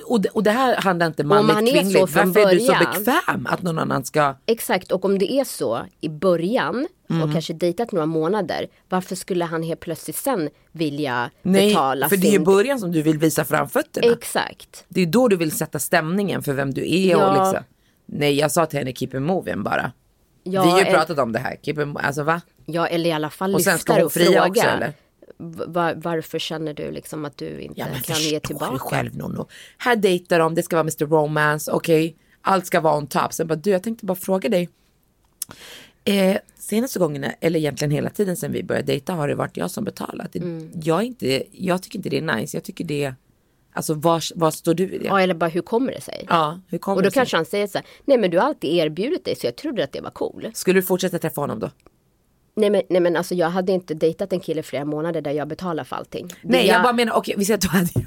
och, 0.07 0.21
det, 0.21 0.29
och 0.29 0.43
det 0.43 0.51
här 0.51 0.77
handlar 0.77 1.07
inte 1.07 1.25
manligt 1.25 1.55
han 1.55 1.69
är 1.69 1.73
kvinnligt. 1.73 1.99
så 1.99 2.07
från 2.07 2.33
Varför 2.33 2.51
är 2.51 2.55
du 2.55 2.61
så 2.61 2.73
början- 2.73 2.95
bekväm 3.05 3.47
att 3.51 3.62
någon 3.62 3.79
annan 3.79 4.05
ska... 4.05 4.35
Exakt, 4.47 4.93
och 4.93 5.05
om 5.05 5.19
det 5.19 5.33
är 5.33 5.45
så 5.45 5.81
i 6.01 6.09
början 6.09 6.87
Mm. 7.11 7.23
och 7.23 7.33
kanske 7.33 7.53
dejtat 7.53 7.93
några 7.93 8.07
månader, 8.07 8.67
varför 8.88 9.15
skulle 9.17 9.45
han 9.45 9.62
helt 9.62 9.81
plötsligt 9.81 10.17
sen 10.17 10.49
vilja 10.73 11.31
Nej, 11.43 11.69
betala 11.69 12.09
för 12.09 12.17
det 12.17 12.27
är 12.27 12.29
i 12.29 12.33
sin... 12.33 12.45
början 12.45 12.79
som 12.81 12.93
du 12.93 13.03
vill 13.03 13.19
visa 13.19 13.45
framfötterna. 13.45 14.12
Exakt. 14.12 14.85
Det 14.88 15.01
är 15.01 15.07
då 15.07 15.29
du 15.29 15.37
vill 15.37 15.51
sätta 15.53 15.79
stämningen 15.79 16.43
för 16.43 16.53
vem 16.53 16.75
du 16.75 16.95
är 16.95 17.17
och 17.17 17.23
Ja. 17.23 17.45
liksom. 17.51 17.65
Nej, 18.07 18.35
jag 18.38 18.53
sa 18.53 18.67
till 18.67 18.79
henne 18.79 18.93
keep 18.95 19.09
it 19.15 19.23
moving 19.23 19.62
bara. 19.62 19.93
Ja, 20.45 20.63
Vi 20.65 20.71
har 20.71 20.79
ju 20.79 20.85
eller- 20.87 20.99
pratat 20.99 21.19
om 21.19 21.33
det 21.33 21.39
här. 21.39 21.57
Keep 21.63 21.75
alltså 21.95 22.23
va? 22.23 22.41
Ja, 22.67 22.87
eller 22.87 23.11
i 23.11 23.13
alla 23.13 23.31
fall 23.31 23.55
Och 23.55 23.63
sen 23.63 23.79
ska 23.79 23.93
hon 23.93 24.03
och 24.03 24.13
fråga. 24.13 24.47
också, 24.49 24.63
eller? 24.67 24.93
var- 25.67 25.95
varför 25.97 26.39
känner 26.39 26.75
du 26.75 26.91
liksom 26.91 27.25
att 27.25 27.37
du 27.37 27.61
inte 27.61 27.81
Ja 27.81 27.87
kan 27.87 27.95
ge 27.95 28.01
förstår 28.05 28.31
du 28.35 28.41
tillbaka? 28.41 28.79
själv 28.79 29.17
Nonno. 29.17 29.49
Här 29.79 29.97
dejtar 29.97 30.39
de, 30.39 30.55
det 30.55 30.63
ska 30.63 30.77
vara 30.77 30.81
Mr 30.85 31.07
Romance, 31.07 31.73
okej. 31.73 32.17
Allt 32.43 32.67
ska 32.67 32.81
vara 32.81 32.97
on 32.97 33.07
top. 33.07 33.33
Sen 33.33 33.47
bara 33.47 33.55
du 33.55 33.71
jag 33.71 33.83
tänkte 33.83 34.07
bara 34.07 34.15
fråga 34.15 34.49
dig. 34.49 34.69
Eh, 36.05 36.37
senaste 36.59 36.99
gångerna, 36.99 37.33
eller 37.41 37.59
egentligen 37.59 37.91
hela 37.91 38.11
tiden 38.11 38.37
sen 38.37 38.53
vi 38.53 38.63
började 38.63 38.87
dejta 38.87 39.13
har 39.13 39.29
det 39.29 39.35
varit 39.35 39.57
jag 39.57 39.71
som 39.71 39.85
betalat. 39.85 40.37
Mm. 40.37 40.71
Jag, 40.83 41.03
inte, 41.03 41.43
jag 41.53 41.83
tycker 41.83 41.99
inte 41.99 42.09
det 42.09 42.19
är 42.19 42.37
nice, 42.37 42.57
jag 42.57 42.65
tycker 42.65 42.85
det 42.85 43.05
är, 43.05 43.15
alltså 43.73 43.95
var, 43.95 44.23
var 44.39 44.51
står 44.51 44.75
du 44.75 44.83
i 44.85 44.99
det? 44.99 45.05
Ja, 45.05 45.21
eller 45.21 45.35
bara 45.35 45.51
hur 45.51 45.63
kommer 45.63 45.93
det 45.93 46.01
sig? 46.01 46.27
Ja, 46.29 46.61
hur 46.69 46.79
kommer 46.79 46.97
och 46.97 47.03
då 47.03 47.07
det 47.09 47.11
sig? 47.13 47.21
kanske 47.21 47.37
han 47.37 47.47
säger 47.47 47.67
så 47.67 47.79
här, 47.79 47.87
nej 48.05 48.19
men 48.19 48.31
du 48.31 48.39
har 48.39 48.47
alltid 48.47 48.71
erbjudit 48.75 49.25
dig 49.25 49.37
så 49.37 49.47
jag 49.47 49.57
trodde 49.57 49.85
att 49.85 49.93
det 49.93 50.01
var 50.01 50.11
cool. 50.11 50.51
Skulle 50.55 50.79
du 50.81 50.83
fortsätta 50.87 51.19
träffa 51.19 51.41
honom 51.41 51.59
då? 51.59 51.71
Nej 52.55 52.71
men, 52.71 52.83
nej 52.91 53.01
men 53.01 53.17
alltså 53.17 53.35
jag 53.35 53.51
hade 53.51 53.73
inte 53.73 53.95
dejtat 53.95 54.33
en 54.33 54.41
kille 54.41 54.63
flera 54.63 54.85
månader 54.85 55.21
där 55.21 55.31
jag 55.31 55.49
betalar 55.49 55.85
för 55.85 55.97
allting. 55.97 56.27
Det 56.29 56.37
Nej 56.43 56.67
jag 56.67 56.83
bara 56.83 56.93
menar, 56.93 57.13
okej 57.17 57.35
vi 57.39 57.45
säger 57.45 57.55
att 57.57 57.61
du 57.63 57.69
hade 57.69 57.85
det. 57.95 58.05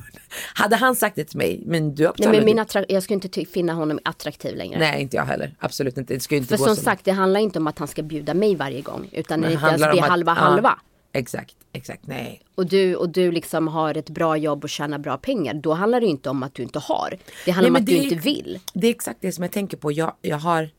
Hade 0.54 0.75
han 0.75 0.95
sagt 0.95 1.15
det 1.15 1.23
till 1.25 1.38
mig, 1.38 1.63
men 1.65 1.95
du 1.95 2.04
har 2.06 2.10
Nej 2.10 2.15
betalat 2.17 2.36
men 2.38 2.45
min 2.45 2.56
du- 2.56 2.62
attra- 2.63 2.86
jag 2.89 3.04
skulle 3.04 3.15
inte 3.23 3.45
finna 3.45 3.73
honom 3.73 3.99
attraktiv 4.04 4.56
längre. 4.56 4.80
Nej 4.80 5.01
inte 5.01 5.15
jag 5.17 5.23
heller, 5.25 5.56
absolut 5.60 5.97
inte. 5.97 6.13
Det 6.13 6.32
ju 6.32 6.38
inte 6.38 6.49
För 6.49 6.58
gå 6.58 6.65
som 6.65 6.75
så- 6.75 6.82
sagt 6.82 7.06
det 7.06 7.12
handlar 7.12 7.39
inte 7.39 7.60
om 7.60 7.67
att 7.67 7.80
han 7.80 7.88
ska 7.88 8.04
bjuda 8.04 8.34
mig 8.34 8.56
varje 8.56 8.82
gång. 8.82 9.10
Utan 9.12 9.39
Men 9.39 9.49
det 9.49 9.56
handlar 9.56 9.88
om 9.89 9.91
blir 9.93 10.04
att- 10.04 10.10
halva 10.10 10.32
ja, 10.32 10.43
halva. 10.43 10.80
Exakt, 11.15 11.56
exakt, 11.71 12.08
nej. 12.08 12.41
Och 12.56 12.65
du, 12.65 12.95
och 12.95 13.10
du 13.10 13.32
liksom 13.32 13.67
har 13.67 13.97
ett 13.97 14.10
bra 14.10 14.38
jobb 14.38 14.63
och 14.63 14.69
tjänar 14.69 14.97
bra 14.97 15.17
pengar. 15.17 15.54
Då 15.54 15.73
handlar 15.73 16.01
det 16.01 16.08
inte 16.08 16.30
om 16.30 16.43
att 16.43 16.54
du 16.54 16.63
inte 16.63 16.80
har. 16.80 17.17
Det 17.45 17.51
handlar 17.51 17.69
Nej, 17.71 17.78
om 17.80 17.84
att 17.84 17.89
du 17.89 17.97
är- 17.97 18.04
inte 18.04 18.15
vill. 18.15 18.60
Det 18.73 18.88
är 18.88 18.91
exakt 18.91 19.21
det 19.21 19.32
som 19.32 19.43
jag 19.43 19.51
tänker 19.51 19.78
på. 19.78 19.91
Jag, 19.91 20.13
jag 20.21 20.38
har, 20.38 20.69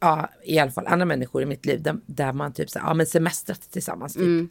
ja 0.00 0.28
i 0.44 0.58
alla 0.58 0.70
fall 0.70 0.86
andra 0.86 1.06
människor 1.06 1.42
i 1.42 1.46
mitt 1.46 1.66
liv 1.66 1.82
där, 1.82 1.96
där 2.06 2.32
man 2.32 2.52
typ 2.52 2.70
så 2.70 2.78
här, 2.78 2.86
ja 2.86 2.94
men 2.94 3.06
semestrat 3.06 3.60
tillsammans 3.70 4.12
typ. 4.14 4.22
Mm. 4.22 4.48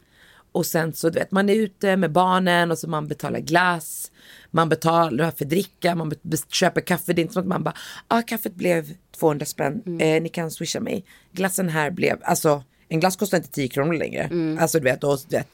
Och 0.52 0.66
sen 0.66 0.92
så 0.92 1.08
du 1.10 1.18
vet 1.18 1.30
man 1.30 1.48
är 1.48 1.54
ute 1.54 1.96
med 1.96 2.12
barnen 2.12 2.70
och 2.70 2.78
så 2.78 2.88
man 2.88 3.08
betalar 3.08 3.40
glass. 3.40 4.12
Man 4.50 4.68
betalar 4.68 5.30
för 5.30 5.44
dricka, 5.44 5.94
man 5.94 6.12
köper 6.48 6.80
kaffe. 6.80 7.12
Det 7.12 7.20
är 7.20 7.22
inte 7.22 7.34
som 7.34 7.42
att 7.42 7.48
man 7.48 7.64
bara, 7.64 7.74
ja 8.08 8.18
ah, 8.18 8.22
kaffet 8.22 8.54
blev 8.54 8.94
200 9.18 9.46
spänn, 9.46 9.82
Mm. 9.86 10.00
eh, 10.16 10.22
ni 10.22 10.28
kan 10.28 10.50
swisha 10.50 10.80
mig. 10.80 11.04
Glassen 11.32 11.68
här 11.68 11.90
blev, 11.90 12.18
alltså 12.22 12.62
en 12.92 13.00
glass 13.00 13.16
kostar 13.16 13.36
inte 13.38 13.50
10 13.50 13.68
kronor 13.68 13.94
längre. 13.94 14.22
Mm. 14.22 14.58
Alltså 14.58 14.78
du 14.78 14.84
vet, 14.84 15.04
och, 15.04 15.18
du 15.28 15.36
vet, 15.36 15.48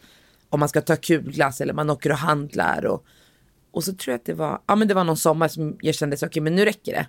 om 0.48 0.60
man 0.60 0.68
ska 0.68 0.80
ta 0.80 0.96
kul 0.96 1.32
glass 1.32 1.60
eller 1.60 1.72
man 1.72 1.90
åker 1.90 2.10
och 2.10 2.18
handlar 2.18 2.86
och 2.86 3.04
och 3.70 3.84
så 3.84 3.92
tror 3.92 4.12
jag 4.12 4.18
att 4.18 4.24
det 4.24 4.34
var, 4.34 4.60
ja 4.66 4.76
men 4.76 4.88
det 4.88 4.94
var 4.94 5.04
någon 5.04 5.16
sommar 5.16 5.48
som 5.48 5.76
jag 5.80 5.94
kände 5.94 6.16
så 6.16 6.26
okej 6.26 6.42
men 6.42 6.54
nu 6.54 6.64
räcker 6.64 6.92
det. 6.92 7.06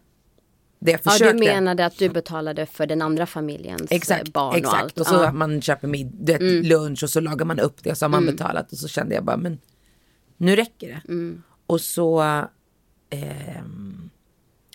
Det 0.80 0.92
jag 0.92 1.02
Ja, 1.04 1.12
försökte. 1.12 1.34
du 1.34 1.39
menade 1.39 1.86
att 1.86 1.98
du 1.98 2.10
betalade 2.10 2.65
för 2.65 2.86
den 2.86 3.02
andra 3.02 3.26
familjens 3.26 3.92
Exakt, 3.92 4.28
eh, 4.28 4.32
barn 4.32 4.56
exakt. 4.56 4.74
och 4.74 4.80
allt. 4.80 5.00
Och 5.00 5.08
så 5.08 5.15
ja. 5.15 5.32
man 5.32 5.62
köper 5.62 5.88
mid, 5.88 6.12
du 6.20 6.34
vet, 6.34 6.65
lunch 6.65 7.04
och 7.04 7.10
så 7.10 7.20
lagar 7.20 7.46
man 7.46 7.60
upp 7.60 7.84
det 7.84 7.92
och 7.92 7.98
så 7.98 8.06
har 8.06 8.10
man 8.10 8.26
betalat 8.26 8.72
och 8.72 8.78
så 8.78 8.88
kände 8.88 9.15
jag 9.15 9.24
bara 9.24 9.38
men 9.38 9.60
nu 10.38 10.56
räcker 10.56 10.88
det. 10.88 11.02
Och 11.68 11.82
så 11.82 12.20
ehm, 13.10 14.10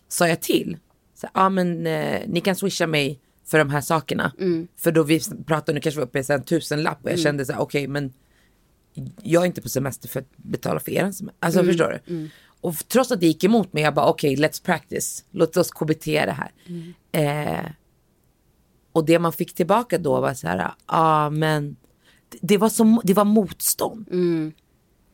sa 0.09 0.29
jag 0.29 0.41
till. 0.41 0.77
Så, 1.15 1.27
ja 1.35 1.49
men 1.49 1.87
eh, 1.87 2.21
ni 2.27 2.41
kan 2.41 2.57
swisha 2.57 2.87
mig 2.87 3.21
för 3.47 3.59
de 3.59 3.71
här 3.71 3.81
sakerna. 3.81 4.33
För 4.77 4.93
då 4.93 5.03
vi 5.03 5.21
pratade, 5.47 5.73
nu 5.75 5.81
kanske 5.81 5.99
vi 5.99 6.01
var 6.01 6.07
uppe 6.09 6.19
i 6.19 6.25
så 6.25 6.33
en 6.33 6.45
tusenlapp 6.45 7.05
och 7.05 7.11
jag 7.11 7.19
kände 7.19 7.47
så 7.47 7.53
här 7.53 7.61
okej 7.61 7.87
men 7.89 8.13
jag 9.23 9.43
är 9.43 9.47
inte 9.47 9.63
på 9.63 9.69
semester 9.69 10.09
för 10.09 10.21
att 10.21 10.37
betala 10.37 10.81
för 10.81 10.91
er 10.93 10.99
semester. 11.01 11.33
Alltså 11.41 11.65
förstår 11.65 12.01
du? 12.07 12.29
Och 12.61 12.75
trots 12.89 13.13
att 13.13 13.21
det 13.21 13.27
gick 13.27 13.45
emot 13.45 13.73
mig, 13.73 13.83
jag 13.83 13.95
bara 13.95 14.07
okej 14.07 14.37
let's 14.37 14.65
practice. 14.65 15.25
Låt 15.31 15.57
oss 15.57 15.71
KBT 15.71 16.05
det 16.05 16.37
här. 16.37 16.51
Eh, 17.13 17.71
och 18.93 19.05
det 19.05 19.19
man 19.19 19.33
fick 19.33 19.55
tillbaka 19.55 19.99
då 19.99 20.21
var 20.21 20.35
så 20.35 20.47
här, 20.49 20.59
ja 20.59 20.75
ah, 20.87 21.31
men 21.31 21.77
det- 22.41 22.59
var, 22.59 22.69
som, 22.69 23.01
det 23.05 23.15
var 23.15 23.25
motstånd. 23.25 24.09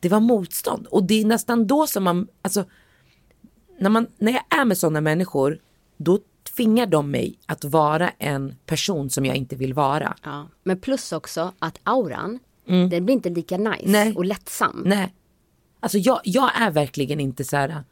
Det 0.01 0.09
var 0.09 0.21
motstånd. 0.21 0.87
Och 0.87 1.05
det 1.05 1.21
är 1.21 1.25
nästan 1.25 1.67
då 1.67 1.87
som 1.87 2.05
man, 2.05 2.29
alltså 2.43 2.65
när, 3.79 3.91
man, 3.91 4.07
när 4.19 4.33
jag 4.33 4.61
är 4.61 4.65
med 4.65 4.79
sådana 4.79 5.01
människor, 5.01 5.59
då 5.97 6.19
tvingar 6.57 6.87
de 6.87 7.11
mig 7.11 7.39
att 7.47 7.65
vara 7.65 8.11
en 8.19 8.55
person 8.67 9.11
som 9.11 9.27
jag 9.27 9.37
inte 9.37 9.57
vill 9.57 9.75
vara. 9.75 10.17
Ja. 10.23 10.49
Men 10.65 10.81
plus 10.81 11.13
också 11.13 11.53
att 11.59 11.79
auran, 11.85 12.39
den 12.91 13.05
blir 13.05 13.15
inte 13.15 13.31
lika 13.31 13.57
nice 13.57 13.77
Mm. 13.83 13.93
Nej. 13.93 14.15
och 14.17 14.25
lättsam. 14.25 14.83
Nej. 14.87 15.15
Alltså 15.81 15.99
jag, 15.99 16.21
jag 16.25 16.51
är 16.61 16.71
verkligen 16.71 17.21
inte 17.21 17.45
så 17.45 17.57
här, 17.57 17.85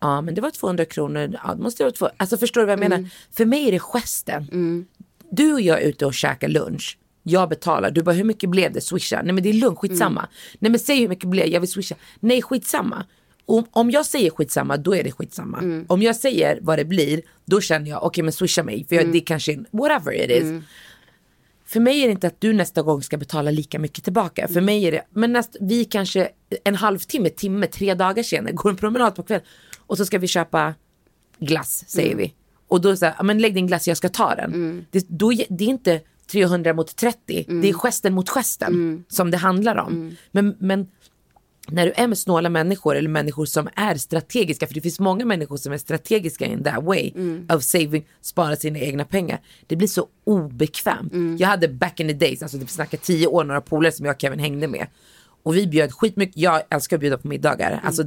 ja 0.00 0.20
men 0.20 0.34
det 0.34 0.40
var 0.40 0.50
200 0.50 0.84
kronor, 0.84 1.36
ja 1.44 1.54
det 1.54 1.62
måste 1.62 1.82
vara 1.82 1.92
två. 1.92 2.08
Alltså 2.16 2.36
förstår 2.36 2.60
du 2.60 2.66
vad 2.66 2.72
jag 2.72 2.90
menar? 2.90 3.08
För 3.30 3.44
mig 3.46 3.68
är 3.68 3.72
det 3.72 3.78
gesten. 3.82 4.86
Du 5.30 5.52
och 5.52 5.60
jag 5.60 5.82
är 5.82 5.86
ute 5.88 6.06
och 6.06 6.14
käkar 6.14 6.48
lunch. 6.48 6.98
Jag 7.22 7.48
betalar. 7.48 7.90
Du 7.90 8.02
bara, 8.02 8.12
hur 8.14 8.24
mycket 8.24 8.50
blev 8.50 8.72
det? 8.72 8.80
Swisha. 8.80 9.22
Nej 9.22 9.32
men 9.32 9.42
det 9.42 9.48
är 9.48 9.52
lugnt, 9.52 9.78
skitsamma. 9.78 10.28
Nej 10.58 10.70
men 10.70 10.78
säg 10.80 11.00
hur 11.00 11.08
mycket 11.08 11.28
blev? 11.28 11.46
Jag 11.46 11.60
vill 11.60 11.70
swisha. 11.70 11.94
Nej 12.20 12.42
skitsamma. 12.42 13.04
Om, 13.46 13.64
om 13.70 13.90
jag 13.90 14.06
säger 14.06 14.30
skitsamma, 14.30 14.76
då 14.76 14.94
är 14.94 15.04
det 15.04 15.12
skitsamma. 15.12 15.84
Om 15.88 16.02
jag 16.02 16.16
säger 16.16 16.58
vad 16.62 16.78
det 16.78 16.84
blir, 16.84 17.22
då 17.44 17.60
känner 17.60 17.90
jag, 17.90 18.02
okej 18.04 18.24
men 18.24 18.32
swisha 18.32 18.62
mig. 18.62 18.86
För 18.88 18.96
jag, 18.96 19.12
det 19.12 19.20
kanske 19.20 19.52
är, 19.52 19.64
whatever 19.70 20.12
it 20.24 20.30
is. 20.30 20.62
För 21.66 21.80
mig 21.80 22.00
är 22.02 22.06
det 22.06 22.12
inte 22.12 22.26
att 22.26 22.40
du 22.40 22.52
nästa 22.52 22.82
gång 22.82 23.02
ska 23.02 23.16
betala 23.16 23.50
lika 23.50 23.78
mycket 23.78 24.04
tillbaka. 24.04 24.48
För 24.48 24.60
mig 24.60 24.84
är 24.84 24.92
det, 24.92 25.02
men 25.10 25.32
näst, 25.32 25.56
vi 25.60 25.84
kanske 25.84 26.28
en 26.64 26.74
halvtimme, 26.74 27.28
timme, 27.30 27.66
tre 27.66 27.94
dagar 27.94 28.22
senare 28.22 28.52
går 28.52 28.70
en 28.70 28.76
promenad 28.76 29.14
på 29.14 29.22
kväll 29.22 29.40
och 29.78 29.96
så 29.96 30.06
ska 30.06 30.18
vi 30.18 30.26
köpa 30.26 30.74
glass, 31.38 31.84
säger 31.88 32.16
vi. 32.16 32.34
Och 32.68 32.80
då 32.80 32.96
säger 32.96 33.22
men 33.22 33.38
lägg 33.38 33.54
din 33.54 33.66
glass, 33.66 33.88
jag 33.88 33.96
ska 33.96 34.08
ta 34.08 34.34
den. 34.34 34.52
Det, 34.90 35.06
då, 35.08 35.32
det 35.48 35.64
är 35.64 35.68
inte 35.68 36.00
300 36.32 36.74
mot 36.74 36.96
30, 36.96 37.44
det 37.62 37.68
är 37.68 37.72
gesten 37.72 38.14
mot 38.14 38.28
gesten 38.28 39.04
som 39.08 39.30
det 39.30 39.36
handlar 39.36 39.76
om. 39.76 40.16
Men, 40.32 40.56
men 40.58 40.88
när 41.68 41.86
du 41.86 41.92
är 41.96 42.06
med 42.06 42.18
snåla 42.18 42.48
människor 42.48 42.96
eller 42.96 43.08
människor 43.08 43.46
som 43.46 43.68
är 43.74 43.94
strategiska, 43.94 44.66
för 44.66 44.74
det 44.74 44.80
finns 44.80 45.00
många 45.00 45.24
människor 45.24 45.56
som 45.56 45.72
är 45.72 45.78
strategiska 45.78 46.46
in 46.46 46.64
that 46.64 46.84
way 46.84 47.12
of 47.52 47.62
saving, 47.62 48.06
spara 48.20 48.56
sina 48.56 48.78
egna 48.78 49.04
pengar. 49.04 49.40
Det 49.66 49.76
blir 49.76 49.88
så 49.88 50.08
obekvämt. 50.24 51.12
Jag 51.40 51.48
hade 51.48 51.68
back 51.68 52.00
in 52.00 52.08
the 52.08 52.14
days, 52.14 52.42
alltså 52.42 52.58
vi 52.58 52.66
snackar 52.66 52.98
tio 52.98 53.26
år, 53.26 53.44
några 53.44 53.60
polare 53.60 53.92
som 53.92 54.06
jag 54.06 54.14
och 54.14 54.20
Kevin 54.20 54.38
hängde 54.38 54.68
med. 54.68 54.86
Och 55.42 55.56
vi 55.56 55.66
bjöd 55.66 55.92
skitmycket, 55.92 56.36
jag 56.36 56.62
älskar 56.70 56.96
att 56.96 57.00
bjuda 57.00 57.18
på 57.18 57.28
middagar. 57.28 57.80
Alltså 57.84 58.02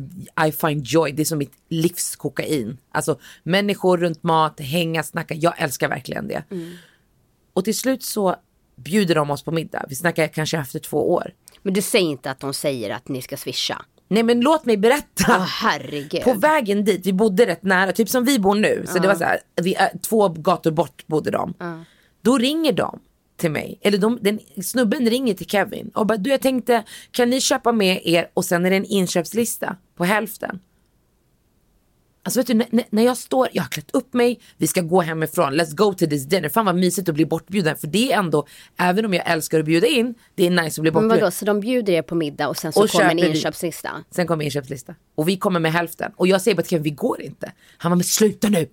I 0.48 0.52
find 0.52 0.86
joy, 0.86 1.12
det 1.12 1.22
är 1.22 1.26
som 1.26 1.38
mitt 1.38 1.54
livs 1.70 2.16
kokain. 2.16 2.78
Alltså 2.92 3.20
människor 3.44 3.98
runt 3.98 4.24
mat, 4.24 4.60
hänga, 4.60 5.04
snacka, 5.04 5.34
jag 5.34 5.54
älskar 5.58 5.90
verkligen 5.90 6.28
det. 6.28 6.44
Och 7.54 7.66
till 7.66 7.78
slut 7.78 8.04
så 8.04 8.36
bjuder 8.76 9.16
de 9.16 9.30
oss 9.30 9.44
på 9.44 9.52
middag, 9.52 9.86
vi 9.90 9.96
snackar 9.96 10.28
kanske 10.28 10.58
efter 10.58 10.80
två 10.80 11.14
år. 11.14 11.34
Men 11.62 11.74
du 11.74 11.82
säger 11.82 12.10
inte 12.10 12.32
att 12.32 12.40
de 12.40 12.54
säger 12.54 12.90
att 12.90 13.08
ni 13.08 13.22
ska 13.22 13.38
swisha. 13.38 13.86
Nej 14.08 14.24
men 14.24 14.42
låt 14.42 14.66
mig 14.66 14.78
berätta. 14.78 15.32
Herregud. 15.62 16.24
På 16.24 16.34
vägen 16.34 16.86
dit, 16.86 17.06
vi 17.06 17.14
bodde 17.14 17.46
rätt 17.46 17.64
nära, 17.64 17.92
typ 17.92 18.10
som 18.10 18.24
vi 18.26 18.40
bor 18.40 18.56
nu. 18.56 18.86
Så 18.88 19.00
det 19.00 19.08
var 19.08 19.16
så 19.16 19.24
här, 19.24 19.40
vi 19.62 19.76
är, 19.76 19.90
två 20.02 20.30
gator 20.30 20.72
bort 20.72 21.08
bodde 21.08 21.32
de. 21.32 21.54
Då 22.22 22.38
ringer 22.38 22.72
de 22.72 23.00
till 23.38 23.52
mig, 23.52 23.80
eller 23.82 23.98
de, 23.98 24.20
den, 24.22 24.40
snubben 24.64 25.10
ringer 25.10 25.34
till 25.34 25.48
Kevin 25.48 25.92
och 25.94 26.06
bara 26.06 26.18
du 26.18 26.30
jag 26.30 26.42
tänkte 26.42 26.84
kan 27.12 27.30
ni 27.30 27.42
köpa 27.42 27.72
med 27.72 28.02
er 28.04 28.30
och 28.34 28.46
sen 28.46 28.66
är 28.66 28.70
det 28.70 28.76
en 28.76 28.86
inköpslista 28.86 29.76
på 29.96 30.04
hälften. 30.04 30.60
Alltså 32.28 32.40
vet 32.40 32.48
du, 32.48 32.54
när, 32.54 32.86
när 32.90 33.04
jag 33.04 33.18
står, 33.18 33.48
jag 33.52 33.64
har 33.64 33.70
klätt 33.70 33.92
upp 33.92 34.14
mig, 34.14 34.40
vi 34.58 34.68
ska 34.68 34.82
gå 34.82 35.02
hemifrån, 35.02 35.54
let's 35.54 35.76
go 35.76 35.94
to 35.94 36.06
this 36.08 36.26
dinner. 36.26 36.50
Fan 36.50 36.66
vad 36.66 36.76
mysigt 36.76 37.10
att 37.10 37.16
bli 37.16 37.26
bortbjuden. 37.26 37.78
För 37.78 37.88
det 37.88 38.12
är 38.14 38.18
ändå, 38.20 38.48
även 38.78 39.06
om 39.06 39.14
jag 39.14 39.32
älskar 39.32 39.60
att 39.60 39.66
bjuda 39.66 39.88
in, 39.88 40.14
det 40.36 40.46
är 40.46 40.50
nice 40.50 40.66
att 40.68 40.82
bli 40.82 40.92
Men 40.92 40.94
bortbjuden. 40.94 41.20
vadå, 41.20 41.32
så 41.32 41.46
de 41.46 41.60
bjuder 41.60 41.94
er 41.94 42.02
på 42.02 42.16
middag 42.16 42.48
och 42.48 42.58
sen 42.58 42.74
så 42.74 42.84
Och 42.84 42.90
kommer 42.90 43.06
en 43.06 43.18
köper 43.18 43.30
vi. 43.30 43.36
inköpslista? 43.38 43.90
Sen 44.12 44.28
kommer 44.28 44.46
inköpslista. 44.46 44.96
Och 45.16 45.28
vi 45.30 45.38
kommer 45.38 45.60
med 45.60 45.74
hälften. 45.74 46.12
Och 46.16 46.28
jag 46.28 46.42
säger 46.42 46.56
bara 46.56 46.62
till 46.62 46.70
Kevin, 46.70 46.84
vi 46.84 46.90
går 46.90 47.22
inte. 47.22 47.52
Han 47.78 47.92
var 47.92 47.96
men 47.96 48.04
sluta 48.04 48.50
nu. 48.50 48.68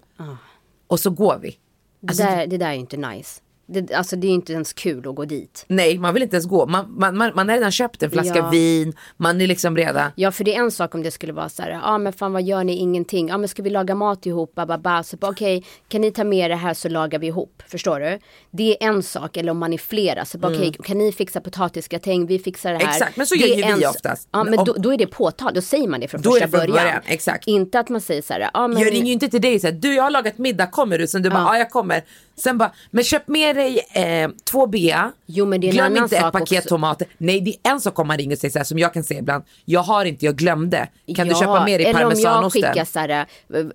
Och 0.86 1.00
så 1.00 1.10
går 1.10 1.38
vi. 1.42 1.56
Det, 2.00 2.14
där, 2.16 2.46
det 2.46 2.56
där 2.56 2.68
är 2.68 2.72
inte 2.72 2.96
nice. 2.96 3.40
Det, 3.66 3.94
alltså 3.94 4.16
det 4.16 4.26
är 4.26 4.28
ju 4.28 4.34
inte 4.34 4.52
ens 4.52 4.72
kul 4.72 5.08
att 5.08 5.14
gå 5.14 5.24
dit. 5.24 5.64
Nej, 5.68 5.98
man 5.98 6.14
vill 6.14 6.22
inte 6.22 6.36
ens 6.36 6.46
gå. 6.46 6.66
Man, 6.66 6.94
man, 6.98 7.16
man, 7.16 7.32
man 7.34 7.48
har 7.48 7.56
redan 7.56 7.70
köpt 7.72 8.02
en 8.02 8.10
flaska 8.10 8.38
Ja. 8.38 8.50
vin, 8.50 8.92
man 9.16 9.40
är 9.40 9.46
liksom 9.46 9.76
redan... 9.76 10.10
Ja 10.14 10.32
för 10.32 10.44
det 10.44 10.54
är 10.54 10.60
en 10.60 10.70
sak 10.70 10.94
om 10.94 11.02
det 11.02 11.10
skulle 11.10 11.32
vara 11.32 11.48
så 11.48 11.62
här, 11.62 11.70
ja 11.70 11.80
ah, 11.82 11.98
men 11.98 12.12
fan 12.12 12.32
vad 12.32 12.42
gör 12.42 12.64
ni 12.64 12.76
ingenting, 12.76 13.28
ja 13.28 13.34
ah, 13.34 13.38
men 13.38 13.48
ska 13.48 13.62
vi 13.62 13.70
laga 13.70 13.94
mat 13.94 14.26
ihop, 14.26 14.54
bababa, 14.54 15.02
så 15.02 15.16
okej 15.20 15.64
kan 15.88 16.00
ni 16.00 16.10
ta 16.10 16.24
med 16.24 16.50
det 16.50 16.56
här 16.56 16.74
så 16.74 16.88
lagar 16.88 17.18
vi 17.18 17.26
ihop, 17.26 17.62
förstår 17.68 18.00
du? 18.00 18.18
Det 18.50 18.82
är 18.84 18.88
en 18.88 19.02
sak, 19.02 19.36
eller 19.36 19.50
om 19.50 19.58
man 19.58 19.72
är 19.72 19.78
flera, 19.78 20.24
så 20.24 20.38
bara, 20.38 20.52
okej 20.52 20.74
kan 20.84 20.98
ni 20.98 21.12
fixa 21.12 21.40
potatisgratäng, 21.40 22.26
vi 22.26 22.38
fixar 22.38 22.72
det 22.72 22.76
här. 22.76 22.84
Mm. 22.84 22.92
Exakt, 22.94 23.16
men 23.16 23.26
så 23.26 23.34
gör 23.34 23.46
ju 23.70 23.76
vi 23.76 23.86
oftast. 23.86 24.28
Ja 24.32 24.44
men 24.44 24.58
Om- 24.58 24.64
då, 24.64 24.72
då 24.72 24.92
är 24.92 24.98
det 24.98 25.06
påtal, 25.06 25.54
då 25.54 25.60
säger 25.60 25.88
man 25.88 26.00
det 26.00 26.08
från 26.08 26.20
Då 26.22 26.30
första 26.30 26.48
från 26.48 26.60
början. 26.60 26.74
början, 26.74 27.02
exakt. 27.06 27.46
Inte 27.46 27.78
att 27.80 27.88
man 27.88 28.00
säger 28.00 28.22
så 28.22 28.32
här, 28.32 28.40
ja 28.40 28.50
ah, 28.54 28.68
men 28.68 28.82
Jag 28.82 28.92
ringer 28.92 29.06
ju 29.06 29.12
inte 29.12 29.28
till 29.28 29.40
dig 29.40 29.54
och 29.54 29.60
säger 29.60 29.78
du 29.80 29.94
jag 29.94 30.02
har 30.02 30.10
lagat 30.10 30.38
middag, 30.38 30.66
kommer 30.66 30.98
du? 30.98 31.06
Sen 31.06 31.22
du 31.22 31.30
bara 31.30 31.40
ja 31.40 31.58
jag 31.58 31.70
kommer. 31.70 32.04
Sen 32.36 32.58
bara 32.58 32.72
men 32.90 33.04
köp 33.04 33.28
med 33.28 33.56
dig 33.56 33.78
eh, 33.92 34.30
två 34.50 34.66
bea. 34.66 35.12
Jo, 35.26 35.46
men 35.46 35.60
det 35.60 35.66
är 35.66 35.68
en 35.68 35.74
Glöm 35.74 35.86
annan 35.86 36.02
inte 36.02 36.16
ett 36.16 36.22
sak 36.22 36.32
paket 36.32 36.58
också. 36.58 36.68
tomater. 36.68 37.06
Nej 37.18 37.40
det 37.40 37.50
är 37.68 37.72
en 37.72 37.80
sak 37.80 37.98
om 37.98 38.06
man 38.08 38.18
ringer 38.18 38.36
och 38.36 38.40
säger 38.40 38.52
så 38.52 38.58
här 38.58 38.64
som 38.64 38.78
jag 38.78 38.94
kan 38.94 39.04
säga 39.04 39.20
ibland. 39.20 39.44
Jag 39.64 39.80
har 39.80 40.04
inte, 40.04 40.24
jag 40.24 40.36
glömde. 40.36 40.88
Kan 41.16 41.26
du 41.26 41.32
Ja, 41.32 41.40
köpa 41.40 41.64
med 41.64 41.80
dig 41.80 41.86
Eller 41.86 41.94
om 41.94 42.00
jag 42.00 42.22
parmesanosten? 42.22 42.62
skickar 42.62 42.84
så 42.84 42.98
här, 42.98 43.08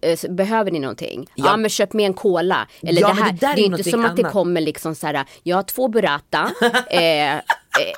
eh, 0.04 0.12
eh, 0.12 0.32
behöver 0.32 0.72
ni 0.72 0.80
någonting? 0.80 1.28
Ja, 1.36 1.46
Ja. 1.46 1.58
men 1.58 1.70
köp 1.70 1.94
med 1.94 2.06
en 2.06 2.14
cola. 2.14 2.68
Eller 2.82 3.02
Ja, 3.02 3.08
det 3.08 3.14
men 3.14 3.24
här, 3.24 3.32
det 3.32 3.38
där 3.40 3.48
är 3.48 3.54
är 3.54 3.58
inte 3.58 3.70
någonting 3.70 3.92
som 3.92 4.06
att 4.06 4.16
det 4.16 4.22
annat. 4.22 4.34
kommer 4.34 4.62
liksom 4.62 4.96
så 4.96 5.08
här, 5.08 5.26
jag 5.44 5.56
har 5.56 5.64
två 5.64 5.88
burrata, 5.88 6.52
eh, 6.90 7.36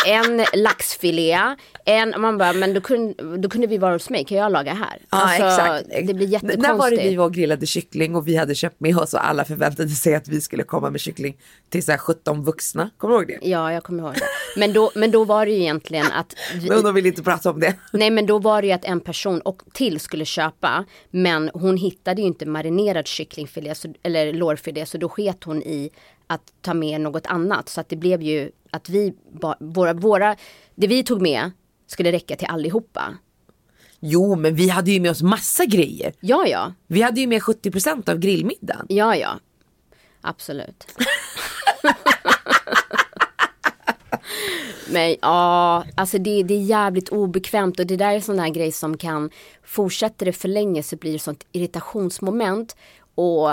en 0.08 0.46
laxfilé, 0.54 1.56
en, 1.86 2.22
man 2.22 2.38
bara, 2.38 2.54
men 2.54 2.74
då 2.74 2.82
kunde, 2.82 3.38
då 3.38 3.50
kunde 3.50 3.68
vi 3.68 3.78
vara 3.78 3.94
hos 3.94 4.10
mig, 4.10 4.26
kan 4.26 4.38
jag 4.38 4.52
laga 4.52 4.74
här? 4.74 4.98
Ja 5.10 5.18
Alltså, 5.18 5.46
exakt. 5.46 6.08
Det 6.08 6.14
blir 6.14 6.28
jättekonstigt. 6.28 6.62
När 6.68 6.74
var 6.74 6.92
det 6.92 6.98
vi 6.98 7.16
var 7.16 7.26
och 7.26 7.34
grillade 7.34 7.66
kyckling 7.66 8.16
och 8.16 8.28
vi 8.28 8.36
hade 8.36 8.56
köpt 8.56 8.80
med 8.80 8.98
oss 8.98 9.14
och 9.14 9.28
alla 9.28 9.46
förväntade 9.46 9.90
sig 9.90 10.16
att 10.16 10.28
vi 10.28 10.42
skulle 10.42 10.64
komma 10.64 10.90
med 10.90 11.02
kyckling 11.02 11.38
till 11.70 11.84
så 11.86 11.92
här 11.92 12.00
17 12.00 12.44
vuxna. 12.44 12.90
Kommer 12.98 13.14
du 13.16 13.20
ihåg 13.20 13.28
det? 13.42 13.50
Ja, 13.50 13.74
jag 13.74 13.84
kommer 13.84 14.04
ihåg 14.04 14.14
det. 14.14 14.60
Men 14.60 14.74
då, 14.74 14.92
men 14.96 15.12
då 15.12 15.24
var 15.24 15.46
det 15.46 15.52
ju 15.52 15.62
egentligen 15.62 16.12
att 16.12 16.36
vi, 16.56 16.70
Men 16.70 16.84
de 16.84 16.94
vill 16.94 17.06
inte 17.06 17.24
prata 17.24 17.50
om 17.50 17.60
det. 17.60 17.76
Nej 17.94 18.10
men 18.10 18.26
då 18.26 18.40
var 18.40 18.62
det 18.62 18.68
ju 18.68 18.74
att 18.74 18.86
en 18.86 19.00
person 19.00 19.42
och 19.42 19.62
till 19.74 20.00
skulle 20.00 20.26
köpa 20.26 20.86
men 21.10 21.52
hon 21.54 21.78
hittade 21.78 22.22
ju 22.22 22.28
inte 22.28 22.46
marinerad 22.46 23.08
kycklingfilé 23.08 23.76
så, 23.76 23.94
eller 24.04 24.34
lårfilé 24.34 24.86
så 24.86 24.98
då 24.98 25.10
sket 25.10 25.44
hon 25.44 25.64
i 25.64 25.90
att 26.34 26.54
ta 26.62 26.74
med 26.74 27.02
något 27.02 27.26
annat 27.28 27.70
så 27.70 27.82
att 27.82 27.90
det 27.90 27.96
blev 27.96 28.22
ju 28.22 28.52
att 28.72 28.90
vi, 28.90 29.14
våra, 29.60 29.94
våra, 29.94 30.36
det 30.76 30.88
vi 30.88 31.04
tog 31.04 31.22
med 31.22 31.52
skulle 31.88 32.12
räcka 32.12 32.36
till 32.36 32.48
allihopa. 32.48 33.18
Jo 34.00 34.36
men 34.36 34.56
vi 34.56 34.70
hade 34.70 34.92
ju 34.92 35.00
med 35.00 35.12
oss 35.12 35.22
massa 35.22 35.66
grejer. 35.66 36.14
Ja 36.20 36.48
ja, 36.48 36.74
Vi 36.88 37.02
hade 37.02 37.22
ju 37.22 37.28
med 37.28 37.42
70% 37.42 38.10
av 38.10 38.18
grillmiddagen. 38.18 38.86
ja 38.90 39.16
ja, 39.16 39.40
absolut. 40.22 40.88
Men 44.92 45.16
ja, 45.22 45.86
alltså 45.96 46.18
det, 46.18 46.44
det 46.44 46.54
är 46.54 46.62
jävligt 46.62 47.10
obekvämt 47.10 47.80
och 47.80 47.86
det 47.86 47.98
där 47.98 48.14
är 48.14 48.20
sån 48.20 48.40
här 48.40 48.50
grej 48.50 48.72
som 48.72 48.98
kan, 48.98 49.30
fortsätter 49.64 50.26
det 50.26 50.34
för 50.34 50.48
länge 50.48 50.84
så 50.84 50.96
blir 50.96 51.14
det 51.14 51.20
sånt 51.20 51.46
irritationsmoment 51.52 52.76
och 53.16 53.52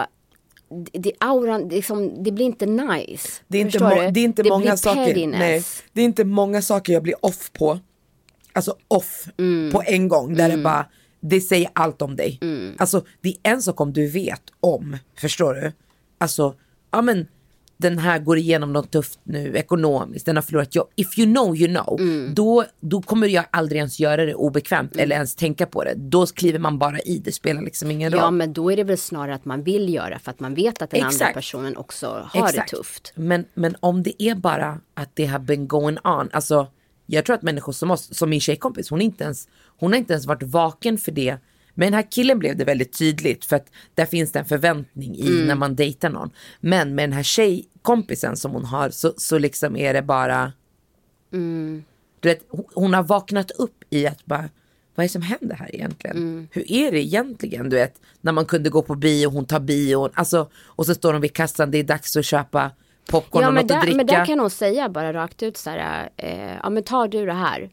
det, 0.92 1.12
auran, 1.20 1.68
liksom, 1.68 2.22
det 2.22 2.32
blir 2.32 2.44
inte 2.46 2.66
nice. 2.66 3.28
Det 3.48 3.58
är 3.58 3.62
inte, 3.62 3.80
må- 3.82 3.88
det 4.10 4.20
är 4.20 4.24
inte 4.24 4.42
det 4.42 4.48
många 4.48 4.76
saker. 4.76 5.26
Nej, 5.26 5.62
det 5.92 6.00
är 6.00 6.04
inte 6.04 6.24
många 6.24 6.62
saker 6.62 6.92
jag 6.92 7.02
blir 7.02 7.24
off 7.26 7.52
på. 7.52 7.78
Alltså 8.52 8.76
off 8.88 9.24
Mm. 9.38 9.72
på 9.72 9.82
en 9.86 10.08
gång 10.08 10.34
där 10.34 10.48
det 10.48 10.56
bara, 10.62 10.86
det 11.20 11.40
säger 11.40 11.70
allt 11.72 12.02
om 12.02 12.16
dig. 12.16 12.38
Mm. 12.42 12.74
Alltså 12.78 13.04
det 13.20 13.28
är 13.28 13.50
en 13.52 13.62
sak 13.62 13.80
om 13.80 13.92
du 13.92 14.06
vet 14.10 14.42
om, 14.60 14.96
förstår 15.20 15.54
du? 15.54 15.72
Alltså, 16.18 16.54
ja 16.90 17.02
men 17.02 17.26
den 17.80 17.98
här 17.98 18.18
går 18.18 18.38
igenom 18.38 18.72
något 18.72 18.90
tufft 18.90 19.18
nu 19.22 19.56
ekonomiskt, 19.56 20.26
den 20.26 20.36
har 20.36 20.42
förlorat 20.42 20.74
jobb. 20.74 20.88
If 20.96 21.18
you 21.18 21.34
know 21.34 21.56
you 21.56 21.68
know, 21.74 22.00
Mm. 22.00 22.34
då, 22.34 22.64
då 22.80 23.02
kommer 23.02 23.26
jag 23.28 23.44
aldrig 23.50 23.78
ens 23.78 24.00
göra 24.00 24.24
det 24.26 24.34
obekvämt 24.34 24.96
eller 24.96 25.16
ens 25.16 25.34
tänka 25.34 25.66
på 25.66 25.84
det. 25.84 25.94
Då 25.96 26.26
kliver 26.26 26.58
man 26.58 26.78
bara 26.78 26.98
i, 27.00 27.18
det 27.18 27.32
spelar 27.32 27.62
liksom 27.62 27.90
ingen 27.90 28.12
roll. 28.12 28.20
Ja 28.20 28.30
men 28.30 28.52
då 28.52 28.72
är 28.72 28.76
det 28.76 28.84
väl 28.84 28.98
snarare 28.98 29.34
att 29.34 29.44
man 29.44 29.62
vill 29.62 29.94
göra 29.94 30.18
för 30.18 30.30
att 30.30 30.40
man 30.40 30.54
vet 30.54 30.82
att 30.82 30.90
den 30.90 31.00
andra 31.00 31.08
Exakt. 31.14 31.34
personen 31.34 31.76
också 31.76 32.26
har 32.30 32.48
Exakt. 32.48 32.70
det 32.70 32.76
tufft. 32.76 33.12
Men, 33.14 33.44
men 33.54 33.76
om 33.80 34.02
det 34.02 34.22
är 34.22 34.34
bara 34.34 34.80
att 34.94 35.10
det 35.14 35.26
har 35.26 35.38
been 35.38 35.68
going 35.68 35.98
on, 36.04 36.28
alltså 36.32 36.66
jag 37.06 37.24
tror 37.24 37.36
att 37.36 37.42
människor 37.42 37.72
som 37.72 37.90
oss, 37.90 38.14
som 38.16 38.30
min 38.30 38.40
tjejkompis, 38.40 38.90
hon, 38.90 39.00
inte 39.00 39.24
ens, 39.24 39.48
hon 39.78 39.92
har 39.92 39.98
inte 39.98 40.12
ens 40.12 40.26
varit 40.26 40.42
vaken 40.42 40.98
för 40.98 41.12
det. 41.12 41.36
Men 41.78 41.86
den 41.86 41.94
här 41.94 42.10
killen 42.10 42.38
blev 42.38 42.56
det 42.56 42.64
väldigt 42.64 42.98
tydligt 42.98 43.44
för 43.44 43.56
att 43.56 43.66
där 43.94 44.06
finns 44.06 44.32
det 44.32 44.38
en 44.38 44.44
förväntning 44.44 45.14
i 45.16 45.28
Mm. 45.28 45.46
när 45.46 45.54
man 45.54 45.76
dejtar 45.76 46.10
någon. 46.10 46.30
Men 46.60 46.94
med 46.94 47.02
den 47.02 47.12
här 47.12 47.22
tjejkompisen 47.22 48.36
som 48.36 48.50
hon 48.52 48.64
har 48.64 48.90
så, 48.90 49.12
så 49.16 49.38
liksom 49.38 49.76
är 49.76 49.94
det 49.94 50.02
bara, 50.02 50.52
Mm. 51.32 51.84
du 52.20 52.28
vet, 52.28 52.40
hon- 52.74 52.94
har 52.94 53.02
vaknat 53.02 53.50
upp 53.50 53.84
i 53.90 54.06
att 54.06 54.24
bara, 54.26 54.48
vad 54.94 55.04
är 55.04 55.08
det 55.08 55.12
som 55.12 55.22
händer 55.22 55.56
här 55.56 55.74
egentligen? 55.74 56.16
Mm. 56.16 56.48
Hur 56.52 56.72
är 56.72 56.92
det 56.92 56.98
egentligen? 57.00 57.68
Du 57.70 57.76
vet, 57.76 57.94
när 58.20 58.32
man 58.32 58.46
kunde 58.46 58.70
gå 58.70 58.82
på 58.82 58.94
bio, 58.94 59.28
hon 59.30 59.44
tar 59.46 59.60
bio, 59.60 60.10
alltså, 60.14 60.50
och 60.56 60.86
så 60.86 60.94
står 60.94 61.12
de 61.12 61.22
vid 61.22 61.32
kassan, 61.32 61.70
det 61.70 61.78
är 61.78 61.84
dags 61.84 62.16
att 62.16 62.24
köpa 62.24 62.70
popcorn 63.10 63.42
Ja 63.42 63.48
och 63.48 63.54
något 63.54 63.62
att 63.62 63.68
där, 63.68 63.80
dricka. 63.80 63.96
men 63.96 64.06
där 64.06 64.26
kan 64.26 64.38
hon 64.40 64.50
säga 64.50 64.88
bara 64.88 65.12
rakt 65.12 65.42
ut 65.42 65.56
så 65.56 65.70
här, 65.70 66.08
eh, 66.16 66.56
ja 66.62 66.70
men 66.70 66.82
tar 66.82 67.08
du 67.08 67.26
det 67.26 67.32
här? 67.32 67.70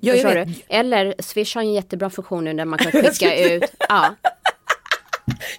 Ja, 0.00 0.14
jag 0.14 0.34
vet. 0.34 0.48
Eller 0.68 1.14
Swish 1.18 1.54
har 1.56 1.62
en 1.62 1.72
jättebra 1.72 2.10
funktion 2.10 2.44
nu 2.44 2.54
där 2.54 2.64
man 2.64 2.78
kan 2.78 2.92
skicka 2.92 3.12
skulle- 3.12 3.54
ut, 3.56 3.62
ja, 3.88 4.14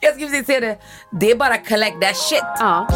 Jag 0.02 0.16
ska 0.16 0.26
precis 0.26 0.46
säga 0.46 0.60
det. 0.60 0.78
Det 1.20 1.32
är 1.32 1.36
bara 1.36 1.58
collect 1.58 2.02
that 2.02 2.16
shit. 2.18 2.44
ja. 2.60 2.88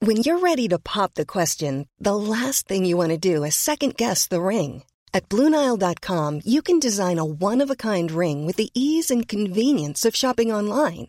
When 0.00 0.18
you're 0.18 0.38
ready 0.40 0.68
to 0.68 0.78
pop 0.78 1.14
the 1.14 1.24
question, 1.26 1.88
the 1.98 2.14
last 2.16 2.68
thing 2.68 2.84
you 2.86 2.96
want 2.96 3.10
to 3.10 3.18
do 3.18 3.44
is 3.44 3.54
second 3.56 3.96
guess 3.96 4.28
the 4.28 4.40
ring. 4.42 4.84
At 5.14 5.28
Bluenile.com, 5.30 6.42
you 6.44 6.60
can 6.62 6.78
design 6.78 7.18
a 7.18 7.24
one 7.24 7.62
of 7.62 7.70
a 7.70 7.76
kind 7.76 8.10
ring 8.10 8.44
with 8.46 8.56
the 8.56 8.68
ease 8.74 9.10
and 9.10 9.26
convenience 9.26 10.04
of 10.04 10.14
shopping 10.14 10.52
online. 10.52 11.08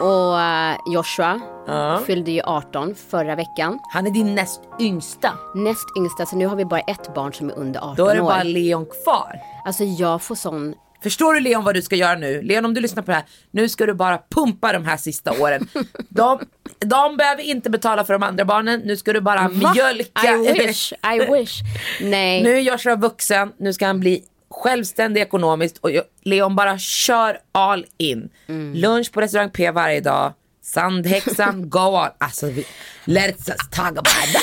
Och 0.00 0.40
eh, 0.40 0.76
Joshua 0.86 1.40
Ja. 1.66 2.00
fyllde 2.06 2.30
ju 2.30 2.40
18 2.44 2.94
förra 3.10 3.34
veckan. 3.36 3.78
Han 3.92 4.06
är 4.06 4.10
din 4.10 4.34
näst 4.34 4.60
yngsta. 4.80 5.32
Näst 5.54 5.86
yngsta, 5.98 6.26
så 6.26 6.36
nu 6.36 6.46
har 6.46 6.56
vi 6.56 6.64
bara 6.64 6.80
ett 6.80 7.14
barn 7.14 7.32
som 7.32 7.50
är 7.50 7.54
under 7.58 7.80
18 7.80 7.94
Då 7.96 8.06
är 8.08 8.14
det 8.14 8.20
år. 8.20 8.24
bara 8.26 8.42
Leon 8.42 8.86
kvar. 8.86 9.40
Alltså 9.64 9.84
jag 9.84 10.22
får 10.22 10.34
sån 10.34 10.74
Förstår 11.02 11.34
du 11.34 11.40
Leon 11.40 11.64
vad 11.64 11.74
du 11.74 11.82
ska 11.82 11.96
göra 11.96 12.14
nu? 12.18 12.42
Leon 12.42 12.64
om 12.64 12.74
du 12.74 12.80
lyssnar 12.80 13.02
på 13.02 13.10
det 13.10 13.14
här, 13.16 13.24
nu 13.50 13.68
ska 13.68 13.86
du 13.86 13.94
bara 13.94 14.18
pumpa 14.30 14.72
de 14.72 14.84
här 14.84 14.96
sista 14.96 15.32
åren. 15.42 15.68
De, 16.08 16.40
de 16.78 17.16
behöver 17.16 17.42
inte 17.42 17.70
betala 17.70 18.04
för 18.04 18.12
de 18.12 18.22
andra 18.22 18.44
barnen, 18.44 18.80
nu 18.84 18.96
ska 18.96 19.12
du 19.12 19.20
bara 19.20 19.48
mjölka. 19.48 20.34
I 20.34 20.52
wish, 20.66 20.92
I 20.92 21.32
wish. 21.32 21.60
Nej. 22.00 22.42
Nu 22.42 22.56
är 22.56 22.60
Joshua 22.60 22.96
vuxen, 22.96 23.52
nu 23.58 23.72
ska 23.72 23.86
han 23.86 24.00
bli 24.00 24.22
självständig 24.50 25.20
ekonomiskt 25.20 25.78
och 25.78 25.90
jag- 25.90 26.04
Leon 26.22 26.56
bara 26.56 26.78
kör 26.78 27.38
all 27.52 27.86
in. 27.98 28.28
Mm. 28.48 28.74
Lunch 28.74 29.12
på 29.12 29.20
restaurang 29.20 29.50
P 29.50 29.70
varje 29.70 30.00
dag, 30.00 30.32
Sandhäxan, 30.62 31.70
go 31.70 31.78
on. 31.80 32.08
Alltså 32.18 32.46
vi, 32.46 32.66
let's 33.04 33.48
just 33.48 33.72
talk 33.72 33.88
about 33.90 34.04
that. 34.04 34.42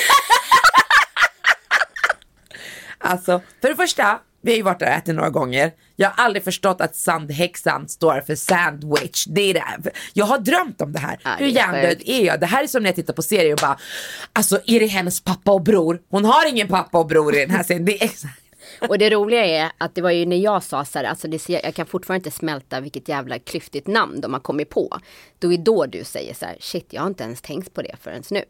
Alltså, 2.98 3.40
för 3.60 3.68
det 3.68 3.76
första, 3.76 4.18
Vi 4.42 4.52
har 4.52 4.56
ju 4.56 4.62
varit 4.62 4.78
där 4.78 4.86
och 4.86 4.92
ätit 4.92 5.14
några 5.14 5.30
gånger. 5.30 5.72
Jag 5.96 6.10
har 6.10 6.24
aldrig 6.24 6.44
förstått 6.44 6.80
att 6.80 6.96
sandhäxan 6.96 7.88
står 7.88 8.20
för 8.20 8.34
sandwich. 8.34 9.24
Det 9.28 9.40
är 9.50 9.54
det. 9.54 9.90
Jag 10.12 10.24
har 10.26 10.38
drömt 10.38 10.80
om 10.80 10.92
det 10.92 10.98
här. 10.98 11.18
Ja, 11.24 11.30
Hur 11.38 11.46
hjärndöd 11.46 12.02
är 12.06 12.24
jag? 12.24 12.40
Det 12.40 12.46
här 12.46 12.62
är 12.62 12.66
som 12.66 12.82
när 12.82 12.88
jag 12.90 12.96
tittar 12.96 13.14
på 13.14 13.22
serier 13.22 13.52
och 13.52 13.58
bara, 13.62 13.78
alltså 14.32 14.60
är 14.66 14.80
det 14.80 14.86
hennes 14.86 15.20
pappa 15.20 15.52
och 15.52 15.62
bror? 15.62 15.98
Hon 16.10 16.24
har 16.24 16.48
ingen 16.48 16.68
pappa 16.68 16.98
och 16.98 17.06
bror 17.06 17.36
i 17.36 17.40
den 17.40 17.50
här 17.50 17.62
serien. 17.62 17.84
Det 17.84 18.02
är 18.02 18.04
exakt. 18.04 18.40
Och 18.88 18.98
det 18.98 19.10
roliga 19.10 19.44
är 19.46 19.70
att 19.78 19.94
det 19.94 20.02
var 20.02 20.10
ju 20.10 20.26
när 20.26 20.36
jag 20.36 20.62
sa 20.62 20.84
så 20.84 20.98
här, 20.98 21.04
alltså 21.04 21.28
det, 21.28 21.48
jag 21.48 21.74
kan 21.74 21.86
fortfarande 21.86 22.26
inte 22.28 22.38
smälta 22.38 22.80
vilket 22.80 23.08
jävla 23.08 23.38
klyftigt 23.38 23.86
namn 23.86 24.20
de 24.20 24.32
har 24.32 24.40
kommit 24.40 24.70
på. 24.70 24.98
Då 25.38 25.52
är 25.52 25.58
då 25.58 25.86
du 25.86 26.04
säger 26.04 26.34
så 26.34 26.46
här, 26.46 26.56
shit 26.60 26.86
jag 26.90 27.02
har 27.02 27.08
inte 27.08 27.24
ens 27.24 27.40
tänkt 27.42 27.74
på 27.74 27.82
det 27.82 27.96
förrän 28.00 28.22
nu. 28.30 28.44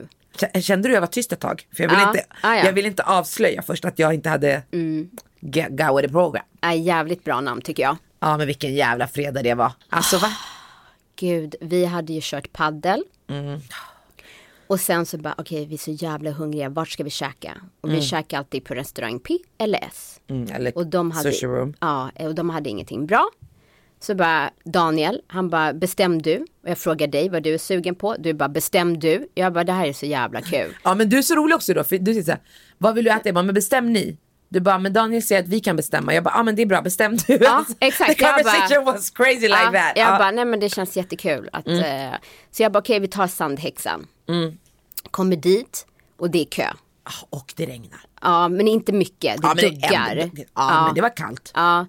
Kände 0.61 0.89
du 0.89 0.95
jag 0.95 1.01
var 1.01 1.07
tyst 1.09 1.33
ett 1.33 1.41
tag? 1.41 1.67
För 1.77 1.83
jag 1.83 1.91
vill, 1.91 1.99
Ja. 2.01 2.09
inte, 2.09 2.21
Ah, 2.31 2.49
ja. 2.49 2.53
Mm. 2.55 2.67
jag 2.67 2.73
vill 2.73 2.87
inte 2.87 3.03
avslöja 3.03 3.63
först 3.63 3.85
att 3.85 3.99
jag 3.99 4.15
inte 4.15 4.29
hade 4.29 4.63
get 5.41 5.69
go 5.71 5.97
with 5.97 6.09
the 6.09 6.13
program. 6.13 6.45
Är 6.61 6.73
jävligt 6.73 7.25
bra 7.25 7.41
namn 7.41 7.61
tycker 7.63 7.83
jag. 7.83 7.97
Ja 8.21 8.37
men 8.37 8.47
vilken 8.47 8.75
jävla 8.75 9.09
fredag 9.09 9.43
det 9.43 9.55
var. 9.55 9.73
Alltså 9.91 10.19
va? 10.19 10.29
Gud, 11.17 11.55
vi 11.61 11.85
hade 11.85 12.13
ju 12.13 12.21
kört 12.23 12.53
paddel. 12.53 13.03
Mm. 13.31 13.61
Och 14.67 14.81
sen 14.81 15.07
så 15.07 15.19
bara, 15.19 15.35
okej 15.39 15.67
vi 15.67 15.75
är 15.75 15.79
så 15.79 15.91
jävla 15.91 16.31
hungriga, 16.31 16.69
vart 16.69 16.89
ska 16.89 17.05
vi 17.05 17.11
käka? 17.11 17.53
Och 17.81 17.93
vi 17.93 18.03
käkar 18.03 18.39
alltid 18.39 18.65
på 18.65 18.75
restaurang 18.75 19.19
P 19.21 19.39
eller 19.59 19.79
S. 19.93 20.21
Mm, 20.31 20.53
eller 20.53 20.77
Och 20.79 20.87
de 20.87 21.11
hade, 21.11 21.33
sushi 21.33 21.47
room. 21.47 21.75
Ja, 21.81 22.11
och 22.19 22.35
de 22.35 22.51
hade 22.51 22.71
ingenting 22.71 23.07
bra. 23.07 23.29
Så 24.01 24.15
bara 24.15 24.51
Daniel, 24.65 25.21
han 25.27 25.51
bara 25.51 25.73
bestäm 25.73 26.23
du. 26.23 26.37
Och 26.63 26.71
jag 26.71 26.79
frågar 26.79 27.07
dig 27.07 27.29
vad 27.29 27.43
du 27.43 27.55
är 27.55 27.59
sugen 27.59 27.95
på. 27.95 28.17
Du 28.19 28.35
bara 28.35 28.49
bestäm 28.49 28.99
du. 29.01 29.29
Jag 29.35 29.53
bara 29.53 29.65
det 29.65 29.73
här 29.73 29.87
är 29.87 29.93
så 29.93 30.07
jävla 30.07 30.41
kul. 30.41 30.75
Ja 30.85 30.95
men 30.95 31.09
du 31.09 31.19
är 31.19 31.23
så 31.23 31.35
rolig 31.35 31.57
också 31.57 31.75
då, 31.75 31.85
för 31.85 31.99
du 31.99 32.13
säger 32.13 32.25
såhär, 32.25 32.41
vad 32.79 32.95
vill 32.95 33.05
du 33.05 33.11
äta? 33.11 33.21
Jag 33.25 33.35
bara, 33.35 33.43
men 33.43 33.55
bestäm 33.55 33.93
ni. 33.93 34.17
Du 34.49 34.61
bara, 34.61 34.79
men 34.79 34.93
Daniel 34.93 35.23
säger 35.23 35.43
att 35.43 35.49
vi 35.49 35.61
kan 35.61 35.77
bestämma. 35.77 36.15
Jag 36.15 36.25
bara, 36.25 36.31
ja 36.35 36.41
ah, 36.41 36.43
men 36.43 36.57
det 36.57 36.63
är 36.63 36.67
bra, 36.67 36.83
bestäm 36.83 37.17
du. 37.17 37.39
Ja, 37.41 37.65
exakt. 37.81 38.11
The 38.19 38.25
conversation 38.25 38.85
bara- 38.85 38.95
was 38.95 39.11
crazy 39.11 39.41
like 39.41 39.49
Ja, 39.65 39.73
that. 39.73 39.93
Jag 39.97 40.09
Ja. 40.15 40.19
bara, 40.19 40.31
nej 40.31 40.45
men 40.45 40.61
det 40.61 40.69
känns 40.69 40.97
jättekul. 40.97 41.49
Att, 41.53 41.67
Mm. 41.67 42.11
eh, 42.13 42.19
så 42.51 42.63
jag 42.63 42.73
bara, 42.73 42.79
okej 42.79 43.01
vi 43.01 43.09
tar 43.09 43.27
sandhäxan. 43.27 44.07
Kommer 45.11 45.37
dit 45.37 45.87
och 46.17 46.31
det 46.31 46.41
är 46.41 46.45
kö. 46.45 46.67
Ah, 47.03 47.27
Och 47.31 47.53
det 47.57 47.67
regnar. 47.67 48.01
Ja 48.23 48.49
men 48.49 48.69
inte 48.69 48.93
mycket, 48.93 49.43
det 49.43 49.47
Ja, 49.49 49.55
men, 49.55 49.57
det, 49.57 49.71
duggar. 49.71 50.17
ändå- 50.17 50.43
ja, 50.55 50.85
men 50.87 50.95
det 50.95 51.01
var 51.01 51.17
kallt. 51.17 51.53
Ja, 51.55 51.87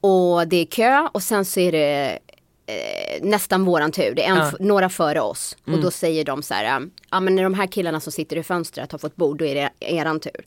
och 0.00 0.48
det 0.48 0.56
är 0.56 0.66
kö 0.66 1.08
och 1.12 1.22
sen 1.22 1.44
så 1.44 1.60
är 1.60 1.72
det 1.72 2.18
eh, 2.66 3.22
nästan 3.22 3.64
våran 3.64 3.92
tur. 3.92 4.14
Det 4.14 4.24
är 4.24 4.30
en, 4.30 4.36
f- 4.48 4.54
några 4.60 4.88
före 4.88 5.20
oss. 5.20 5.56
Och 5.66 5.72
då 5.82 5.90
säger 5.90 6.24
de 6.24 6.42
så 6.42 6.54
här, 6.54 6.90
ja 7.10 7.20
men 7.20 7.34
när 7.34 7.42
de 7.42 7.54
här 7.54 7.66
killarna 7.66 8.00
som 8.00 8.12
sitter 8.12 8.36
i 8.36 8.42
fönstret 8.42 8.92
har 8.92 8.98
fått 8.98 9.16
bord, 9.16 9.38
då 9.38 9.44
är 9.44 9.54
det 9.54 9.70
eran 9.80 10.20
tur. 10.20 10.46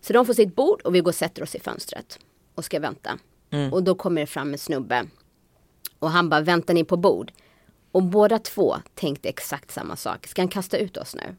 Så 0.00 0.12
de 0.12 0.26
får 0.26 0.34
sitt 0.34 0.56
bord 0.56 0.80
och 0.82 0.94
vi 0.94 1.00
går 1.00 1.10
och 1.10 1.14
sätter 1.14 1.42
oss 1.42 1.54
i 1.54 1.60
fönstret 1.60 2.18
och 2.54 2.64
ska 2.64 2.80
vänta. 2.80 3.18
Och 3.72 3.82
då 3.82 3.94
kommer 3.94 4.20
det 4.20 4.26
fram 4.26 4.52
en 4.52 4.58
snubbe. 4.58 5.06
Och 5.98 6.10
han 6.10 6.28
bara, 6.28 6.40
väntar 6.40 6.74
ni 6.74 6.84
på 6.84 6.96
bord? 6.96 7.32
Och 7.92 8.02
båda 8.02 8.38
två 8.38 8.76
tänkte 8.94 9.28
exakt 9.28 9.70
samma 9.72 9.96
sak. 9.96 10.26
Ska 10.26 10.42
han 10.42 10.48
kasta 10.48 10.76
ut 10.78 10.96
oss 10.96 11.14
nu? 11.14 11.36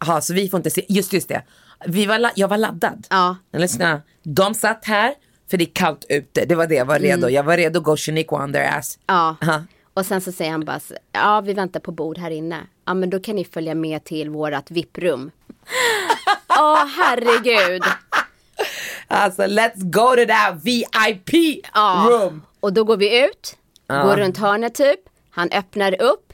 Jaha, 0.00 0.20
så 0.20 0.34
vi 0.34 0.48
får 0.48 0.58
inte 0.58 0.70
se, 0.70 0.84
just 0.88 1.12
just 1.12 1.28
det. 1.28 1.42
Vi 1.86 2.06
var, 2.06 2.30
jag 2.34 2.48
var 2.48 2.58
laddad. 2.58 3.06
Ja. 3.10 3.36
Men 3.50 3.60
lyssna, 3.60 4.02
de 4.22 4.54
satt 4.54 4.84
här 4.84 5.14
för 5.50 5.56
det 5.56 5.64
är 5.64 5.74
kallt 5.74 6.04
ute. 6.08 6.44
Det 6.44 6.54
var 6.54 6.66
det 6.66 6.74
jag 6.74 6.84
var 6.84 6.98
redo. 6.98 7.28
Jag 7.28 7.42
var 7.42 7.56
redo 7.56 7.78
att 7.78 7.84
gå 7.84 7.96
Shaniqua 7.96 8.44
on 8.44 8.52
their 8.52 8.78
ass. 8.78 8.98
Mm. 9.06 9.18
Ja. 9.18 9.36
Aha. 9.42 9.62
Och 9.94 10.06
sen 10.06 10.20
så 10.20 10.32
säger 10.32 10.50
han 10.50 10.64
bara, 10.64 10.80
så- 10.80 10.94
ja 11.12 11.40
vi 11.40 11.52
väntar 11.52 11.80
på 11.80 11.92
bord 11.92 12.18
här 12.18 12.30
inne. 12.30 12.66
Ja 12.84 12.94
men 12.94 13.10
då 13.10 13.20
kan 13.20 13.36
ni 13.36 13.44
följa 13.44 13.74
med 13.74 14.04
till 14.04 14.30
vårat 14.30 14.70
VIP-rum. 14.70 15.30
Åh 16.48 16.86
herregud. 16.96 17.82
Alltså 19.08 19.42
let's 19.42 19.76
go 19.90 20.16
to 20.16 20.26
that 20.32 20.64
VIP 20.64 21.62
Ja. 21.74 22.06
room. 22.10 22.42
Och 22.60 22.72
då 22.72 22.84
går 22.84 22.96
vi 22.96 23.24
ut, 23.24 23.56
går 23.88 24.16
runt 24.16 24.38
hörnet 24.38 24.74
typ. 24.74 25.00
Han 25.34 25.48
öppnar 25.52 26.02
upp. 26.02 26.32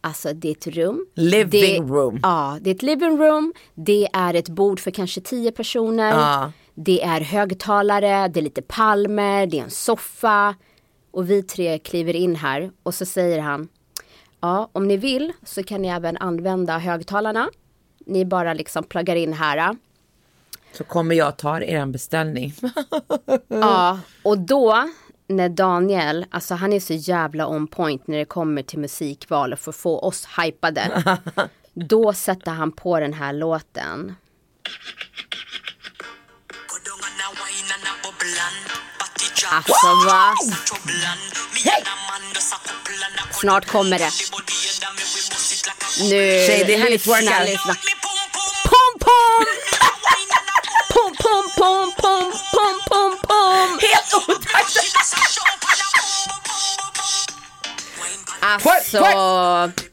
Alltså 0.00 0.32
det 0.32 0.48
är 0.48 0.52
ett 0.52 0.66
rum. 0.66 1.06
Living 1.14 1.86
det, 1.86 1.94
room. 1.94 2.20
Ja, 2.22 2.58
det 2.60 2.70
är 2.70 2.74
ett 2.74 2.82
living 2.82 3.18
room. 3.18 3.52
Det 3.74 4.08
är 4.12 4.34
ett 4.34 4.48
bord 4.48 4.80
för 4.80 4.90
kanske 4.90 5.20
tio 5.20 5.52
personer. 5.52 6.10
Ja. 6.10 6.52
Det 6.74 7.02
är 7.02 7.20
högtalare, 7.20 8.28
det 8.28 8.40
är 8.40 8.42
lite 8.42 8.62
palmer, 8.62 9.46
det 9.46 9.58
är 9.58 9.62
en 9.62 9.70
soffa. 9.70 10.54
Och 11.10 11.30
vi 11.30 11.42
tre 11.42 11.78
kliver 11.78 12.16
in 12.16 12.36
här 12.36 12.70
och 12.82 12.94
så 12.94 13.06
säger 13.06 13.40
han 13.40 13.68
Ja, 14.40 14.70
om 14.72 14.88
ni 14.88 14.96
vill 14.96 15.32
så 15.42 15.62
kan 15.62 15.82
ni 15.82 15.88
även 15.88 16.16
använda 16.16 16.78
högtalarna. 16.78 17.50
Ni 18.06 18.24
bara 18.24 18.54
liksom 18.54 18.84
pluggar 18.84 19.16
in 19.16 19.32
här. 19.32 19.76
Så 20.72 20.84
kommer 20.84 21.14
jag 21.14 21.36
ta 21.36 21.60
er 21.60 21.86
beställning. 21.86 22.54
Ja, 23.48 24.00
och 24.22 24.38
då 24.38 24.88
när 25.28 25.48
Daniel, 25.48 26.26
alltså 26.30 26.54
han 26.54 26.72
är 26.72 26.80
så 26.80 26.94
jävla 26.94 27.46
on 27.46 27.66
point 27.66 28.06
när 28.06 28.18
det 28.18 28.24
kommer 28.24 28.62
till 28.62 28.78
musikval 28.78 29.52
och 29.52 29.58
för 29.58 29.70
att 29.70 29.76
få 29.76 29.98
oss 29.98 30.28
hypade. 30.42 31.04
då 31.74 32.12
sätter 32.12 32.50
han 32.50 32.72
på 32.72 33.00
den 33.00 33.12
här 33.12 33.32
låten. 33.32 34.16
Alltså 39.50 39.86
va? 40.06 40.34
Snart 43.32 43.66
kommer 43.66 43.98
det. 43.98 44.10
Nu, 46.00 46.46
Tjej, 46.46 46.64
det 46.66 46.74
är 46.74 46.78
här 46.78 46.90
ni 46.90 46.98
lyssna, 47.50 47.76
pom, 48.64 48.98
pom, 49.00 49.44
pom, 50.92 51.16
pom, 51.16 51.50
pom, 51.56 51.92
pom! 51.96 52.43
Helt 53.80 54.28
otakt! 54.28 54.76
Alltså, 58.40 58.98
Twerk, 58.98 59.90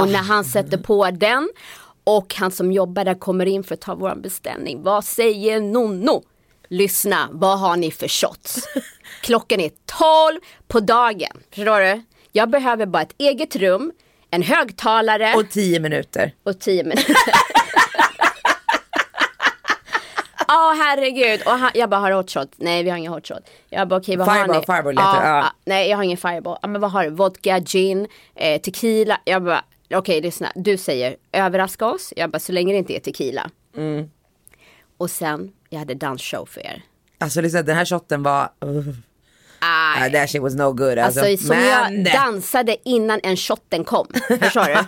och 0.00 0.08
när 0.08 0.22
han 0.22 0.44
sätter 0.44 0.78
på 0.78 1.10
den 1.10 1.48
och 2.04 2.34
han 2.34 2.50
som 2.50 2.72
jobbar 2.72 3.04
där 3.04 3.14
kommer 3.14 3.46
in 3.46 3.64
för 3.64 3.74
att 3.74 3.80
ta 3.80 3.94
vår 3.94 4.14
beställning. 4.14 4.82
Vad 4.82 5.04
säger 5.04 5.60
Nonno? 5.60 6.22
Lyssna, 6.68 7.28
vad 7.32 7.58
har 7.58 7.76
ni 7.76 7.90
för 7.90 8.08
shots? 8.08 8.58
Klockan 9.22 9.60
är 9.60 9.70
12 10.30 10.40
på 10.68 10.80
dagen. 10.80 11.42
Förstår 11.54 11.80
du? 11.80 12.02
Jag 12.32 12.50
behöver 12.50 12.86
bara 12.86 13.02
ett 13.02 13.14
eget 13.18 13.56
rum, 13.56 13.92
en 14.30 14.42
högtalare 14.42 15.34
Och 15.34 15.50
tio 15.50 15.80
minuter. 15.80 16.34
och 16.44 16.60
10 16.60 16.84
minuter. 16.84 17.14
Ja 20.48 20.74
herregud. 20.78 21.42
Och 21.46 21.52
han, 21.52 21.70
jag 21.74 21.90
bara 21.90 22.00
har 22.00 22.10
du 22.10 22.16
hot 22.16 22.30
shot? 22.30 22.48
Nej 22.56 22.82
vi 22.82 22.90
har 22.90 22.96
ingen 22.96 23.12
hot 23.12 23.26
shot. 23.28 23.42
Jag 23.70 23.88
bara 23.88 24.00
okej 24.00 24.16
vad 24.16 24.28
har 24.28 24.34
Fireball, 24.34 24.60
ni? 24.60 24.66
fireball 24.66 24.94
letar, 24.94 25.24
ja. 25.24 25.36
ja, 25.38 25.52
Nej 25.64 25.88
jag 25.90 25.96
har 25.96 26.04
ingen 26.04 26.16
fireball. 26.16 26.58
Ja, 26.62 26.68
men 26.68 26.80
vad 26.80 26.90
har 26.90 27.04
du? 27.04 27.10
Vodka, 27.10 27.60
gin, 27.60 28.06
eh, 28.34 28.60
tequila. 28.60 29.20
Jag 29.24 29.44
bara 29.44 29.64
okej 29.94 30.20
lyssna. 30.20 30.52
Du 30.54 30.76
säger 30.76 31.16
överraska 31.32 31.86
oss. 31.86 32.12
Jag 32.16 32.30
bara 32.30 32.38
så 32.38 32.52
länge 32.52 32.72
det 32.72 32.78
inte 32.78 32.96
är 32.96 33.00
tequila. 33.00 33.50
Mm. 33.76 34.10
Och 34.96 35.10
sen 35.10 35.52
jag 35.70 35.78
hade 35.78 35.94
dansshow 35.94 36.46
för 36.46 36.60
er. 36.60 36.82
Alltså 37.18 37.40
liksom, 37.40 37.64
den 37.64 37.76
här 37.76 37.84
shotten 37.84 38.22
var... 38.22 38.42
Uh, 38.64 38.88
Aj. 39.60 40.12
that 40.12 40.30
shit 40.30 40.42
was 40.42 40.54
no 40.54 40.72
good. 40.72 40.98
Alltså, 40.98 41.20
Alltså 41.20 41.46
som 41.46 41.56
men, 41.56 42.04
jag 42.04 42.12
dansade 42.12 42.76
innan 42.84 43.20
en 43.22 43.36
shotten 43.36 43.84
kom. 43.84 44.06
Förstår 44.40 44.66
du? 44.66 44.78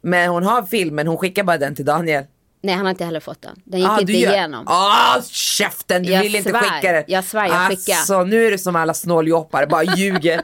men 0.08 0.28
hon 0.30 0.42
har 0.42 0.62
filmen, 0.62 1.06
hon 1.06 1.16
skickar 1.18 1.44
bara 1.44 1.58
den 1.58 1.74
till 1.74 1.84
Daniel. 1.84 2.24
Nej 2.64 2.74
han 2.74 2.84
har 2.86 2.90
inte 2.90 3.04
heller 3.04 3.20
fått 3.20 3.42
den. 3.42 3.60
Den 3.64 3.80
gick 3.80 3.88
Ah, 3.88 4.00
inte 4.00 4.12
du 4.12 4.18
gör- 4.18 4.32
igenom. 4.32 4.64
Ah, 4.68 5.22
käften, 5.30 6.02
du 6.02 6.12
Jag 6.12 6.22
vill 6.22 6.34
inte 6.34 6.50
svär. 6.50 6.60
skicka 6.60 6.92
den. 6.92 7.04
Jag 7.06 7.24
svär, 7.24 7.46
jag 7.46 7.68
skickar. 7.68 7.94
Alltså 7.96 8.24
nu 8.24 8.46
är 8.46 8.50
det 8.50 8.58
som 8.58 8.76
alla 8.76 8.94
snåljoppar, 8.94 9.66
bara 9.66 9.82
ljuger. 9.84 10.42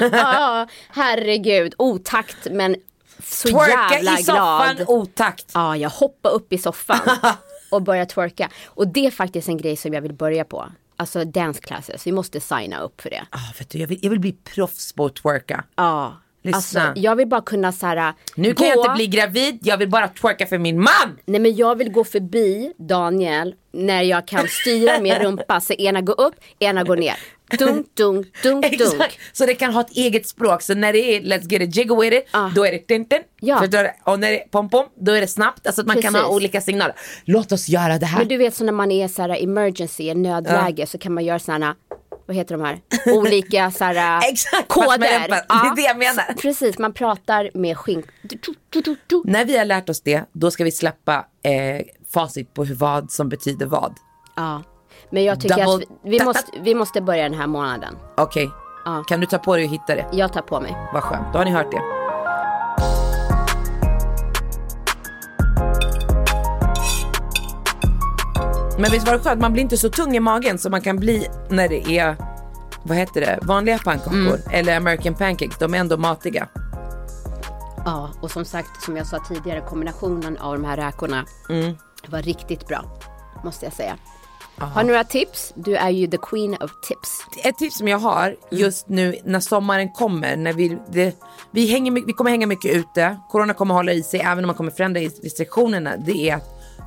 Ja, 0.12 0.66
herregud. 0.88 1.74
Otakt 1.78 2.36
men 2.50 2.76
så 3.24 3.48
Twerka 3.48 3.88
jävla 3.94 4.18
i 4.18 4.22
soffan, 4.22 4.76
glad. 4.76 4.88
otakt. 4.88 5.46
Ja, 5.54 5.76
jag 5.76 5.90
hoppar 5.90 6.30
upp 6.30 6.52
i 6.52 6.58
soffan 6.58 7.00
och 7.70 7.82
börjar 7.82 8.04
twerka. 8.04 8.50
Och 8.66 8.88
det 8.88 9.06
är 9.06 9.10
faktiskt 9.10 9.48
en 9.48 9.56
grej 9.56 9.76
som 9.76 9.94
jag 9.94 10.00
vill 10.02 10.12
börja 10.14 10.44
på. 10.44 10.68
Alltså 10.96 11.24
dance 11.24 11.60
classes, 11.60 12.06
vi 12.06 12.12
måste 12.12 12.40
signa 12.40 12.80
upp 12.80 13.00
för 13.00 13.10
det. 13.10 13.26
Ah, 13.30 13.38
vet 13.58 13.70
du, 13.70 13.78
jag, 13.78 13.86
vill, 13.88 13.98
jag 14.02 14.10
vill 14.10 14.20
bli 14.20 14.32
proffs 14.32 14.92
på 14.92 15.04
att 15.06 15.14
twerka. 15.16 15.64
Ja. 15.76 16.16
Lyssna. 16.56 16.80
Alltså, 16.88 17.00
jag 17.02 17.16
vill 17.16 17.28
bara 17.28 17.40
kunna 17.42 17.72
så 17.72 17.86
här, 17.86 18.14
Nu 18.34 18.48
gå. 18.48 18.54
kan 18.54 18.68
jag 18.68 18.78
inte 18.78 18.90
bli 18.94 19.06
gravid, 19.06 19.58
jag 19.62 19.76
vill 19.76 19.88
bara 19.88 20.08
twerka 20.08 20.46
för 20.46 20.58
min 20.58 20.76
man. 20.82 21.18
Nej 21.24 21.40
men 21.40 21.56
jag 21.56 21.76
vill 21.78 21.92
gå 21.92 22.04
förbi 22.04 22.72
Daniel 22.78 23.54
när 23.72 24.02
jag 24.02 24.26
kan 24.28 24.48
styra 24.48 25.00
min 25.00 25.14
rumpa 25.22 25.60
så 25.60 25.72
ena 25.72 26.00
går 26.00 26.20
upp, 26.20 26.34
ena 26.58 26.84
går 26.84 26.96
ner. 26.96 27.14
Dunk, 27.58 27.86
dunk, 27.94 28.26
dunk, 28.42 28.62
dunk. 28.62 28.64
Exakt, 28.80 29.18
så 29.32 29.46
det 29.46 29.54
kan 29.54 29.74
ha 29.74 29.80
ett 29.80 29.96
eget 29.96 30.26
språk. 30.28 30.62
Så 30.62 30.74
när 30.74 30.92
det 30.92 30.98
är 31.16 31.20
let's 31.20 31.52
get 31.52 31.62
a 31.62 31.64
jiggle 31.64 31.96
with 32.00 32.16
it, 32.16 32.24
Ah. 32.30 32.48
då 32.54 32.66
är 32.66 32.72
det 32.72 32.78
tintin. 32.78 33.18
Ja. 33.40 33.58
Förstår 33.58 33.82
du? 33.82 33.90
Och 34.04 34.20
när 34.20 34.30
det 34.30 34.42
är 34.44 34.48
pom 34.48 34.68
pom, 34.68 34.86
då 35.00 35.12
är 35.12 35.20
det 35.20 35.26
snabbt. 35.26 35.66
Alltså 35.66 35.80
att 35.82 35.86
man 35.86 36.02
kan 36.02 36.14
ha 36.14 36.22
Precis. 36.22 36.36
olika 36.36 36.60
signaler. 36.60 36.94
Låt 37.24 37.52
oss 37.52 37.68
göra 37.68 37.98
det 37.98 38.06
här. 38.06 38.18
Men 38.18 38.28
du 38.28 38.36
vet 38.36 38.54
så 38.54 38.64
när 38.64 38.72
man 38.72 38.90
är 38.90 39.08
så 39.08 39.22
här 39.22 39.42
emergency, 39.42 40.14
nödläge 40.14 40.86
så 40.86 40.98
kan 40.98 41.14
man 41.14 41.24
göra 41.24 41.38
sådana 41.38 41.74
vad 42.28 42.36
heter 42.36 42.56
de 42.58 42.64
här, 42.64 42.80
olika 43.06 43.70
så 43.70 43.84
här, 43.84 44.20
Exakt, 44.30 44.72
fast 44.74 44.88
med 44.88 44.98
koder. 44.98 45.28
Det 45.28 45.34
är 45.68 45.76
det 45.76 45.82
jag 45.82 45.98
menar. 45.98 46.34
Precis, 46.42 46.78
man 46.78 46.92
pratar 46.92 47.50
med 47.54 47.76
skink. 47.78 48.06
Du, 48.22 48.38
du, 48.70 48.80
du, 48.80 48.96
du. 49.06 49.22
När 49.24 49.44
vi 49.44 49.58
har 49.58 49.64
lärt 49.64 49.88
oss 49.88 50.00
det, 50.00 50.24
då 50.32 50.50
ska 50.50 50.64
vi 50.64 50.70
släppa 50.72 51.26
eh, 51.42 51.52
facit 52.12 52.54
på 52.54 52.64
hur 52.64 52.74
vad 52.74 53.10
som 53.12 53.28
betyder 53.28 53.66
vad. 53.66 53.94
Ja. 54.36 54.62
Men 55.10 55.24
jag 55.24 55.40
tycker 55.40 55.56
Double- 55.56 55.74
att 55.74 55.80
vi, 56.04 56.18
vi, 56.18 56.24
måste, 56.24 56.50
vi 56.60 56.74
måste 56.74 57.00
börja 57.00 57.22
den 57.22 57.34
här 57.38 57.46
månaden. 57.46 57.96
Okej, 58.16 58.50
Ja. 58.84 59.04
kan 59.08 59.20
du 59.20 59.26
ta 59.26 59.38
på 59.38 59.56
dig 59.56 59.64
och 59.64 59.70
hitta 59.70 59.94
det? 59.94 60.06
Jag 60.12 60.32
tar 60.32 60.42
på 60.42 60.60
mig. 60.60 60.76
Vad 60.94 61.02
skönt, 61.02 61.32
då 61.32 61.38
har 61.38 61.44
ni 61.44 61.50
hört 61.50 61.70
det. 61.72 61.97
Men 68.78 68.90
visst 68.90 69.06
var 69.06 69.12
det 69.14 69.18
skönt, 69.20 69.40
man 69.40 69.52
blir 69.52 69.62
inte 69.62 69.76
så 69.76 69.88
tung 69.88 70.16
i 70.16 70.20
magen 70.20 70.58
som 70.58 70.70
man 70.70 70.80
kan 70.80 70.96
bli 70.96 71.26
när 71.50 71.68
det 71.68 71.98
är, 71.98 72.16
vad 72.82 72.96
heter 72.96 73.20
det, 73.20 73.38
vanliga 73.42 73.78
pannkakor 73.78 74.38
eller 74.52 74.76
American 74.76 75.14
pancakes. 75.14 75.58
De 75.58 75.74
är 75.74 75.78
ändå 75.78 75.96
matiga. 75.96 76.48
Ja, 77.84 78.10
och 78.22 78.30
som 78.30 78.44
sagt, 78.44 78.82
som 78.82 78.96
jag 78.96 79.06
sa 79.06 79.18
tidigare, 79.28 79.60
kombinationen 79.60 80.36
av 80.38 80.52
de 80.54 80.64
här 80.64 80.76
räkorna 80.76 81.24
Mm. 81.48 81.76
var 82.08 82.22
riktigt 82.22 82.66
bra. 82.68 82.84
Måste 83.44 83.66
jag 83.66 83.72
säga. 83.72 83.96
Har 84.58 84.82
du 84.82 84.88
några 84.88 85.04
tips? 85.04 85.52
Du 85.56 85.76
är 85.76 85.90
ju 85.90 86.06
the 86.06 86.16
queen 86.16 86.54
of 86.60 86.70
tips. 86.88 87.20
Ett 87.44 87.58
tips 87.58 87.78
som 87.78 87.88
jag 87.88 87.98
har 87.98 88.36
just 88.50 88.88
nu 88.88 89.16
när 89.24 89.40
sommaren 89.40 89.92
kommer, 89.92 90.36
när 90.36 90.52
vi, 90.52 90.78
det, 90.88 91.16
vi, 91.50 91.66
hänger, 91.66 91.92
vi 92.06 92.12
kommer 92.12 92.30
hänga 92.30 92.46
mycket 92.46 92.74
ute, 92.74 93.18
corona 93.30 93.54
kommer 93.54 93.74
hålla 93.74 93.92
i 93.92 94.02
sig 94.02 94.20
även 94.20 94.44
om 94.44 94.46
man 94.46 94.56
kommer 94.56 94.70
förändra 94.70 95.00
i 95.00 95.08
restriktionerna, 95.08 95.96
det 95.96 96.30
är 96.30 96.36
att 96.36 96.44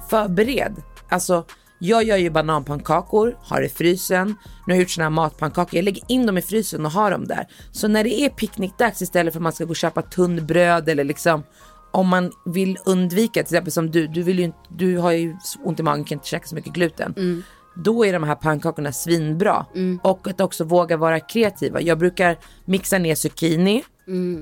förbered. 0.09 0.75
Alltså 1.09 1.45
jag 1.81 2.03
gör 2.03 2.17
ju 2.17 2.29
bananpannkakor, 2.29 3.37
har 3.41 3.61
i 3.61 3.69
frysen, 3.69 4.27
nu 4.27 4.35
har 4.67 4.71
jag 4.73 4.79
gjort 4.79 4.89
såna 4.89 5.05
här 5.05 5.09
matpannkakor, 5.09 5.75
jag 5.75 5.83
lägger 5.85 6.03
in 6.07 6.25
dem 6.25 6.37
i 6.37 6.41
frysen 6.41 6.85
och 6.85 6.91
har 6.91 7.11
dem 7.11 7.27
där. 7.27 7.47
Så 7.71 7.87
när 7.87 8.03
det 8.03 8.21
är 8.21 8.29
picknickdags 8.29 9.01
istället 9.01 9.33
för 9.33 9.39
att 9.39 9.43
man 9.43 9.51
ska 9.53 9.63
gå 9.65 9.69
och 9.69 9.75
köpa 9.75 10.01
tunnbröd 10.01 10.89
eller 10.89 11.03
liksom 11.03 11.43
om 11.91 12.07
man 12.07 12.31
vill 12.45 12.77
undvika, 12.85 13.31
till 13.33 13.41
exempel 13.55 13.71
som 13.71 13.91
du, 13.91 14.07
du, 14.07 14.23
vill 14.23 14.39
ju, 14.39 14.45
inte- 14.45 14.57
du 14.69 14.97
har 14.97 15.11
ju 15.11 15.35
ont 15.63 15.79
i 15.79 15.83
magen, 15.83 16.03
kan 16.05 16.15
inte 16.15 16.27
käka 16.27 16.47
så 16.47 16.55
mycket 16.55 16.73
gluten. 16.73 17.43
Då 17.75 18.05
är 18.05 18.13
de 18.13 18.23
här 18.23 18.35
pannkakorna 18.35 18.91
svinbra. 18.91 19.65
Och 20.03 20.27
att 20.27 20.41
också 20.41 20.63
våga 20.63 20.97
vara 20.97 21.19
kreativa. 21.19 21.81
Jag 21.81 21.97
brukar 21.97 22.37
mixa 22.65 22.97
ner 22.97 23.15
zucchini, 23.15 23.83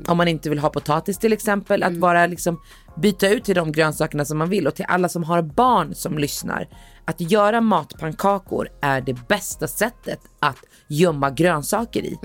om 0.08 0.18
man 0.18 0.28
inte 0.28 0.50
vill 0.50 0.60
ha 0.60 0.70
potatis 0.70 1.18
till 1.18 1.34
exempel. 1.34 1.84
Att 1.84 1.94
bara 1.94 2.28
liksom 2.28 2.62
byta 3.02 3.30
ut 3.30 3.44
till 3.44 3.56
de 3.56 3.72
grönsakerna 3.72 4.26
som 4.26 4.38
man 4.38 4.50
vill. 4.50 4.68
Och 4.68 4.76
till 4.76 4.86
alla 4.88 5.10
som 5.10 5.24
har 5.24 5.42
barn 5.42 5.96
som 5.96 6.18
lyssnar. 6.18 6.68
Att 7.10 7.32
göra 7.32 7.62
matpannkakor 7.62 8.70
är 8.82 9.02
det 9.02 9.28
bästa 9.28 9.68
sättet 9.68 10.20
att 10.40 10.58
gömma 10.88 11.30
grönsaker 11.30 12.02
i. 12.02 12.18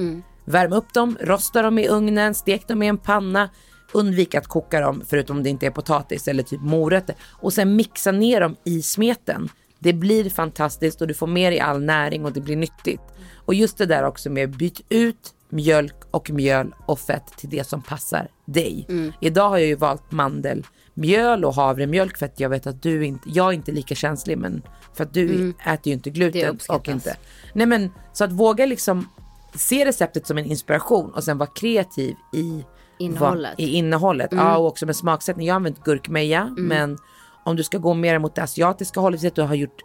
Värm 0.44 0.72
upp 0.72 0.94
dem, 0.94 1.16
rosta 1.20 1.62
dem 1.62 1.78
i 1.78 1.88
ugnen, 1.88 2.34
stek 2.34 2.68
dem 2.68 2.82
i 2.82 2.86
en 2.86 2.98
panna. 2.98 3.50
Undvik 3.92 4.34
att 4.34 4.46
koka 4.46 4.80
dem 4.80 5.02
förutom 5.06 5.42
det 5.42 5.50
inte 5.50 5.66
är 5.66 5.70
potatis 5.70 6.28
eller 6.28 6.42
typ 6.42 6.60
morötter. 6.60 7.16
Och 7.40 7.52
sen 7.52 7.76
mixa 7.76 8.12
ner 8.12 8.40
dem 8.40 8.56
i 8.64 8.82
smeten. 8.82 9.48
Det 9.78 9.92
blir 9.92 10.30
fantastiskt 10.30 11.00
och 11.00 11.06
du 11.06 11.14
får 11.14 11.26
med 11.26 11.52
dig 11.52 11.60
all 11.60 11.82
näring 11.82 12.24
och 12.24 12.32
det 12.32 12.40
blir 12.40 12.56
nyttigt. 12.56 13.02
Och 13.36 13.54
just 13.54 13.78
det 13.78 13.86
där 13.86 14.04
också 14.04 14.30
med 14.30 14.56
byt 14.56 14.80
ut 14.88 15.34
mjölk 15.54 15.94
och 16.10 16.30
mjöl 16.30 16.74
och 16.86 16.98
fett 16.98 17.26
till 17.36 17.50
det 17.50 17.64
som 17.68 17.82
passar 17.82 18.28
dig. 18.44 18.86
Idag 19.20 19.48
har 19.48 19.58
jag 19.58 19.66
ju 19.68 19.74
valt 19.74 20.12
mandelmjöl 20.12 21.44
och 21.44 21.54
havremjölk 21.54 22.18
för 22.18 22.26
att 22.26 22.40
jag 22.40 22.48
vet 22.48 22.66
att 22.66 22.82
du 22.82 23.06
inte, 23.06 23.28
jag 23.30 23.48
är 23.48 23.52
inte 23.52 23.72
lika 23.72 23.94
känslig 23.94 24.38
men 24.38 24.62
för 24.94 25.04
att 25.04 25.14
du 25.14 25.50
äter 25.66 25.86
ju 25.88 25.92
inte 25.92 26.10
gluten 26.10 26.40
och 26.68 26.88
inte. 26.88 27.16
Nej 27.52 27.66
men 27.66 27.90
så 28.12 28.24
att 28.24 28.32
våga 28.32 28.66
liksom 28.66 29.08
se 29.54 29.84
receptet 29.84 30.26
som 30.26 30.38
en 30.38 30.44
inspiration 30.44 31.10
och 31.14 31.24
sen 31.24 31.38
vara 31.38 31.50
kreativ 31.54 32.14
i 32.32 32.64
Innehållet. 32.98 33.50
vad- 33.58 33.60
I 33.60 33.74
innehållet, 33.74 34.28
ja 34.32 34.56
och 34.56 34.66
också 34.66 34.86
med 34.86 34.96
smaksättning. 34.96 35.46
Jag 35.46 35.54
har 35.54 35.56
använt 35.56 35.84
gurkmeja 35.84 36.54
men 36.58 36.98
om 37.44 37.56
du 37.56 37.62
ska 37.62 37.78
gå 37.78 37.94
mer 37.94 38.18
mot 38.18 38.34
det 38.34 38.42
asiatiska 38.42 39.00
hållet, 39.00 39.20
så 39.20 39.26
att 39.26 39.34
du 39.34 39.42
har 39.42 39.54
gjort 39.54 39.82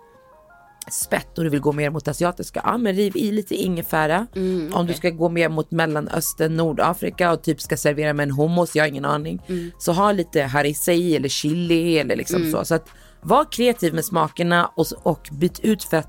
spett 0.93 1.37
och 1.37 1.43
du 1.43 1.49
vill 1.49 1.59
gå 1.59 1.71
mer 1.71 1.89
mot 1.89 2.07
asiatiska, 2.07 2.61
ja 2.65 2.77
men 2.77 2.95
riv 2.95 3.17
i 3.17 3.31
lite 3.31 3.55
ingefära. 3.55 4.27
Om 4.73 4.85
du 4.87 4.93
ska 4.93 5.09
gå 5.09 5.29
mer 5.29 5.49
mot 5.49 5.71
mellanöstern, 5.71 6.57
Nordafrika 6.57 7.31
och 7.31 7.43
typ 7.43 7.61
ska 7.61 7.77
servera 7.77 8.13
med 8.13 8.23
en 8.23 8.31
hummus, 8.31 8.75
jag 8.75 8.83
har 8.83 8.87
ingen 8.87 9.05
aning. 9.05 9.41
Så 9.79 9.91
ha 9.91 10.11
lite 10.11 10.43
harissa 10.43 10.91
i 10.93 11.15
eller 11.15 11.29
chili 11.29 11.97
eller 11.99 12.15
liksom 12.15 12.51
så. 12.51 12.65
Så 12.65 12.75
att 12.75 12.89
var 13.21 13.51
kreativ 13.51 13.93
med 13.93 14.05
smakerna 14.05 14.71
och, 14.75 14.85
och 15.03 15.29
byt 15.31 15.59
ut 15.59 15.83
fett, 15.83 16.07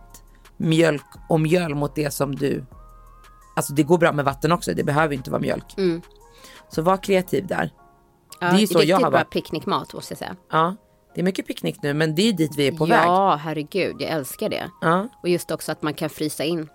mjölk 0.56 1.06
och 1.28 1.40
mjöl 1.40 1.74
mot 1.74 1.94
det 1.94 2.10
som 2.14 2.34
du 2.34 2.64
Alltså 3.56 3.72
det 3.72 3.82
går 3.82 3.98
bra 3.98 4.12
med 4.12 4.24
vatten 4.24 4.52
också, 4.52 4.74
det 4.74 4.84
behöver 4.84 5.14
inte 5.14 5.30
vara 5.30 5.40
mjölk. 5.40 5.74
Så 6.68 6.82
var 6.82 6.96
kreativ 6.96 7.46
där. 7.46 7.70
Ja, 8.40 8.46
Det 8.50 8.56
är 8.56 8.60
ju 8.60 8.66
så 8.66 8.74
riktigt 8.74 8.88
jag 8.88 8.96
har 8.96 9.00
bra 9.00 9.10
varit. 9.10 9.30
picknickmat 9.30 9.94
måste 9.94 10.12
jag 10.12 10.18
säga. 10.18 10.36
Ja, 10.52 10.76
det 11.20 11.22
är 11.22 11.24
mycket 11.24 11.46
picknick 11.46 11.82
nu 11.82 11.94
men 11.94 12.14
det 12.14 12.28
är 12.28 12.32
dit 12.32 12.50
vi 12.56 12.66
är 12.66 12.72
på 12.72 12.86
väg. 12.86 12.98
ja, 13.04 13.36
herregud, 13.44 13.96
jag 13.98 14.10
älskar 14.10 14.48
det. 14.48 14.70
Ja. 14.80 15.08
Och 15.22 15.28
just 15.28 15.50
också 15.50 15.72
att 15.72 15.82
man 15.82 15.94
kan 15.94 16.10
frysa 16.10 16.44
in. 16.44 16.68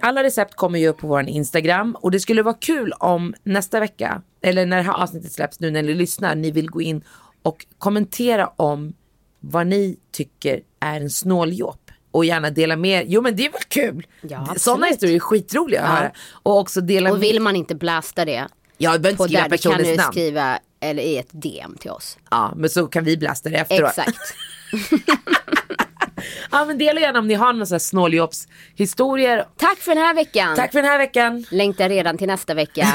Alla 0.00 0.22
recept 0.22 0.54
kommer 0.54 0.78
ju 0.78 0.88
upp 0.88 0.98
på 0.98 1.06
vår 1.06 1.22
Instagram 1.28 1.96
och 2.00 2.10
det 2.10 2.20
skulle 2.20 2.42
vara 2.42 2.54
kul 2.54 2.92
om 2.98 3.34
nästa 3.42 3.80
vecka, 3.80 4.22
eller 4.42 4.66
när 4.66 4.76
det 4.76 4.82
här 4.82 5.02
avsnittet 5.02 5.32
släpps 5.32 5.60
nu 5.60 5.70
när 5.70 5.82
ni 5.82 5.94
lyssnar, 5.94 6.34
ni 6.34 6.50
vill 6.50 6.70
gå 6.70 6.82
in 6.82 7.04
och 7.42 7.66
kommentera 7.78 8.46
om 8.56 8.92
vad 9.40 9.66
ni 9.66 9.96
tycker 10.12 10.60
är 10.80 11.00
en 11.00 11.10
snåljåp. 11.10 11.90
Och 12.10 12.24
gärna 12.24 12.50
dela 12.50 12.76
med 12.76 13.04
Jo 13.06 13.20
men 13.22 13.36
det 13.36 13.46
är 13.46 13.52
väl 13.52 13.60
kul? 13.68 14.06
Ja. 14.22 14.54
Sådana 14.56 14.86
historier 14.86 15.16
är 15.16 15.20
skitroliga 15.20 15.82
att 15.82 15.88
Ja. 15.88 15.94
höra. 15.96 16.10
Och 16.32 16.58
också 16.58 16.80
dela 16.80 17.12
Och 17.12 17.22
vill 17.22 17.40
man 17.40 17.56
inte 17.56 17.74
blasta 17.74 18.24
det 18.24 18.48
Ja, 18.80 18.92
du 18.92 18.98
behöver 18.98 19.10
inte 19.10 19.24
skriva 19.24 19.42
där, 19.42 19.48
då 19.48 19.56
kan 19.56 19.72
personens 19.72 19.88
du 19.88 19.96
namn. 19.96 20.12
skriva 20.12 20.58
eller 20.80 21.02
i 21.02 21.18
ett 21.18 21.28
DM 21.30 21.76
till 21.80 21.90
oss. 21.90 22.18
Ja, 22.30 22.52
men 22.56 22.70
så 22.70 22.86
kan 22.86 23.04
vi 23.04 23.16
blasta 23.16 23.48
det 23.48 23.56
efteråt. 23.56 23.88
Exakt. 23.98 24.18
Ja 26.50 26.64
men 26.64 26.78
dela 26.78 27.00
gärna 27.00 27.18
om 27.18 27.28
ni 27.28 27.34
har 27.34 27.52
några 27.52 27.66
sådana 27.66 27.80
snåljåpshistorier. 27.80 29.46
Tack 29.56 29.78
för 29.78 29.94
den 29.94 30.04
här 30.04 30.14
veckan. 30.14 30.56
Tack 30.56 30.72
för 30.72 30.82
den 30.82 30.90
här 30.90 30.98
veckan. 30.98 31.44
Längtar 31.50 31.88
redan 31.88 32.18
till 32.18 32.26
nästa 32.26 32.54
vecka. 32.54 32.86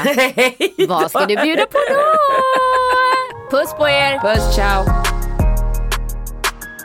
Vad 0.88 1.10
ska 1.10 1.26
du 1.26 1.36
bjuda 1.36 1.66
på 1.66 1.78
då? 1.88 3.56
Puss 3.56 3.72
på 3.78 3.88
er. 3.88 4.18
Puss, 4.18 4.54
ciao. 4.54 4.84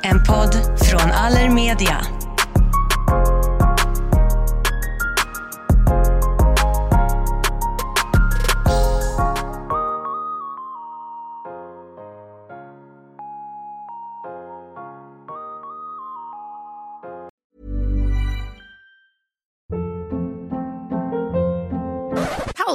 En 0.04 0.24
podd 0.24 0.80
från 0.90 1.12
Allermedia. 1.12 2.19